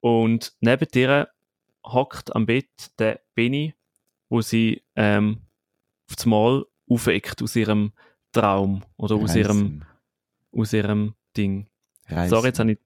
Und 0.00 0.52
neben 0.58 0.88
ihr 0.96 1.28
hockt 1.84 2.34
am 2.34 2.44
Bett 2.44 2.90
der 2.98 3.20
Benny, 3.36 3.76
wo 4.28 4.40
sie 4.40 4.82
ähm, 4.96 5.42
auf 6.10 6.24
einmal 6.24 6.64
aufweckt 6.90 7.40
aus 7.40 7.54
ihrem 7.54 7.92
Traum 8.32 8.82
oder 8.96 9.14
aus 9.14 9.36
ihrem, 9.36 9.84
aus 10.56 10.72
ihrem 10.72 11.14
Ding. 11.36 11.68
Reisen. 12.08 12.30
Sorry, 12.30 12.46
jetzt 12.48 12.58
habe 12.58 12.72
ich 12.72 12.78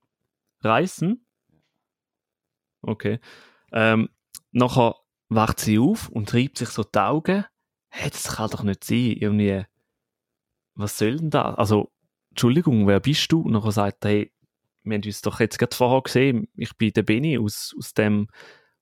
Reisen. 0.61 1.25
Okay. 2.83 3.21
Ähm, 3.73 4.09
nachher 4.53 4.97
wacht 5.29 5.61
sie 5.61 5.79
auf 5.79 6.09
und 6.09 6.33
reibt 6.35 6.59
sich 6.59 6.71
so 6.71 6.83
die 6.83 6.99
Augen. 6.99 7.45
Hey, 7.89 8.11
das 8.11 8.37
kann 8.37 8.51
doch 8.51 8.62
nicht 8.62 8.85
sein. 8.85 9.12
Irgendwie, 9.12 9.64
was 10.75 10.99
soll 10.99 11.16
denn 11.16 11.31
da? 11.31 11.55
Also, 11.55 11.93
Entschuldigung, 12.31 12.87
wer 12.87 13.01
bist 13.01 13.31
du? 13.33 13.41
Und 13.41 13.53
nachher 13.53 13.73
sagt 13.73 14.05
er, 14.05 14.11
hey, 14.11 14.33
wir 14.83 14.97
haben 14.97 15.05
uns 15.05 15.23
doch 15.23 15.41
jetzt 15.41 15.59
gerade 15.59 15.75
vorher 15.75 16.03
gesehen. 16.03 16.49
Ich 16.57 16.77
bin 16.77 16.93
der 16.93 17.03
Benny 17.03 17.39
aus, 17.39 17.75
aus, 17.79 17.93
dem, 17.95 18.29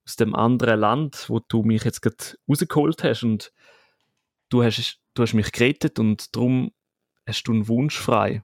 aus 0.05 0.17
dem 0.17 0.35
anderen 0.35 0.81
Land, 0.81 1.29
wo 1.29 1.41
du 1.41 1.63
mich 1.63 1.85
jetzt 1.85 2.03
gerade 2.03 2.39
rausgeholt 2.49 3.03
hast 3.03 3.25
und 3.25 3.53
du 4.49 4.63
hast, 4.63 5.01
du 5.15 5.23
hast 5.23 5.35
mich 5.35 5.51
gerettet 5.53 5.99
und 5.99 6.35
darum 6.37 6.73
hast 7.27 7.45
du 7.45 7.53
einen 7.53 7.69
Wunsch 7.69 7.99
frei. 7.99 8.43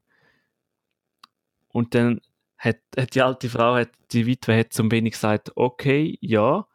Und 1.75 1.95
dann 1.95 2.21
hat, 2.57 2.79
hat 2.97 3.15
die 3.17 3.23
alte 3.23 3.51
Frau, 3.51 3.75
hat, 3.75 3.91
die 4.13 4.27
Witwe 4.27 4.57
hat 4.57 4.73
zum 4.73 4.89
Benny 4.89 5.11
gesagt, 5.11 5.51
okay, 5.57 6.17
ja, 6.21 6.69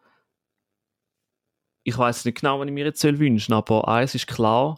ich 1.84 1.98
weiß 1.98 2.26
nicht 2.26 2.42
genau, 2.42 2.60
was 2.60 2.68
ich 2.68 2.74
mir 2.74 2.86
jetzt 2.86 3.00
soll 3.00 3.18
wünschen 3.18 3.54
aber 3.54 3.88
eins 3.88 4.14
ist 4.14 4.28
klar, 4.28 4.78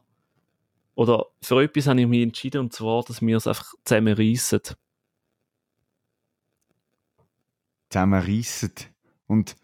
oder 0.93 1.25
für 1.41 1.63
etwas 1.63 1.87
habe 1.87 2.01
ich 2.01 2.07
mich 2.07 2.21
entschieden, 2.21 2.59
und 2.61 2.71
zwar, 2.71 3.03
dass 3.03 3.21
wir 3.21 3.35
es 3.35 3.47
einfach 3.47 3.73
zusammen 3.83 4.13
reissen. 4.13 4.61
zusammenreissen. 7.89 8.71
Und 9.25 9.55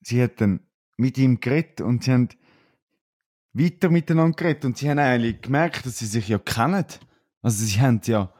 sie 0.00 0.20
hat 0.20 0.40
dann 0.40 0.66
mit 0.96 1.18
ihm 1.18 1.38
geredet 1.38 1.80
und 1.80 2.02
sie 2.02 2.12
haben 2.12 2.28
weiter 3.52 3.90
miteinander 3.90 4.36
geredet 4.36 4.64
und 4.64 4.76
sie 4.76 4.90
haben 4.90 4.98
eigentlich 4.98 5.40
gemerkt, 5.40 5.86
dass 5.86 5.98
sie 5.98 6.06
sich 6.06 6.28
ja 6.28 6.38
kennen. 6.38 6.84
Also 7.42 7.64
sie 7.64 7.80
haben 7.80 8.00
ja 8.04 8.32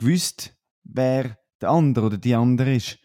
gewusst, 0.00 0.56
wer 0.82 1.38
der 1.60 1.70
andere 1.70 2.06
oder 2.06 2.18
die 2.18 2.34
andere 2.34 2.74
ist. 2.74 2.98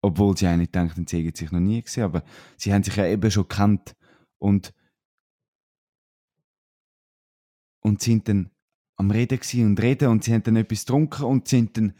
Obwohl 0.00 0.36
sie 0.36 0.46
eigentlich 0.46 0.70
denken, 0.70 1.06
sie 1.06 1.24
hätten 1.24 1.36
sich 1.36 1.52
noch 1.52 1.60
nie 1.60 1.82
gesehen, 1.82 2.04
aber 2.04 2.24
sie 2.56 2.72
haben 2.72 2.82
sich 2.82 2.96
ja 2.96 3.06
eben 3.06 3.30
schon 3.30 3.48
kennt 3.48 3.96
und 4.38 4.72
und 7.80 8.02
sind 8.02 8.28
dann 8.28 8.50
am 8.96 9.10
Reden 9.10 9.40
und 9.66 9.80
reden 9.80 10.08
und 10.08 10.24
sie 10.24 10.34
haben 10.34 10.42
dann 10.42 10.56
etwas 10.56 10.84
getrunken 10.84 11.24
und 11.24 11.48
sind 11.48 11.76
dann 11.76 11.94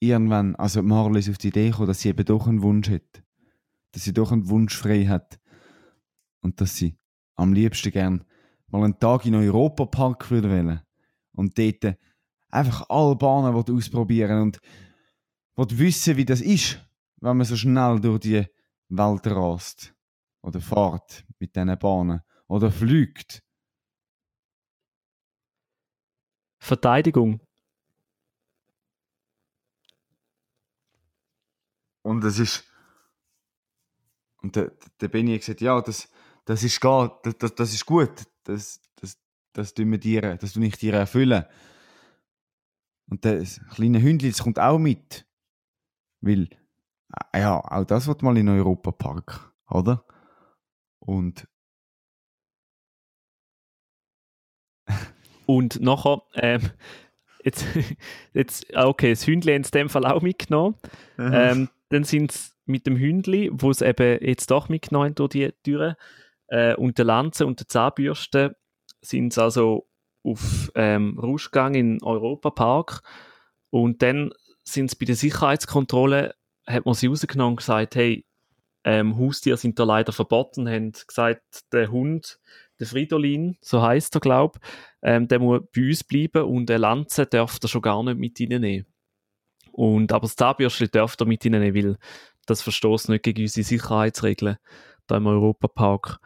irgendwann, 0.00 0.56
also 0.56 0.82
Marley 0.82 1.20
ist 1.20 1.30
auf 1.30 1.38
die 1.38 1.48
Idee 1.48 1.70
gekommen, 1.70 1.88
dass 1.88 2.00
sie 2.00 2.08
eben 2.08 2.24
doch 2.24 2.46
einen 2.46 2.62
Wunsch 2.62 2.90
hat. 2.90 3.22
Dass 3.92 4.04
sie 4.04 4.12
doch 4.12 4.32
einen 4.32 4.48
Wunsch 4.48 4.76
frei 4.76 5.06
hat. 5.06 5.40
Und 6.40 6.60
dass 6.60 6.76
sie 6.76 6.98
am 7.36 7.52
liebsten 7.52 7.92
gern 7.92 8.24
mal 8.66 8.82
einen 8.82 8.98
Tag 8.98 9.24
in 9.26 9.32
den 9.32 9.42
Europapark 9.42 10.30
würde. 10.30 10.84
Und 11.32 11.56
dort 11.56 11.96
einfach 12.52 12.88
alle 12.88 13.16
Bahnen 13.16 13.54
will 13.54 13.76
ausprobieren 13.76 14.42
und 14.42 14.60
will 15.56 15.78
wissen, 15.78 16.16
wie 16.16 16.24
das 16.24 16.40
ist, 16.40 16.78
wenn 17.20 17.36
man 17.36 17.46
so 17.46 17.56
schnell 17.56 17.98
durch 18.00 18.20
die 18.20 18.46
Welt 18.88 19.26
rast. 19.26 19.94
Oder 20.42 20.60
fährt 20.60 21.24
mit 21.38 21.54
diesen 21.54 21.78
Bahnen. 21.78 22.20
Oder 22.48 22.70
fliegt. 22.70 23.42
Verteidigung. 26.58 27.40
Und 32.02 32.24
es 32.24 32.38
ist. 32.38 32.64
Und 34.42 34.56
der, 34.56 34.72
der 35.00 35.08
Benny 35.08 35.32
hat 35.34 35.40
gesagt, 35.40 35.60
ja, 35.60 35.80
das, 35.80 36.08
das 36.44 36.64
ist 36.64 36.80
gar, 36.80 37.20
das, 37.22 37.54
das, 37.54 37.72
ist 37.72 37.86
gut. 37.86 38.24
Das, 38.42 38.80
das, 38.96 39.16
das 39.52 39.72
tun 39.72 39.92
wir 39.92 39.98
dir, 39.98 40.36
das 40.36 40.52
tue 40.52 40.66
ich 40.66 40.76
dir 40.76 40.94
erfüllen. 40.94 41.44
Und 43.12 43.26
das 43.26 43.60
kleine 43.74 44.00
Hündchen, 44.00 44.30
das 44.30 44.42
kommt 44.42 44.58
auch 44.58 44.78
mit. 44.78 45.26
Weil, 46.22 46.48
äh, 47.34 47.40
ja, 47.40 47.60
auch 47.60 47.84
das 47.84 48.06
wird 48.06 48.22
mal 48.22 48.38
in 48.38 48.46
den 48.46 48.56
Europapark, 48.56 49.52
oder? 49.68 50.06
Und 50.98 51.46
Und 55.44 55.78
nachher, 55.82 56.22
ähm, 56.36 56.70
jetzt, 57.44 57.66
jetzt, 58.32 58.74
ah, 58.74 58.86
okay, 58.86 59.10
das 59.10 59.26
Hündli 59.26 59.54
in 59.54 59.62
dem 59.62 59.90
Fall 59.90 60.06
auch 60.06 60.22
mitgenommen. 60.22 60.76
Ähm, 61.18 61.68
dann 61.90 62.04
sind 62.04 62.32
sie 62.32 62.52
mit 62.64 62.86
dem 62.86 62.96
Hündli, 62.96 63.50
wo 63.52 63.70
es 63.70 63.82
eben 63.82 64.24
jetzt 64.24 64.50
doch 64.50 64.70
mitgenommen 64.70 65.08
haben 65.08 65.16
durch 65.16 65.32
die 65.32 65.52
Türe, 65.62 65.98
äh, 66.46 66.74
und 66.76 66.96
der 66.96 67.04
Lanze 67.04 67.44
und 67.44 67.60
der 67.60 67.68
Zahnbürste 67.68 68.56
sind 69.02 69.34
sie 69.34 69.42
also 69.42 69.86
auf 70.22 70.70
ähm, 70.74 71.18
Rauschgang 71.18 71.74
in 71.74 72.02
Europapark. 72.02 73.02
Und 73.70 74.02
dann 74.02 74.32
sind 74.64 74.90
sie 74.90 74.96
bei 74.98 75.06
der 75.06 75.16
Sicherheitskontrolle, 75.16 76.34
hat 76.66 76.84
man 76.84 76.94
sie 76.94 77.08
rausgenommen 77.08 77.52
und 77.52 77.56
gesagt, 77.56 77.96
hey, 77.96 78.24
ähm, 78.84 79.16
Haustiere 79.16 79.56
sind 79.56 79.78
da 79.78 79.84
leider 79.84 80.12
verboten, 80.12 80.68
haben 80.68 80.92
gesagt, 80.92 81.72
der 81.72 81.90
Hund, 81.90 82.40
der 82.80 82.86
Fridolin, 82.86 83.56
so 83.60 83.80
heißt 83.80 84.16
er, 84.16 84.20
glaube 84.20 84.58
ähm, 85.02 85.28
der 85.28 85.38
muss 85.38 85.62
bei 85.74 85.82
uns 85.82 86.04
bleiben 86.04 86.44
und 86.44 86.70
eine 86.70 86.78
Lanze 86.78 87.26
darf 87.26 87.58
er 87.62 87.68
schon 87.68 87.82
gar 87.82 88.02
nicht 88.02 88.18
mit 88.18 88.40
reinnehmen. 88.40 88.86
Und, 89.72 90.12
aber 90.12 90.22
das 90.22 90.36
Zahnbürstchen 90.36 90.88
darf 90.92 91.16
er 91.18 91.26
mit 91.26 91.44
reinnehmen, 91.44 91.74
weil 91.74 91.98
das 92.46 92.62
verstoßt 92.62 93.08
nicht 93.08 93.24
gegen 93.24 93.42
unsere 93.42 93.64
Sicherheitsregeln 93.64 94.58
da 95.06 95.16
im 95.16 95.26
Europapark. 95.26 96.18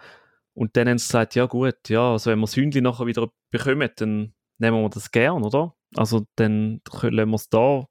Und 0.56 0.74
dann 0.74 0.88
haben 0.88 0.96
sie 0.96 1.06
gesagt, 1.06 1.34
ja 1.34 1.44
gut, 1.44 1.76
ja, 1.88 2.12
also 2.12 2.30
wenn 2.30 2.38
wir 2.38 2.46
das 2.46 2.56
Hündchen 2.56 2.82
nachher 2.82 3.06
wieder 3.06 3.28
bekommen, 3.50 3.90
dann 3.96 4.32
nehmen 4.56 4.82
wir 4.82 4.88
das 4.88 5.10
gern, 5.10 5.44
oder? 5.44 5.74
Also 5.94 6.26
dann 6.36 6.80
lassen 7.02 7.30
wir 7.30 7.34
es 7.34 7.50
da 7.50 7.86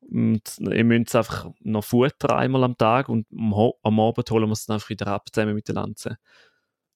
und 0.00 0.42
ihr 0.58 0.84
müsst 0.84 1.14
einfach 1.14 1.50
noch 1.60 1.84
Futter 1.84 2.38
einmal 2.38 2.64
am 2.64 2.78
Tag 2.78 3.10
und 3.10 3.26
am, 3.30 4.00
Abend 4.00 4.30
holen 4.30 4.48
wir 4.48 4.52
es 4.52 4.64
dann 4.64 4.74
einfach 4.74 4.88
wieder 4.88 5.08
ab, 5.08 5.28
zusammen 5.30 5.54
mit 5.54 5.68
der 5.68 5.74
Lanze. 5.74 6.16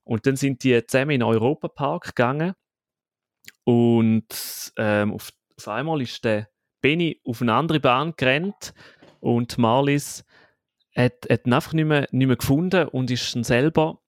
Und 0.04 0.24
dann 0.24 0.36
sind 0.36 0.64
die 0.64 0.86
zusammen 0.86 1.10
in 1.10 1.20
den 1.20 1.28
Europapark 1.28 2.06
gegangen 2.06 2.54
und 3.64 4.72
ähm, 4.78 5.12
auf, 5.12 5.32
auf 5.58 5.68
einmal 5.68 6.00
ist 6.00 6.24
der 6.24 6.48
Benny 6.80 7.20
auf 7.26 7.42
eine 7.42 7.52
andere 7.52 7.78
Bahn 7.78 8.14
gerannt 8.16 8.72
und 9.20 9.58
Marlies 9.58 10.24
hat, 10.96 11.26
hat 11.30 11.46
ihn 11.46 11.52
einfach 11.52 11.74
nicht 11.74 11.84
mehr, 11.84 12.08
nicht 12.10 12.26
mehr 12.26 12.36
gefunden 12.36 12.88
und 12.88 13.10
ist 13.10 13.36
dann 13.36 13.44
selber 13.44 14.00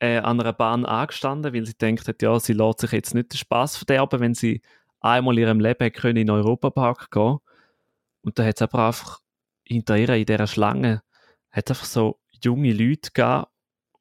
äh, 0.00 0.18
an 0.18 0.40
einer 0.40 0.52
Bahn 0.52 0.84
angestanden, 0.84 1.54
weil 1.54 1.66
sie 1.66 1.74
denkt 1.74 2.08
hat, 2.08 2.22
ja, 2.22 2.40
sie 2.40 2.54
lässt 2.54 2.80
sich 2.80 2.92
jetzt 2.92 3.14
nicht 3.14 3.32
den 3.32 3.38
Spaß 3.38 3.76
verderben, 3.76 4.20
wenn 4.20 4.34
sie 4.34 4.62
einmal 5.00 5.38
in 5.38 5.44
ihrem 5.44 5.60
Leben 5.60 5.92
können 5.92 6.16
in 6.16 6.26
den 6.26 6.34
Europapark 6.34 7.10
gehen 7.10 7.38
Und 8.22 8.38
da 8.38 8.44
hat 8.44 8.56
es 8.56 8.62
aber 8.62 8.86
einfach 8.86 9.20
hinter 9.64 9.96
ihr 9.96 10.08
in 10.08 10.26
dieser 10.26 10.46
Schlange 10.46 11.02
hat 11.50 11.70
einfach 11.70 11.84
so 11.84 12.20
junge 12.42 12.72
Leute 12.72 13.10
gegeben, 13.12 13.46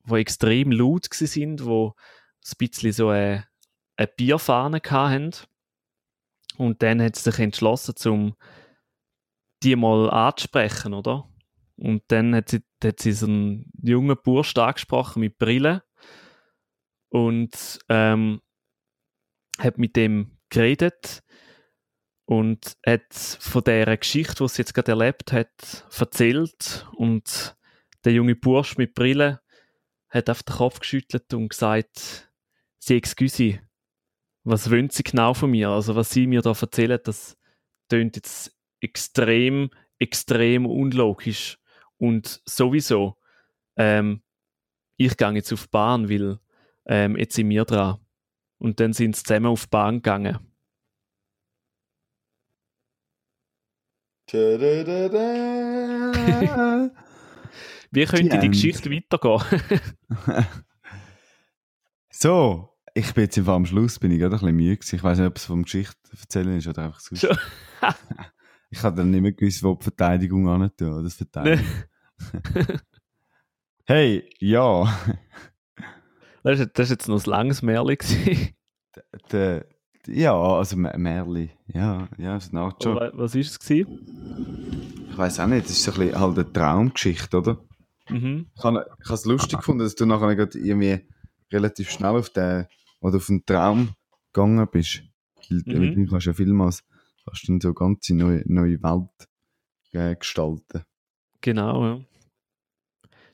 die 0.09 0.15
extrem 0.15 0.71
laut 0.71 1.09
waren, 1.09 1.57
die 1.57 1.63
ein 1.63 2.57
bisschen 2.57 2.91
so 2.91 3.09
eine, 3.09 3.45
eine 3.97 4.07
Bierfahne 4.07 4.81
hatten. 4.89 5.31
Und 6.57 6.81
dann 6.81 7.01
hat 7.01 7.15
sie 7.15 7.29
sich 7.31 7.39
entschlossen, 7.39 7.95
um 8.11 8.35
die 9.63 9.75
mal 9.75 10.09
anzusprechen, 10.09 10.93
oder? 10.93 11.29
Und 11.75 12.03
dann 12.07 12.35
hat 12.35 12.49
sie, 12.49 12.63
hat 12.83 12.99
sie 12.99 13.13
so 13.13 13.25
einen 13.25 13.71
jungen 13.81 14.17
Bursch 14.21 14.55
angesprochen 14.57 15.21
mit 15.21 15.37
Brille 15.37 15.83
und 17.09 17.79
ähm, 17.89 18.41
hat 19.57 19.77
mit 19.77 19.95
dem 19.95 20.37
geredet 20.49 21.21
und 22.25 22.77
hat 22.85 23.13
von 23.13 23.63
der 23.63 23.97
Geschichte, 23.97 24.43
die 24.43 24.47
sie 24.47 24.61
jetzt 24.61 24.73
gerade 24.73 24.91
erlebt 24.91 25.31
hat, 25.31 25.87
erzählt 25.97 26.87
und 26.95 27.57
der 28.05 28.13
junge 28.13 28.35
Bursch 28.35 28.77
mit 28.77 28.93
Brille 28.93 29.41
hat 30.09 30.29
auf 30.29 30.43
den 30.43 30.55
Kopf 30.55 30.79
geschüttelt 30.79 31.33
und 31.33 31.49
gesagt, 31.49 32.31
sie 32.79 32.95
excuse, 32.95 33.59
was 34.43 34.71
wollen 34.71 34.89
sie 34.89 35.03
genau 35.03 35.33
von 35.33 35.51
mir? 35.51 35.69
Also 35.69 35.95
was 35.95 36.11
sie 36.11 36.25
mir 36.25 36.41
da 36.41 36.51
erzählen, 36.51 36.99
das 37.03 37.37
tönt 37.89 38.15
jetzt 38.15 38.55
extrem 38.79 39.69
extrem 39.99 40.65
unlogisch. 40.65 41.59
Und 41.97 42.41
sowieso, 42.45 43.17
ähm, 43.75 44.23
ich 44.95 45.15
gehe 45.17 45.31
jetzt 45.31 45.53
auf 45.53 45.63
die 45.63 45.69
Bahn, 45.69 46.09
weil 46.09 46.39
ähm, 46.85 47.17
jetzt 47.17 47.35
sind 47.35 47.49
wir 47.49 47.65
dran. 47.65 47.97
Und 48.57 48.79
dann 48.79 48.93
sind 48.93 49.15
sie 49.15 49.23
zusammen 49.23 49.47
auf 49.47 49.63
die 49.63 49.69
Bahn 49.69 49.95
gegangen. 49.95 50.39
Wie 57.91 58.05
könnte 58.05 58.37
die, 58.37 58.39
Die. 58.39 58.49
Geschichte 58.49 58.91
weitergehen? 58.91 59.81
so, 62.11 62.69
ich 62.93 63.13
bin 63.13 63.23
jetzt 63.23 63.37
im 63.37 63.45
Fall 63.45 63.55
am 63.55 63.65
Schluss, 63.65 63.97
bin 63.97 64.11
ich 64.11 64.19
gerade 64.19 64.35
ein 64.35 64.39
bisschen 64.39 64.55
müde 64.55 64.77
gewesen. 64.77 64.95
Ich 64.95 65.03
weiß 65.03 65.17
nicht, 65.17 65.27
ob 65.27 65.37
es 65.37 65.45
vom 65.45 65.63
Geschichte 65.63 65.95
erzählen 66.19 66.57
ist 66.57 66.67
oder 66.67 66.83
einfach 66.83 66.99
so. 66.99 67.15
Schon. 67.15 67.35
ich 68.69 68.83
habe 68.83 68.97
dann 68.97 69.09
nicht 69.09 69.21
mehr 69.21 69.31
gewusst, 69.31 69.63
wo 69.63 69.73
die 69.73 69.83
Verteidigung 69.83 70.47
an 70.47 70.69
tun 70.77 71.03
das 71.03 71.15
Verteidigung. 71.15 71.65
hey, 73.85 74.29
ja. 74.39 74.95
Das 76.49 76.59
ist, 76.61 76.71
das 76.73 76.85
ist 76.85 76.89
jetzt 76.89 77.07
noch 77.07 77.23
ein 77.23 77.29
langes 77.29 77.61
Märchen. 77.61 78.49
Der, 79.31 79.65
ja, 80.07 80.33
also 80.33 80.75
M- 80.75 80.89
Merli. 81.01 81.51
Ja, 81.67 82.09
ja, 82.17 82.37
es 82.37 82.51
naht 82.51 82.81
schon. 82.83 82.97
Oder 82.97 83.11
Was 83.13 83.35
war 83.35 83.41
es? 83.41 83.59
gewesen? 83.59 85.05
Ich 85.11 85.15
weiß 85.17 85.39
auch 85.41 85.45
nicht, 85.47 85.65
das 85.65 85.73
ist 85.73 85.83
so 85.83 85.91
ein 85.91 85.99
bisschen 85.99 86.19
halt 86.19 86.39
eine 86.39 86.51
Traumgeschichte, 86.51 87.37
oder? 87.37 87.63
Mhm. 88.09 88.47
Ich 88.55 88.63
habe 88.63 88.83
es 89.11 89.25
lustig 89.25 89.59
gefunden, 89.59 89.83
dass 89.83 89.93
du 89.93 90.07
nachher 90.07 90.29
irgendwie 90.31 91.05
relativ 91.51 91.91
schnell 91.91 92.15
auf 92.15 92.31
den, 92.31 92.65
oder 93.01 93.17
auf 93.17 93.27
den 93.27 93.45
Traum 93.45 93.93
gegangen 94.33 94.67
bist. 94.71 95.03
Weil 95.49 95.63
Mhm. 95.67 95.79
mit 95.81 95.95
dem 95.95 96.07
kannst 96.07 96.25
du 96.25 96.31
ja 96.31 96.33
vielmals 96.33 96.83
kannst 97.25 97.47
du 97.47 97.59
so 97.61 97.67
eine 97.67 97.73
ganze 97.75 98.15
neue, 98.15 98.41
neue 98.47 98.81
Welt 98.81 99.29
äh, 99.91 100.15
gestalten. 100.15 100.81
Genau, 101.41 101.85
ja. 101.85 101.99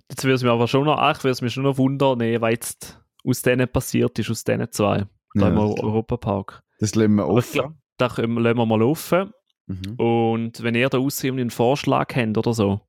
Jetzt 0.10 0.24
würde 0.26 0.36
es 0.36 0.44
mir 0.44 0.52
aber 0.52 0.68
schon 0.68 0.84
noch, 0.84 0.98
ach, 0.98 1.24
würde 1.24 1.32
es 1.32 1.42
mir 1.42 1.50
schon 1.50 1.64
noch 1.64 1.78
wundern, 1.78 2.18
nee, 2.18 2.40
was 2.42 2.52
jetzt 2.52 3.02
aus 3.26 3.42
denen 3.42 3.68
passiert 3.68 4.18
ist, 4.20 4.30
aus 4.30 4.44
diesen 4.44 4.72
zwei. 4.72 5.06
Da 5.34 5.42
Ja, 5.42 5.48
im 5.50 5.56
das- 5.56 5.80
Europapark. 5.84 6.64
Das 6.80 6.96
lassen 6.96 7.16
wir 7.16 7.28
offen. 7.28 7.52
glaub, 7.54 7.74
da 7.98 8.10
können, 8.10 8.38
lassen 8.38 8.58
wir 8.58 8.66
mal 8.66 8.82
offen. 8.82 9.32
Mhm. 9.68 9.96
Und 9.96 10.64
wenn 10.64 10.76
ihr 10.76 10.90
da 10.90 10.98
aussehen 11.00 11.40
einen 11.40 11.50
Vorschlag 11.50 12.14
habt 12.16 12.38
oder 12.38 12.54
so, 12.54 12.82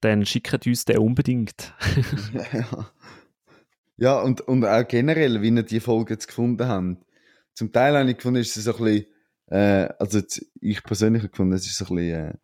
dann 0.00 0.24
schickt 0.26 0.66
uns 0.66 0.84
den 0.84 0.98
unbedingt. 0.98 1.74
ja. 2.52 2.90
ja, 3.96 4.20
und, 4.20 4.42
und 4.42 4.64
auch 4.64 4.86
generell, 4.86 5.40
wie 5.42 5.48
ihr 5.50 5.62
die 5.62 5.80
Folge 5.80 6.14
jetzt 6.14 6.28
gefunden 6.28 6.68
habt. 6.68 7.04
Zum 7.54 7.72
Teil 7.72 7.96
habe 7.96 8.10
ich 8.10 8.16
gefunden, 8.18 8.40
ist 8.40 8.56
es 8.56 8.64
so 8.64 8.76
ein 8.76 8.84
bisschen, 8.84 9.06
äh, 9.46 9.88
also 9.98 10.20
ich 10.60 10.82
persönlich 10.82 11.22
habe 11.22 11.30
gefunden, 11.30 11.54
es 11.54 11.66
ist 11.66 11.76
so 11.78 11.86
ein 11.86 11.96
bisschen, 11.96 12.14
äh, 12.28 12.34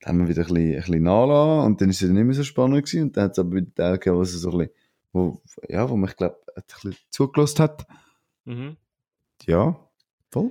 da 0.00 0.08
haben 0.10 0.18
wir 0.20 0.28
wieder 0.28 0.42
ein 0.42 0.46
bisschen, 0.54 0.70
ein 0.74 0.76
bisschen 0.80 1.02
nachgelassen 1.02 1.66
und 1.66 1.80
dann 1.80 1.90
ist 1.90 2.02
es 2.02 2.10
nicht 2.10 2.24
mehr 2.24 2.34
so 2.34 2.44
spannend 2.44 2.84
gewesen 2.84 3.02
und 3.02 3.16
dann 3.16 3.24
hat 3.24 3.32
es 3.32 3.38
aber 3.40 3.56
wieder 3.56 3.74
Teile 3.74 3.98
gegeben, 3.98 4.16
wo 4.16 4.22
es 4.22 4.32
so 4.32 4.50
ein 4.52 4.58
bisschen, 4.58 4.74
wo, 5.16 5.42
ja, 5.68 5.88
wo 5.88 5.96
man, 5.96 6.10
ich 6.10 6.16
glaube, 6.16 6.38
ein 6.54 6.62
bisschen 6.66 6.96
zugelassen 7.10 7.62
hat. 7.62 7.86
Mhm. 8.44 8.76
Ja, 9.46 9.78
voll. 10.30 10.50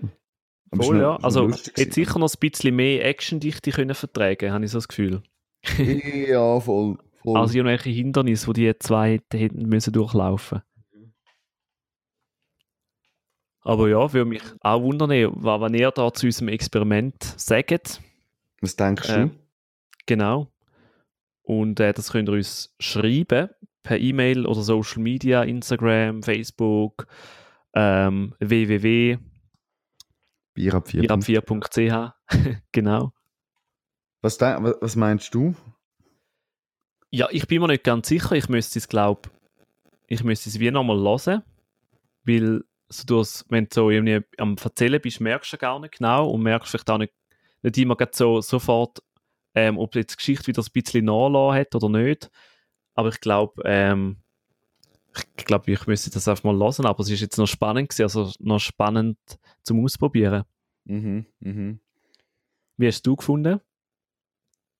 Aber 0.71 0.83
Voll, 0.83 0.99
ja. 0.99 1.15
Also, 1.17 1.49
hätte 1.49 1.93
sicher 1.93 2.19
noch 2.19 2.33
ein 2.33 2.39
bisschen 2.39 2.75
mehr 2.75 3.05
Actiondichte 3.05 3.71
können 3.71 3.95
vertragen, 3.95 4.51
habe 4.51 4.65
ich 4.65 4.71
so 4.71 4.77
das 4.79 4.87
Gefühl. 4.87 5.23
Ja, 6.27 6.59
voll. 6.59 6.97
voll. 7.21 7.37
Also 7.37 7.55
irgendwelche 7.55 7.89
Hindernisse, 7.89 8.51
die 8.53 8.65
die 8.65 8.79
zwei 8.79 9.19
hätten, 9.31 9.67
müssen 9.69 9.93
durchlaufen. 9.93 10.61
Aber 13.61 13.89
ja, 13.89 14.11
würde 14.13 14.29
mich 14.29 14.43
auch 14.61 14.81
wundern, 14.81 15.11
eh, 15.11 15.27
wa- 15.31 15.59
wenn 15.61 15.73
ihr 15.73 15.89
da 15.91 16.13
zu 16.13 16.27
unserem 16.27 16.49
Experiment 16.49 17.23
sagt. 17.23 18.01
Was 18.61 18.75
denkst 18.75 19.09
Äh, 19.09 19.25
du? 19.27 19.31
Genau. 20.05 20.51
Und 21.41 21.79
äh, 21.79 21.93
das 21.93 22.11
könnt 22.11 22.29
ihr 22.29 22.33
uns 22.33 22.75
schreiben 22.79 23.49
per 23.85 23.99
E-Mail 23.99 24.45
oder 24.45 24.61
Social 24.61 25.01
Media, 25.01 25.43
Instagram, 25.43 26.23
Facebook, 26.23 27.07
ähm, 27.73 28.33
www, 28.39 29.17
Bier 30.55 30.73
ab 30.73 30.87
vier. 30.87 31.03
ab4.ch. 31.03 32.13
genau. 32.71 33.13
Was, 34.21 34.37
de- 34.37 34.57
was, 34.81 34.95
meinst 34.95 35.35
du? 35.35 35.53
Ja, 37.11 37.27
ich 37.29 37.45
bin 37.45 37.61
mir 37.61 37.67
nicht 37.67 37.83
ganz 37.83 38.07
sicher. 38.07 38.31
Ich 38.31 38.49
müsste 38.49 38.79
es, 38.79 38.87
glaube 38.87 39.29
ich, 40.07 40.23
müsste 40.23 40.49
es 40.49 40.59
wie 40.59 40.71
nochmal 40.71 40.97
hören. 40.97 41.43
Weil 42.23 42.63
so 42.87 43.03
durchs, 43.05 43.45
wenn 43.49 43.65
du 43.65 43.69
so 43.73 43.89
irgendwie 43.89 44.25
am 44.37 44.55
Erzählen 44.61 45.01
bist, 45.01 45.19
merkst 45.19 45.53
du 45.53 45.57
gar 45.57 45.79
nicht 45.79 45.97
genau 45.97 46.29
und 46.29 46.41
merkst 46.41 46.71
vielleicht 46.71 46.89
auch 46.89 46.97
nicht, 46.97 47.13
nicht 47.61 47.77
immer 47.77 47.97
so 48.11 48.41
sofort, 48.41 49.03
ähm, 49.55 49.77
ob 49.77 49.93
jetzt 49.95 50.13
die 50.13 50.17
Geschichte 50.17 50.47
wieder 50.47 50.61
ein 50.61 50.71
bisschen 50.71 51.05
nachgelassen 51.05 51.59
hat 51.59 51.75
oder 51.75 51.89
nicht. 51.89 52.31
Aber 52.95 53.09
ich 53.09 53.19
glaube, 53.21 53.61
ähm, 53.65 54.17
ich 55.37 55.45
glaube, 55.45 55.71
ich 55.71 55.87
müsste 55.87 56.09
das 56.09 56.27
einfach 56.27 56.43
mal 56.43 56.57
hören. 56.57 56.85
Aber 56.85 57.01
es 57.01 57.09
ist 57.09 57.21
jetzt 57.21 57.37
noch 57.37 57.47
spannend 57.47 57.89
gewesen, 57.89 58.03
also 58.03 58.31
noch 58.39 58.59
spannend 58.59 59.17
zum 59.63 59.83
Ausprobieren. 59.83 60.43
Mhm, 60.85 61.25
mhm. 61.39 61.79
Wie 62.77 62.87
hast 62.87 63.05
du 63.05 63.15
gefunden? 63.15 63.59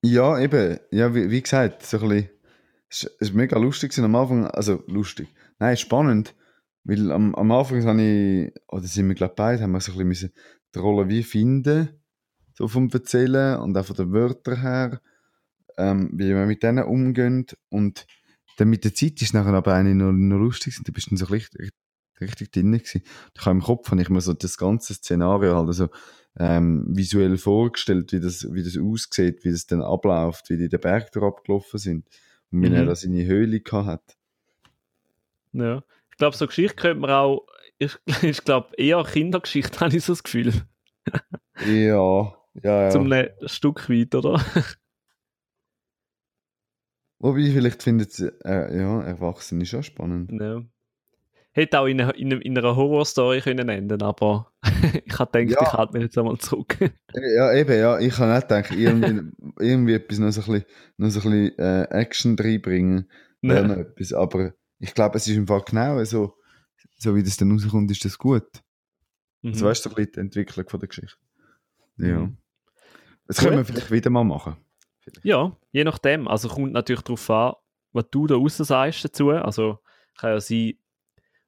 Ja, 0.04 0.40
eben. 0.40 0.80
Ja, 0.92 1.14
wie, 1.16 1.30
wie 1.32 1.42
gesagt, 1.42 1.84
so 1.84 1.98
ein 2.00 2.10
bisschen, 2.10 2.30
es 2.90 3.04
ist- 3.04 3.16
es 3.20 3.28
ist 3.30 3.34
mega 3.36 3.58
lustig 3.58 3.92
gewesen 3.92 4.06
am 4.06 4.16
Anfang. 4.16 4.46
Also 4.48 4.84
lustig. 4.88 5.28
Nein, 5.60 5.78
spannend. 5.78 6.36
Weil 6.84 7.12
am, 7.12 7.34
am 7.36 7.52
Anfang 7.52 7.84
habe 7.86 8.02
ich, 8.02 8.54
oder 8.68 8.84
sind 8.84 9.08
wir 9.08 9.16
glaube 9.16 9.34
beide, 9.36 9.64
haben 9.64 9.72
wir 9.72 9.82
so 9.82 9.92
ein 9.92 9.96
bisschen 9.96 10.08
müssen 10.08 10.34
die 10.76 10.80
Rolle 10.80 11.08
wie 11.10 11.24
finden. 11.24 11.90
So 12.54 12.68
vom 12.68 12.90
Erzählen 12.92 13.60
und 13.60 13.76
auch 13.78 13.86
von 13.86 13.96
den 13.96 14.12
Wörtern 14.14 14.62
her. 14.62 15.02
Ähm, 15.78 16.10
wie 16.14 16.30
wir 16.30 16.46
mit 16.46 16.64
denen 16.64 16.86
umgehen. 16.86 17.46
Und 17.70 18.06
dann 18.58 18.70
mit 18.70 18.84
der 18.84 18.94
Zeit 18.94 19.22
ist 19.22 19.30
es 19.30 19.34
nachher 19.34 19.54
aber 19.54 19.74
eigentlich 19.74 19.96
noch, 19.96 20.12
noch 20.12 20.38
lustig 20.38 20.78
und 20.78 20.88
du 20.88 20.92
bist 20.94 21.12
dann 21.12 21.18
so 21.18 21.26
richtig, 21.26 21.72
richtig 22.22 22.52
drin 22.52 22.72
gewesen. 22.72 23.02
Habe 23.40 23.52
im 23.52 23.62
Kopf 23.62 23.92
habe 23.92 24.02
ich 24.02 24.10
mir 24.10 24.22
so 24.22 24.34
das 24.34 24.58
ganze 24.58 24.94
Szenario 24.94 25.56
halt 25.56 25.68
also 25.68 25.90
ähm, 26.38 26.86
visuell 26.90 27.38
vorgestellt, 27.38 28.12
wie 28.14 28.20
das, 28.20 28.48
wie 28.54 28.64
das 28.64 28.78
aussieht, 28.78 29.44
wie 29.44 29.52
das 29.52 29.68
dann 29.68 29.82
abläuft, 29.82 30.50
wie 30.50 30.58
die 30.58 30.70
den 30.70 30.80
Berg 30.80 31.12
da 31.12 31.22
abgelaufen 31.22 31.80
sind 31.80 32.08
und 32.52 32.62
wie 32.64 32.70
Mhm. 32.70 32.76
er 32.76 32.86
da 32.86 32.96
seine 32.96 33.26
Höhle 33.26 33.60
gehabt 33.62 33.88
hat. 33.88 34.18
Ja. 35.54 35.84
Ich 36.12 36.18
glaube, 36.18 36.36
so 36.38 36.48
Geschichte 36.48 36.76
könnte 36.76 37.02
man 37.02 37.10
auch, 37.10 37.46
ich, 37.78 37.98
ich 38.24 38.44
glaube, 38.44 38.76
eher 38.78 39.04
Kindergeschichte, 39.04 39.80
habe 39.82 39.96
ich 39.96 40.04
so 40.06 40.14
das 40.14 40.24
Gefühl. 40.24 40.54
Ja, 41.66 42.34
ja, 42.64 42.84
ja. 42.84 42.90
Zum 42.90 43.12
ein 43.12 43.30
Stück 43.46 43.90
weit, 43.90 44.16
oder? 44.16 44.44
Wobei, 47.20 47.44
vielleicht 47.52 47.82
findet 47.84 48.18
äh, 48.20 48.78
ja, 48.78 49.02
Erwachsene 49.04 49.66
schon 49.66 49.84
spannend. 49.84 50.32
ja. 50.40 50.62
Hätte 51.58 51.80
auch 51.80 51.86
in, 51.86 52.02
einer- 52.02 52.14
in, 52.16 52.32
in 52.32 52.58
einer 52.58 52.76
Horrorstory 52.76 53.40
können 53.40 53.70
enden, 53.70 54.02
aber 54.02 54.52
ich 55.06 55.18
habe 55.18 55.40
gedacht, 55.46 55.62
Ja. 55.62 55.68
ich 55.70 55.74
halte 55.74 55.94
mich 55.94 56.02
jetzt 56.04 56.18
einmal 56.18 56.38
zurück. 56.38 56.78
Ja, 57.14 57.54
eben, 57.54 57.80
ja, 57.80 57.98
ich 57.98 58.14
kann 58.14 58.36
nicht 58.36 58.52
denken, 58.52 58.78
irgendwie, 58.78 59.32
irgendwie 59.64 59.94
etwas 59.94 60.20
noch 60.20 60.32
so 60.32 60.42
ein 60.42 60.48
bisschen, 60.52 60.66
noch 60.98 61.10
so 61.12 61.22
ein 61.22 61.32
bisschen 61.32 61.58
äh, 61.60 61.84
Action 61.92 62.36
reinbringen, 62.38 63.10
wäre 63.42 63.66
noch 63.66 63.78
etwas, 63.78 64.12
aber 64.12 64.52
ich 64.80 64.94
glaube, 64.94 65.16
es 65.16 65.28
ist 65.30 65.38
im 65.38 65.48
Fall 65.48 65.62
genau 65.66 66.04
so, 66.04 66.34
so 66.98 67.16
wie 67.16 67.24
das 67.24 67.38
dann 67.38 67.52
rauskommt, 67.54 67.90
ist 67.90 68.04
das 68.04 68.18
gut. 68.18 68.44
Mhm. 69.42 69.52
Also 69.54 69.66
weißt 69.68 69.86
du, 69.86 69.90
so 69.90 69.96
ein 69.96 69.96
bisschen 69.96 70.12
die 70.14 70.20
Entwicklung 70.20 70.68
von 70.68 70.80
der 70.82 70.90
Geschichte. 70.90 71.16
Ja. 72.00 72.20
Mhm. 72.20 72.38
Das 73.28 73.38
können 73.38 73.56
wir 73.56 73.64
vielleicht 73.64 73.92
wieder 73.92 74.10
mal 74.10 74.26
machen. 74.26 74.58
Ja, 75.24 75.56
je 75.72 75.84
nachdem. 75.84 76.28
Also 76.28 76.50
kommt 76.50 76.74
natürlich 76.74 77.04
darauf 77.04 77.30
an, 77.30 77.54
was 77.94 78.06
du 78.12 78.28
da 78.28 78.36
raus 78.36 78.58
sagst 78.58 79.06
dazu. 79.06 79.30
Also 79.30 79.80
kann 80.18 80.32
ja 80.32 80.40
sein, 80.40 80.74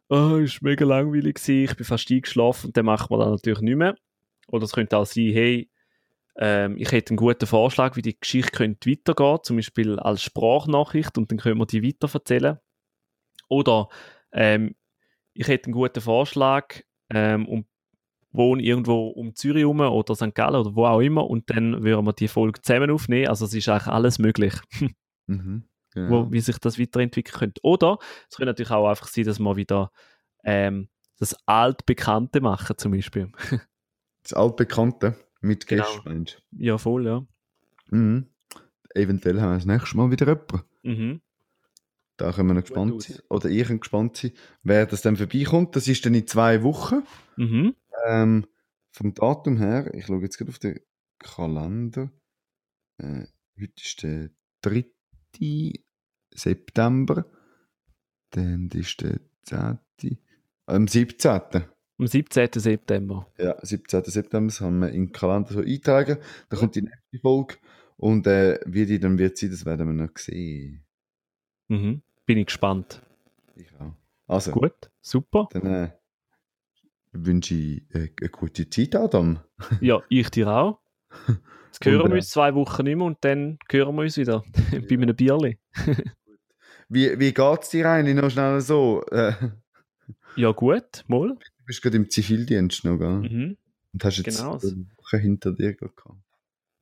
oh, 0.09 0.37
es 0.37 0.61
war 0.61 0.69
mega 0.69 0.85
langweilig, 0.85 1.35
gewesen, 1.35 1.63
ich 1.63 1.75
bin 1.75 1.85
fast 1.85 2.11
eingeschlafen 2.11 2.67
und 2.67 2.77
dann 2.77 2.85
macht 2.85 3.09
man 3.09 3.19
das 3.19 3.29
natürlich 3.29 3.61
nicht 3.61 3.75
mehr. 3.75 3.95
Oder 4.47 4.65
es 4.65 4.73
könnte 4.73 4.97
auch 4.97 5.05
sein, 5.05 5.31
hey, 5.31 5.69
ähm, 6.37 6.77
ich 6.77 6.91
hätte 6.91 7.11
einen 7.11 7.17
guten 7.17 7.47
Vorschlag, 7.47 7.95
wie 7.95 8.01
die 8.01 8.19
Geschichte 8.19 8.51
könnte 8.51 8.89
weitergehen, 8.89 9.39
zum 9.43 9.55
Beispiel 9.57 9.99
als 9.99 10.21
Sprachnachricht 10.21 11.17
und 11.17 11.31
dann 11.31 11.39
können 11.39 11.59
wir 11.59 11.65
die 11.65 11.83
weiterverzählen. 11.83 12.59
Oder 13.49 13.89
ähm, 14.31 14.75
ich 15.33 15.47
hätte 15.47 15.65
einen 15.65 15.73
guten 15.73 16.01
Vorschlag 16.01 16.81
ähm, 17.09 17.47
und 17.47 17.67
wohne 18.37 18.61
irgendwo 18.63 19.07
um 19.09 19.35
Zürich 19.35 19.61
herum 19.61 19.79
oder 19.81 20.15
St. 20.15 20.33
Gallen 20.35 20.55
oder 20.55 20.75
wo 20.75 20.85
auch 20.85 21.01
immer 21.01 21.27
und 21.29 21.49
dann 21.49 21.83
würden 21.83 22.05
wir 22.05 22.13
die 22.13 22.27
Folge 22.27 22.61
zusammen 22.61 22.91
aufnehmen. 22.91 23.27
Also 23.27 23.45
es 23.45 23.53
ist 23.53 23.67
eigentlich 23.67 23.87
alles 23.87 24.19
möglich, 24.19 24.53
Mhm. 25.29 25.63
Genau. 25.93 26.27
wo, 26.27 26.31
wie 26.31 26.39
sich 26.39 26.57
das 26.59 26.79
weiterentwickeln 26.79 27.37
könnte. 27.39 27.59
Oder 27.63 27.97
es 28.29 28.37
könnte 28.37 28.51
natürlich 28.51 28.71
auch 28.71 28.87
einfach 28.87 29.07
sein, 29.07 29.25
dass 29.25 29.39
wir 29.39 29.55
wieder 29.57 29.91
ähm, 30.43 30.87
das 31.19 31.35
Altbekannte 31.45 32.39
machen 32.41 32.77
zum 32.77 32.91
Beispiel. 32.93 33.31
Das 34.23 34.33
Altbekannte 34.33 35.15
mit 35.41 35.67
Genau. 35.67 35.83
Gästen, 36.03 36.25
ja, 36.51 36.77
voll, 36.77 37.05
ja. 37.05 37.25
Mhm. 37.89 38.27
Eventuell 38.93 39.39
haben 39.39 39.51
wir 39.51 39.55
das 39.55 39.65
nächste 39.65 39.95
Mal 39.95 40.11
wieder 40.11 40.27
jemanden. 40.27 40.61
Mhm. 40.83 41.21
Da 42.17 42.31
können 42.33 42.49
wir 42.49 42.53
noch 42.55 42.61
gespannt 42.61 43.01
sein. 43.03 43.19
Oder 43.29 43.47
ihr 43.49 43.63
könnt 43.63 43.81
gespannt 43.81 44.17
sein, 44.17 44.31
wer 44.63 44.85
das 44.85 45.01
dann 45.01 45.15
vorbeikommt. 45.15 45.75
Das 45.77 45.87
ist 45.87 46.05
dann 46.05 46.13
in 46.13 46.27
zwei 46.27 46.63
Wochen. 46.63 47.03
Mhm. 47.37 47.75
Ähm, 48.05 48.45
vom 48.91 49.13
Datum 49.13 49.57
her, 49.57 49.93
ich 49.93 50.05
schaue 50.05 50.21
jetzt 50.21 50.37
gerade 50.37 50.49
auf 50.49 50.59
den 50.59 50.79
Kalender. 51.19 52.11
äh, 52.97 53.25
heute 53.59 53.73
ist 53.83 54.03
der 54.03 54.29
3. 54.61 54.85
September. 56.33 57.25
Dann 58.31 58.69
ist 58.73 59.01
der 59.01 59.19
10. 59.43 59.79
Am 60.65 60.87
17. 60.87 61.41
Am 61.99 62.07
17. 62.07 62.49
September. 62.53 63.31
Ja, 63.37 63.55
17. 63.63 64.03
September, 64.05 64.47
das 64.47 64.61
haben 64.61 64.79
wir 64.79 64.89
in 64.89 65.07
den 65.07 65.11
Kalender 65.11 65.53
so 65.53 65.61
eintragen. 65.61 66.17
Da 66.49 66.57
kommt 66.57 66.75
die 66.75 66.81
nächste 66.83 67.19
Folge. 67.21 67.55
Und 67.95 68.27
äh, 68.27 68.59
wie 68.65 68.85
die 68.85 68.99
dann 68.99 69.17
wird 69.17 69.37
sein, 69.37 69.49
das 69.49 69.65
werden 69.65 69.87
wir 69.87 69.93
noch 70.05 70.15
sehen. 70.17 70.85
Mhm. 71.69 72.01
Bin 72.25 72.37
ich 72.37 72.47
gespannt. 72.47 73.01
Ich 73.55 73.73
auch. 73.79 73.93
Also, 74.27 74.51
Gut, 74.51 74.91
super. 75.01 75.47
dann 75.51 75.65
äh, 75.65 75.91
wünsche 77.25 77.55
ich 77.55 77.83
äh, 77.93 78.09
eine 78.19 78.29
gute 78.29 78.69
Zeit, 78.69 78.95
Adam. 78.95 79.39
Ja, 79.81 80.01
ich 80.09 80.29
dir 80.29 80.47
auch. 80.47 80.79
Jetzt 81.67 81.85
hören 81.85 82.01
Und, 82.01 82.09
wir 82.11 82.15
uns 82.15 82.29
zwei 82.29 82.53
Wochen 82.55 82.83
nicht 82.83 82.95
mehr 82.95 83.05
und 83.05 83.17
dann 83.21 83.59
hören 83.69 83.95
wir 83.95 84.01
uns 84.03 84.17
wieder 84.17 84.43
bei 84.71 84.95
einem 84.95 85.15
Bierli. 85.15 85.57
Wie, 86.89 87.19
wie 87.19 87.33
geht 87.33 87.61
es 87.63 87.69
dir 87.69 87.89
eigentlich 87.89 88.15
noch 88.15 88.29
schnell 88.31 88.61
so? 88.61 89.03
Äh, 89.11 89.33
Ja, 90.37 90.51
gut, 90.53 91.03
mal. 91.07 91.29
du 91.29 91.65
bist 91.65 91.81
gerade 91.81 91.97
im 91.97 92.09
Zivildienst 92.09 92.85
noch, 92.85 92.97
gell? 92.97 93.09
Mhm. 93.29 93.57
Und 93.91 94.03
hast 94.05 94.17
jetzt 94.19 94.37
Genau. 94.37 94.53
eine 94.53 94.85
Woche 94.97 95.17
hinter 95.17 95.51
dir 95.51 95.73
gehabt. 95.73 96.01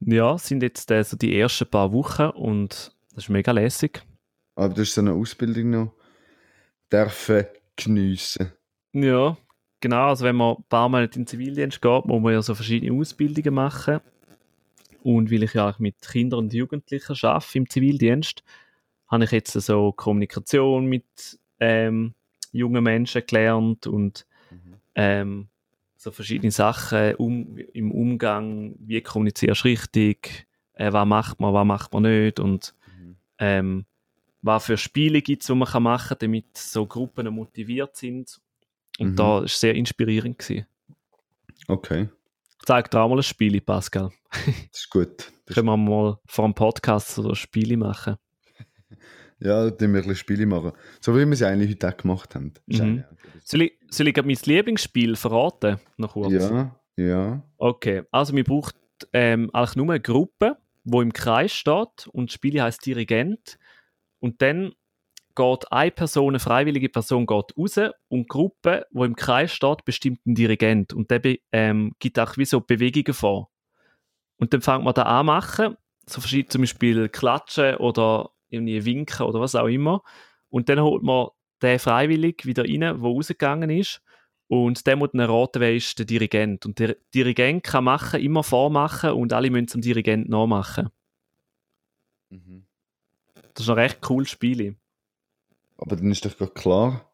Ja, 0.02 0.38
sind 0.38 0.62
jetzt 0.62 0.92
äh, 0.92 1.04
so 1.04 1.18
die 1.18 1.36
ersten 1.40 1.68
paar 1.68 1.92
Wochen 1.92 2.30
und 2.30 2.96
das 3.16 3.24
ist 3.24 3.30
mega 3.30 3.52
lässig. 3.52 4.04
Aber 4.56 4.74
du 4.76 4.82
hast 4.82 4.94
so 4.94 5.02
eine 5.02 5.14
Ausbildung 5.14 5.72
noch 5.72 5.94
dürfen 6.94 7.46
geniessen. 7.76 8.52
Ja, 8.94 9.38
genau. 9.80 10.10
Also 10.10 10.26
wenn 10.26 10.36
man 10.36 10.58
ein 10.58 10.64
paar 10.70 10.90
Mal 10.90 11.06
in 11.06 11.12
den 11.12 11.28
Zivildienst 11.28 11.82
geht, 11.82 12.06
muss 12.06 12.22
man 12.22 12.34
ja 12.34 12.42
so 12.42 12.56
verschiedene 12.56 13.00
Ausbildungen 13.00 13.54
machen. 13.54 14.00
Und 15.04 15.32
weil 15.32 15.44
ich 15.44 15.54
ja 15.54 15.70
auch 15.70 15.80
mit 15.80 16.02
Kindern 16.02 16.40
und 16.40 16.54
Jugendlichen 16.54 17.16
arbeite 17.22 17.58
im 17.58 17.70
Zivildienst, 17.70 18.44
habe 19.08 19.24
ich 19.26 19.32
jetzt 19.32 19.54
so 19.54 19.92
Kommunikation 19.92 20.88
mit 20.88 21.40
ähm, 21.60 22.16
jungen 22.52 22.84
Menschen 22.84 23.22
gelernt 23.28 23.86
und 23.86 24.26
ähm, 24.96 25.48
so 25.96 26.12
verschiedene 26.12 26.52
Sachen 26.52 27.16
um, 27.16 27.58
im 27.58 27.92
Umgang, 27.92 28.76
wie 28.80 29.02
kommunizierst 29.02 29.64
du 29.64 29.68
richtig, 29.68 30.48
äh, 30.74 30.92
was 30.92 31.08
macht 31.08 31.40
man, 31.40 31.54
was 31.54 31.66
macht 31.66 31.94
man 31.94 32.04
nicht 32.04 32.40
und 32.40 32.74
Mhm. 32.98 33.16
ähm, 33.40 33.86
was 34.42 34.66
für 34.66 34.78
Spiele 34.78 35.22
gibt 35.22 35.42
es, 35.42 35.48
die 35.48 35.56
man 35.56 35.68
kann 35.68 35.84
machen 35.84 36.10
kann, 36.10 36.18
damit 36.20 36.58
so 36.58 36.86
Gruppen 36.86 37.28
motiviert 37.34 37.98
sind. 37.98 38.40
Und 39.00 39.12
Mhm. 39.12 39.16
da 39.16 39.24
war 39.24 39.44
es 39.44 39.60
sehr 39.60 39.76
inspirierend. 39.76 40.38
Gewesen. 40.40 40.66
Okay, 41.68 42.10
Ich 42.60 42.66
zeige 42.66 42.90
dir 42.90 43.02
auch 43.02 43.10
mal 43.10 43.18
ein 43.18 43.24
Spiel, 43.24 43.60
Pascal. 43.62 44.12
das 44.32 44.80
ist 44.82 44.90
gut. 44.90 45.32
Das 45.46 45.56
Können 45.56 45.68
wir 45.68 45.78
mal 45.78 46.18
vor 46.26 46.46
einem 46.46 46.54
Podcast 46.54 47.10
so 47.16 47.34
Spiele 47.36 47.78
machen. 47.78 48.16
Ja, 49.40 49.70
dann 49.70 49.80
wir 49.80 49.88
ein 49.88 49.94
bisschen 49.94 50.16
Spiele 50.16 50.46
machen. 50.46 50.72
So 51.02 51.14
wie 51.14 51.26
wir 51.26 51.32
es 51.32 51.42
eigentlich 51.44 51.72
heute 51.72 51.90
auch 51.90 51.98
gemacht 51.98 52.36
haben. 52.36 52.54
Mhm. 52.68 53.04
Soll 53.44 53.64
ich, 53.64 53.74
soll 53.90 54.08
ich 54.08 54.16
mein 54.16 54.38
Lieblingsspiel 54.46 55.16
verraten? 55.16 55.78
Noch 55.98 56.14
kurz? 56.14 56.32
Ja, 56.34 56.80
ja. 56.96 57.44
Okay, 57.58 58.04
also 58.12 58.34
man 58.34 58.44
braucht 58.44 58.76
ähm, 59.12 59.50
eigentlich 59.54 59.76
nur 59.76 59.90
eine 59.90 60.00
Gruppe, 60.00 60.58
wo 60.86 61.02
im 61.02 61.12
Kreis 61.12 61.52
steht 61.54 62.08
und 62.12 62.30
das 62.30 62.34
Spiel 62.34 62.62
heißt 62.62 62.86
Dirigent. 62.86 63.60
Und 64.20 64.42
dann 64.42 64.74
geht 65.36 65.72
eine 65.72 65.92
Person, 65.92 66.30
eine 66.30 66.40
freiwillige 66.40 66.90
Person 66.90 67.26
geht 67.26 67.58
raus 67.58 67.78
und 68.08 68.24
die 68.24 68.28
Gruppe, 68.28 68.86
wo 68.92 69.04
im 69.04 69.16
Kreis 69.16 69.52
steht, 69.52 69.86
bestimmt 69.86 70.20
einen 70.26 70.36
Dirigent. 70.36 70.94
Und 70.94 71.12
der 71.12 71.22
ähm, 71.52 71.94
gibt 72.00 72.18
auch 72.20 72.38
wie 72.38 72.46
so 72.46 72.62
Bewegungen 72.62 73.14
vor. 73.14 73.52
Und 74.38 74.54
dann 74.54 74.62
fängt 74.62 74.84
man 74.84 74.94
da 74.94 75.04
an 75.04 75.26
machen, 75.26 75.78
so 76.08 76.22
verschiedene 76.22 76.50
zum 76.50 76.62
Beispiel 76.62 77.10
klatschen 77.10 77.76
oder 77.78 78.32
irgendwie 78.50 78.86
winken 78.86 79.26
oder 79.26 79.40
was 79.40 79.56
auch 79.56 79.68
immer. 79.68 80.02
Und 80.50 80.70
dann 80.70 80.80
holt 80.80 81.04
man 81.04 81.30
den 81.62 81.80
freiwillig 81.80 82.46
wieder 82.46 82.64
rein, 82.64 82.82
der 82.82 82.96
rausgegangen 82.96 83.70
ist. 83.70 84.02
Und 84.48 84.86
der 84.86 84.96
muss 84.96 85.10
dann 85.12 85.22
erraten, 85.22 85.60
wer 85.62 85.76
ist 85.76 85.98
der 85.98 86.06
Dirigent. 86.06 86.66
Und 86.66 86.78
der 86.80 86.98
Dirigent 87.14 87.64
kann 87.64 87.86
machen, 87.86 88.22
immer 88.22 88.44
vormachen 88.44 89.12
und 89.12 89.34
alle 89.34 89.50
müssen 89.50 89.68
zum 89.68 89.82
Dirigent 89.82 90.30
nachmachen. 90.30 90.90
Mhm. 92.30 92.68
Das 93.54 93.64
ist 93.64 93.70
ein 93.70 93.76
recht 93.76 94.02
cooles 94.02 94.30
Spiel. 94.30 94.78
Aber 95.78 95.96
dann 95.96 96.12
ist 96.12 96.26
doch 96.26 96.38
gerade 96.38 96.54
klar, 96.54 97.14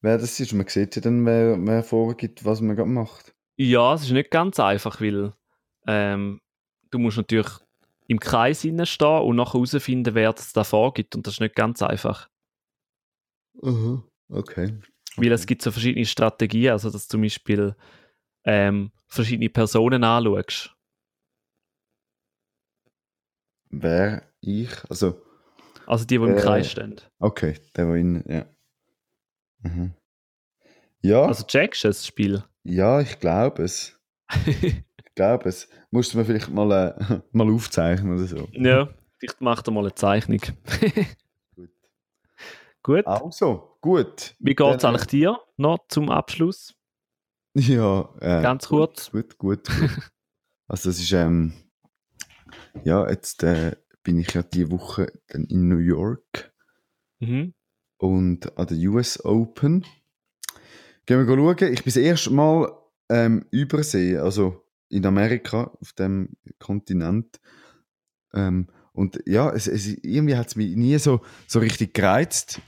wer 0.00 0.18
das 0.18 0.38
ist. 0.40 0.52
Man 0.52 0.66
sieht 0.68 0.96
ja 0.96 1.02
dann, 1.02 1.24
wer, 1.24 1.56
wer 1.58 1.82
vorgibt, 1.82 2.44
was 2.44 2.60
man 2.60 2.76
gerade 2.76 2.88
macht. 2.88 3.34
Ja, 3.56 3.94
es 3.94 4.02
ist 4.02 4.10
nicht 4.10 4.30
ganz 4.30 4.58
einfach, 4.58 5.00
weil 5.00 5.32
ähm, 5.86 6.40
du 6.90 6.98
musst 6.98 7.16
natürlich 7.16 7.50
im 8.08 8.18
Kreis 8.18 8.60
stehen 8.60 8.80
und 8.80 9.36
nachher 9.36 9.54
herausfinden, 9.54 10.14
wer 10.14 10.32
das 10.32 10.52
da 10.52 10.64
vorgibt. 10.64 11.14
Und 11.14 11.26
das 11.26 11.34
ist 11.34 11.40
nicht 11.40 11.54
ganz 11.54 11.82
einfach. 11.82 12.28
Mhm. 13.60 14.02
Okay. 14.28 14.78
Weil 15.16 15.32
es 15.32 15.46
gibt 15.46 15.62
so 15.62 15.70
verschiedene 15.70 16.06
Strategien, 16.06 16.72
also 16.72 16.90
dass 16.90 17.06
du 17.06 17.12
zum 17.12 17.22
Beispiel 17.22 17.76
ähm, 18.44 18.90
verschiedene 19.06 19.50
Personen 19.50 20.04
anschaust. 20.04 20.74
Wer 23.70 24.22
ich? 24.40 24.70
Also, 24.90 25.22
Also 25.86 26.04
die, 26.04 26.18
die 26.18 26.24
im 26.24 26.36
Äh. 26.36 26.40
Kreis 26.40 26.70
stehen. 26.70 27.00
okay, 27.18 27.58
der 27.76 27.88
war 27.88 27.96
in. 27.96 28.22
Ja. 28.28 28.46
Mhm. 29.60 29.92
Ja, 31.02 31.24
Also 31.26 31.44
checkst 31.44 31.84
du 31.84 31.88
das 31.88 32.06
Spiel? 32.06 32.44
ja, 32.64 33.00
ich 33.00 33.18
glaube 33.18 33.62
es. 33.64 33.98
Ich 35.04 35.14
glaube 35.16 35.46
es. 35.50 35.68
Musst 35.90 36.14
du 36.14 36.18
mir 36.18 36.24
vielleicht 36.24 36.48
mal, 36.48 36.72
äh, 36.98 37.20
mal 37.32 37.50
aufzeichnen 37.52 38.14
oder 38.16 38.24
so. 38.26 38.48
ja, 38.52 38.88
vielleicht 39.18 39.42
macht 39.42 39.68
er 39.68 39.72
mal 39.72 39.80
eine 39.80 39.94
Zeichnung. 39.94 40.40
Gut. 41.54 41.70
Gut. 42.82 43.06
Also, 43.06 43.76
gut. 43.82 44.34
Wie 44.38 44.54
geht 44.54 44.66
es 44.76 44.80
Dann, 44.82 44.94
eigentlich 44.94 45.08
dir 45.08 45.38
noch 45.58 45.80
zum 45.88 46.08
Abschluss? 46.08 46.74
Ja, 47.54 48.08
äh, 48.20 48.40
Ganz 48.42 48.68
kurz. 48.68 49.10
Gut, 49.10 49.36
gut, 49.36 49.68
gut. 49.68 49.90
also 50.66 50.88
das 50.88 50.98
ist, 50.98 51.12
ähm, 51.12 51.52
ja, 52.84 53.06
jetzt 53.10 53.42
äh, 53.42 53.76
bin 54.02 54.18
ich 54.18 54.32
ja 54.34 54.42
diese 54.42 54.70
Woche 54.70 55.12
dann 55.28 55.44
in 55.44 55.68
New 55.68 55.78
York 55.78 56.52
Mhm. 57.20 57.54
und 57.98 58.58
an 58.58 58.66
der 58.66 58.76
US 58.90 59.24
Open. 59.24 59.84
Gehen 61.06 61.26
wir 61.26 61.26
schauen. 61.26 61.72
Ich 61.72 61.84
bin 61.84 61.92
das 61.92 61.96
erste 61.96 62.30
Mal 62.32 62.72
ähm, 63.08 63.44
übersee, 63.50 64.18
also 64.18 64.64
in 64.88 65.06
Amerika, 65.06 65.70
auf 65.80 65.92
dem 65.92 66.30
Kontinent. 66.58 67.40
Ähm, 68.34 68.68
und 68.92 69.20
ja, 69.26 69.50
es, 69.50 69.66
es, 69.68 69.86
irgendwie 70.02 70.36
hat 70.36 70.48
es 70.48 70.56
mich 70.56 70.76
nie 70.76 70.98
so, 70.98 71.20
so 71.46 71.60
richtig 71.60 71.94
gereizt. 71.94 72.60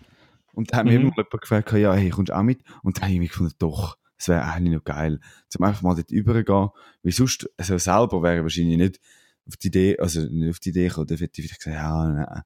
Und 0.53 0.73
da 0.73 0.79
hat 0.79 0.87
mir 0.87 0.93
Mhm. 0.99 1.07
immer 1.09 1.13
jemand 1.17 1.41
gefragt, 1.41 1.73
ja, 1.73 1.93
hey, 1.95 2.11
kommst 2.11 2.31
du 2.31 2.37
auch 2.37 2.43
mit? 2.43 2.61
Und 2.83 2.97
dann 2.97 3.05
habe 3.05 3.15
ich 3.15 3.19
mir 3.19 3.29
gefunden, 3.29 3.55
doch, 3.59 3.99
es 4.17 4.29
wäre 4.29 4.45
eigentlich 4.45 4.75
noch 4.75 4.85
geil, 4.85 5.21
zum 5.49 5.65
einfach 5.65 5.83
mal 5.83 5.95
dort 5.97 6.11
übergehen. 6.11 6.69
Weil 7.03 7.13
sonst, 7.13 7.51
also 7.57 7.77
selber 7.79 8.23
wäre 8.23 8.37
ich 8.37 8.43
wahrscheinlich 8.43 8.77
nicht 8.79 9.01
auf 9.47 9.57
die 9.57 9.69
Idee, 9.69 9.99
also 9.99 10.21
nicht 10.23 10.51
auf 10.51 10.59
die 10.61 10.71
Idee 10.71 10.89
gekommen, 10.89 11.07
dann 11.07 11.19
hätte 11.19 11.41
ich 11.41 11.49
vielleicht 11.49 11.63
gesagt, 11.65 11.77
ja, 11.83 12.09
nein. 12.13 12.43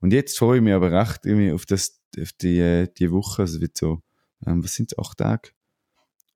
Und 0.00 0.12
jetzt 0.12 0.38
freue 0.38 0.56
ich 0.58 0.62
mich 0.62 0.72
aber 0.74 0.90
recht 0.90 1.24
irgendwie 1.24 1.52
auf, 1.52 1.64
das, 1.66 2.00
auf 2.20 2.32
die, 2.32 2.58
äh, 2.58 2.88
die 2.98 3.10
Woche, 3.12 3.42
also 3.42 3.56
es 3.56 3.60
wird 3.60 3.76
so, 3.76 4.02
ähm, 4.46 4.64
was 4.64 4.74
sind 4.74 4.92
es, 4.92 4.98
acht 4.98 5.18
Tage? 5.18 5.50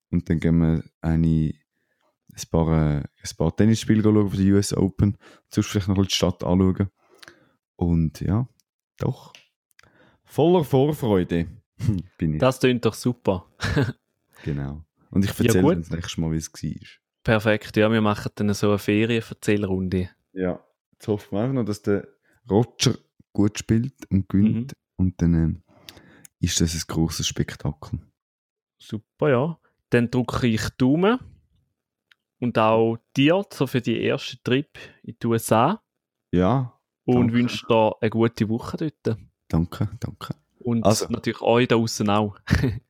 Und 0.09 0.29
dann 0.29 0.39
gehen 0.39 0.57
wir 0.59 0.83
eine, 1.01 1.53
ein 2.33 2.49
paar, 2.49 2.69
äh, 2.69 2.99
ein 2.99 3.35
paar 3.37 3.55
Tennisspiele 3.55 4.01
schauen 4.01 4.29
für 4.29 4.37
die 4.37 4.51
US 4.53 4.73
Open, 4.73 5.17
sonst 5.53 5.67
vielleicht 5.67 5.89
noch 5.89 6.05
die 6.05 6.13
Stadt 6.13 6.43
anschauen. 6.43 6.89
Und 7.75 8.21
ja, 8.21 8.47
doch, 8.97 9.33
voller 10.23 10.63
Vorfreude 10.63 11.47
bin 12.17 12.33
ich. 12.35 12.39
Das 12.39 12.59
klingt 12.59 12.85
doch 12.85 12.93
super. 12.93 13.45
Genau. 14.43 14.85
Und 15.09 15.25
ich 15.25 15.31
Ja, 15.39 15.45
erzähle 15.45 15.63
gut. 15.63 15.75
dir 15.77 15.79
das 15.79 15.89
nächste 15.89 16.21
Mal, 16.21 16.31
wie 16.31 16.37
es 16.37 16.53
war. 16.53 16.71
Perfekt, 17.27 17.75
ja, 17.75 17.91
wir 17.91 17.99
machen 17.99 18.31
dann 18.35 18.53
so 18.53 18.69
eine 18.69 18.77
Ferien-Erzählrunde. 18.77 20.09
Ja, 20.31 20.63
jetzt 20.93 21.09
hoffen 21.09 21.35
wir 21.35 21.41
einfach 21.41 21.55
noch, 21.55 21.65
dass 21.65 21.81
der 21.81 22.07
Roger 22.49 22.95
gut 23.33 23.59
spielt 23.59 24.09
und 24.09 24.29
gewinnt. 24.29 24.71
Und 24.95 25.21
dann 25.21 25.33
ähm, 25.33 25.63
ist 26.39 26.61
das 26.61 26.73
ein 26.73 26.81
grosses 26.87 27.27
Spektakel. 27.27 27.99
Super, 28.81 29.29
ja. 29.29 29.59
Dann 29.89 30.09
drücke 30.09 30.47
ich 30.47 30.69
Daumen. 30.77 31.19
Und 32.39 32.57
auch 32.57 32.95
dir 33.17 33.43
so 33.51 33.67
für 33.67 33.81
die 33.81 33.99
erste 34.01 34.41
Trip 34.41 34.69
in 35.03 35.17
die 35.21 35.27
USA. 35.27 35.81
Ja, 36.31 36.79
Und 37.03 37.15
Danke. 37.15 37.33
wünsche 37.33 37.67
dir 37.67 37.91
eine 37.99 38.09
gute 38.09 38.47
Woche 38.47 38.77
dort. 38.77 39.17
danke, 39.49 39.89
danke. 39.99 40.33
Und 40.59 40.85
Also. 40.85 41.07
natürlich 41.09 41.41
euch 41.41 41.67
da 41.67 41.75
draußen 41.75 42.09
auch. 42.09 42.39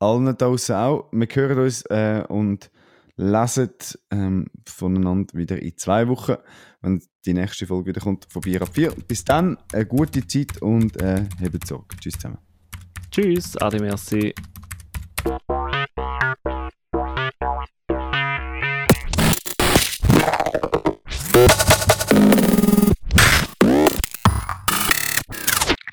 Allen 0.00 0.26
da 0.26 0.34
draussen 0.34 0.74
auch. 0.76 1.08
Wir 1.12 1.28
hören 1.32 1.58
uns 1.60 1.80
äh, 1.86 2.22
und 2.28 2.70
Leset 3.16 3.98
ähm, 4.10 4.46
voneinander 4.66 5.34
wieder 5.34 5.60
in 5.60 5.76
zwei 5.76 6.06
Wochen, 6.08 6.36
wenn 6.82 7.02
die 7.24 7.32
nächste 7.32 7.66
Folge 7.66 7.90
wieder 7.90 8.00
kommt, 8.00 8.26
von 8.30 8.42
4 8.42 8.62
ab 8.62 8.68
4. 8.74 8.90
Bis 9.08 9.24
dann, 9.24 9.56
eine 9.72 9.86
gute 9.86 10.26
Zeit 10.26 10.60
und 10.60 11.00
äh, 11.00 11.24
hebt 11.40 11.66
Sorge. 11.66 11.96
Tschüss 11.96 12.14
zusammen. 12.14 12.38
Tschüss, 13.10 13.56
Adi, 13.56 13.78
merci. 13.78 14.34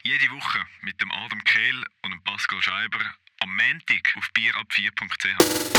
Jede 0.03 0.27
Woche 0.29 0.59
mit 0.81 1.01
dem 1.01 1.11
Adam 1.11 1.39
Kehl 1.45 1.83
und 2.03 2.11
dem 2.11 2.23
Pascal 2.25 2.61
Scheiber 2.61 2.99
am 3.39 3.49
Montag 3.55 4.13
auf 4.17 4.29
bierab4.ch. 4.35 5.72